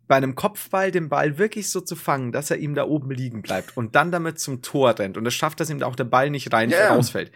[0.07, 3.41] Bei einem Kopfball den Ball wirklich so zu fangen, dass er ihm da oben liegen
[3.41, 6.03] bleibt und dann damit zum Tor rennt und es schafft, dass ihm da auch der
[6.03, 7.31] Ball nicht rein Ja, rausfällt.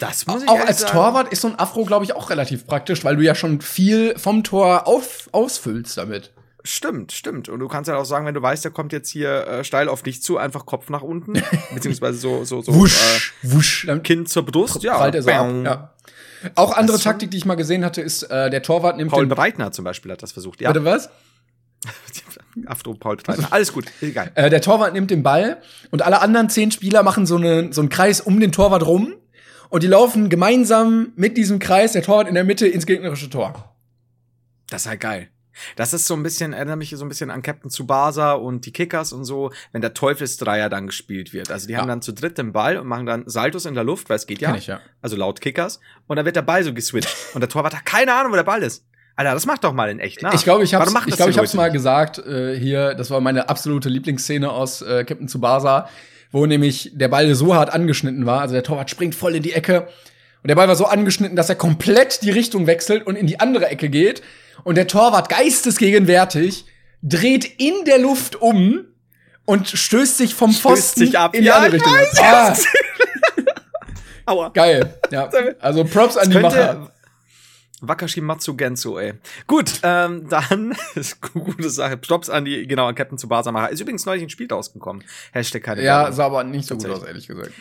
[0.00, 0.92] Das muss ich Auch als sagen.
[0.92, 4.18] Torwart ist so ein Afro, glaube ich, auch relativ praktisch, weil du ja schon viel
[4.18, 6.32] vom Tor auf, ausfüllst damit.
[6.64, 7.48] Stimmt, stimmt.
[7.48, 9.88] Und du kannst ja auch sagen, wenn du weißt, der kommt jetzt hier äh, steil
[9.88, 11.34] auf dich zu, einfach Kopf nach unten,
[11.74, 15.30] beziehungsweise so so so wusch, wusch, äh, dann Kinn zur Brust, ja, prallt er so
[15.30, 15.50] ab.
[15.64, 15.94] Ja.
[16.54, 19.28] Auch andere Taktik, die ich mal gesehen hatte, ist, äh, der Torwart nimmt Paul den.
[19.28, 20.60] Breitner zum Beispiel hat das versucht.
[20.60, 21.10] Ja, Warte, was?
[22.66, 23.52] Afro Paul Breitner.
[23.52, 24.32] Alles gut, egal.
[24.34, 25.58] Äh, der Torwart nimmt den Ball
[25.90, 29.14] und alle anderen zehn Spieler machen so, eine, so einen Kreis um den Torwart rum
[29.68, 33.76] und die laufen gemeinsam mit diesem Kreis, der Torwart in der Mitte, ins gegnerische Tor.
[34.70, 35.28] Das ist halt geil.
[35.76, 38.72] Das ist so ein bisschen, erinnert mich so ein bisschen an Captain Tsubasa und die
[38.72, 41.50] Kickers und so, wenn der Teufelsdreier dann gespielt wird.
[41.50, 41.80] Also die Ja.
[41.80, 44.26] haben dann zu dritt den Ball und machen dann Saltos in der Luft, weil es
[44.26, 44.54] geht ja.
[44.54, 44.80] Ich, ja.
[45.02, 45.80] Also laut Kickers.
[46.06, 47.08] Und dann wird der Ball so geswitcht.
[47.34, 48.84] und der Torwart hat keine Ahnung, wo der Ball ist.
[49.16, 50.32] Alter, das macht doch mal in echt nach.
[50.32, 53.48] Ich glaube, ich habe ich die ich hab's mal gesagt äh, hier, das war meine
[53.48, 55.88] absolute Lieblingsszene aus äh, Captain Tsubasa,
[56.30, 59.54] wo nämlich der Ball so hart angeschnitten war, also der Torwart springt voll in die
[59.54, 59.88] Ecke
[60.42, 63.40] und der Ball war so angeschnitten, dass er komplett die Richtung wechselt und in die
[63.40, 64.22] andere Ecke geht
[64.64, 66.64] und der Torwart geistesgegenwärtig
[67.02, 68.84] dreht in der Luft um
[69.44, 71.34] und stößt sich vom Pfosten sich ab.
[71.34, 72.24] in die Ja, andere ich Richtung.
[72.24, 72.54] ah,
[74.26, 74.48] Aua.
[74.50, 74.94] geil.
[75.10, 75.30] Ja.
[75.60, 76.66] Also Props an die Macher.
[76.74, 76.92] Könnte
[77.80, 79.14] Wakashi Matsu Genso, ey.
[79.46, 81.98] Gut, ähm, dann ist gute Sache.
[82.02, 83.70] Stops an die, genau, an Captain Tsubasa Macher.
[83.70, 85.04] Ist übrigens neulich ein Spiel rausgekommen.
[85.32, 87.52] Hashtag keine Ja, sah aber nicht so gut aus, ehrlich gesagt.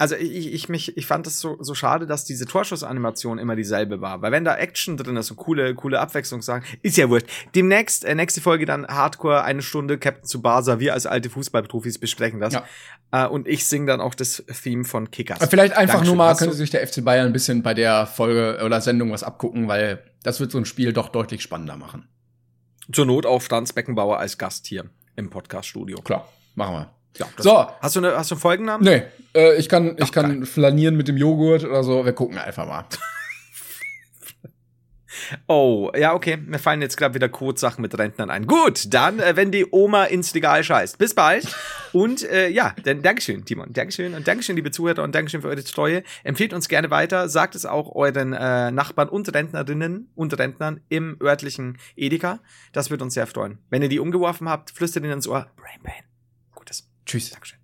[0.00, 4.00] Also ich, ich, mich, ich fand es so, so schade, dass diese Torschussanimation immer dieselbe
[4.00, 4.22] war.
[4.22, 7.26] Weil wenn da Action drin ist und coole, coole Abwechslung sagen, ist ja wurscht.
[7.54, 10.80] Demnächst, äh, nächste Folge dann Hardcore, eine Stunde Captain Tsubasa.
[10.80, 12.54] Wir als alte Fußballprofis besprechen das.
[12.54, 12.64] Ja.
[13.12, 15.46] Äh, und ich singe dann auch das Theme von Kickers.
[15.50, 16.16] Vielleicht einfach Dankeschön.
[16.16, 19.22] nur mal, könnte sich der FC Bayern ein bisschen bei der Folge oder Sendung was
[19.22, 22.08] abgucken, weil das wird so ein Spiel doch deutlich spannender machen.
[22.90, 26.00] Zur Not auch Franz Beckenbauer als Gast hier im Podcast-Studio.
[26.00, 26.99] Klar, machen wir.
[27.18, 28.84] Ja, das- So, Hast du, eine, hast du einen Folgennamen?
[28.84, 29.02] nee,
[29.34, 32.04] äh, ich kann, ich Ach, kann flanieren mit dem Joghurt oder so.
[32.04, 32.84] Wir gucken einfach mal.
[35.48, 36.36] Oh, ja, okay.
[36.36, 38.46] Mir fallen jetzt gerade wieder Codesachen mit Rentnern ein.
[38.46, 40.98] Gut, dann, äh, wenn die Oma ins Regal scheißt.
[40.98, 41.46] Bis bald.
[41.92, 43.72] Und äh, ja, dann Dankeschön, Timon.
[43.72, 46.04] Dankeschön und Dankeschön, liebe Zuhörer und Dankeschön für eure Treue.
[46.24, 47.28] Empfehlt uns gerne weiter.
[47.28, 52.38] Sagt es auch euren äh, Nachbarn und Rentnerinnen und Rentnern im örtlichen Edeka.
[52.72, 53.58] Das würde uns sehr freuen.
[53.68, 55.48] Wenn ihr die umgeworfen habt, flüstert ihnen ins Ohr.
[55.56, 56.04] Brain Pain.
[57.10, 57.30] Tschüss.
[57.30, 57.59] Dankeschön.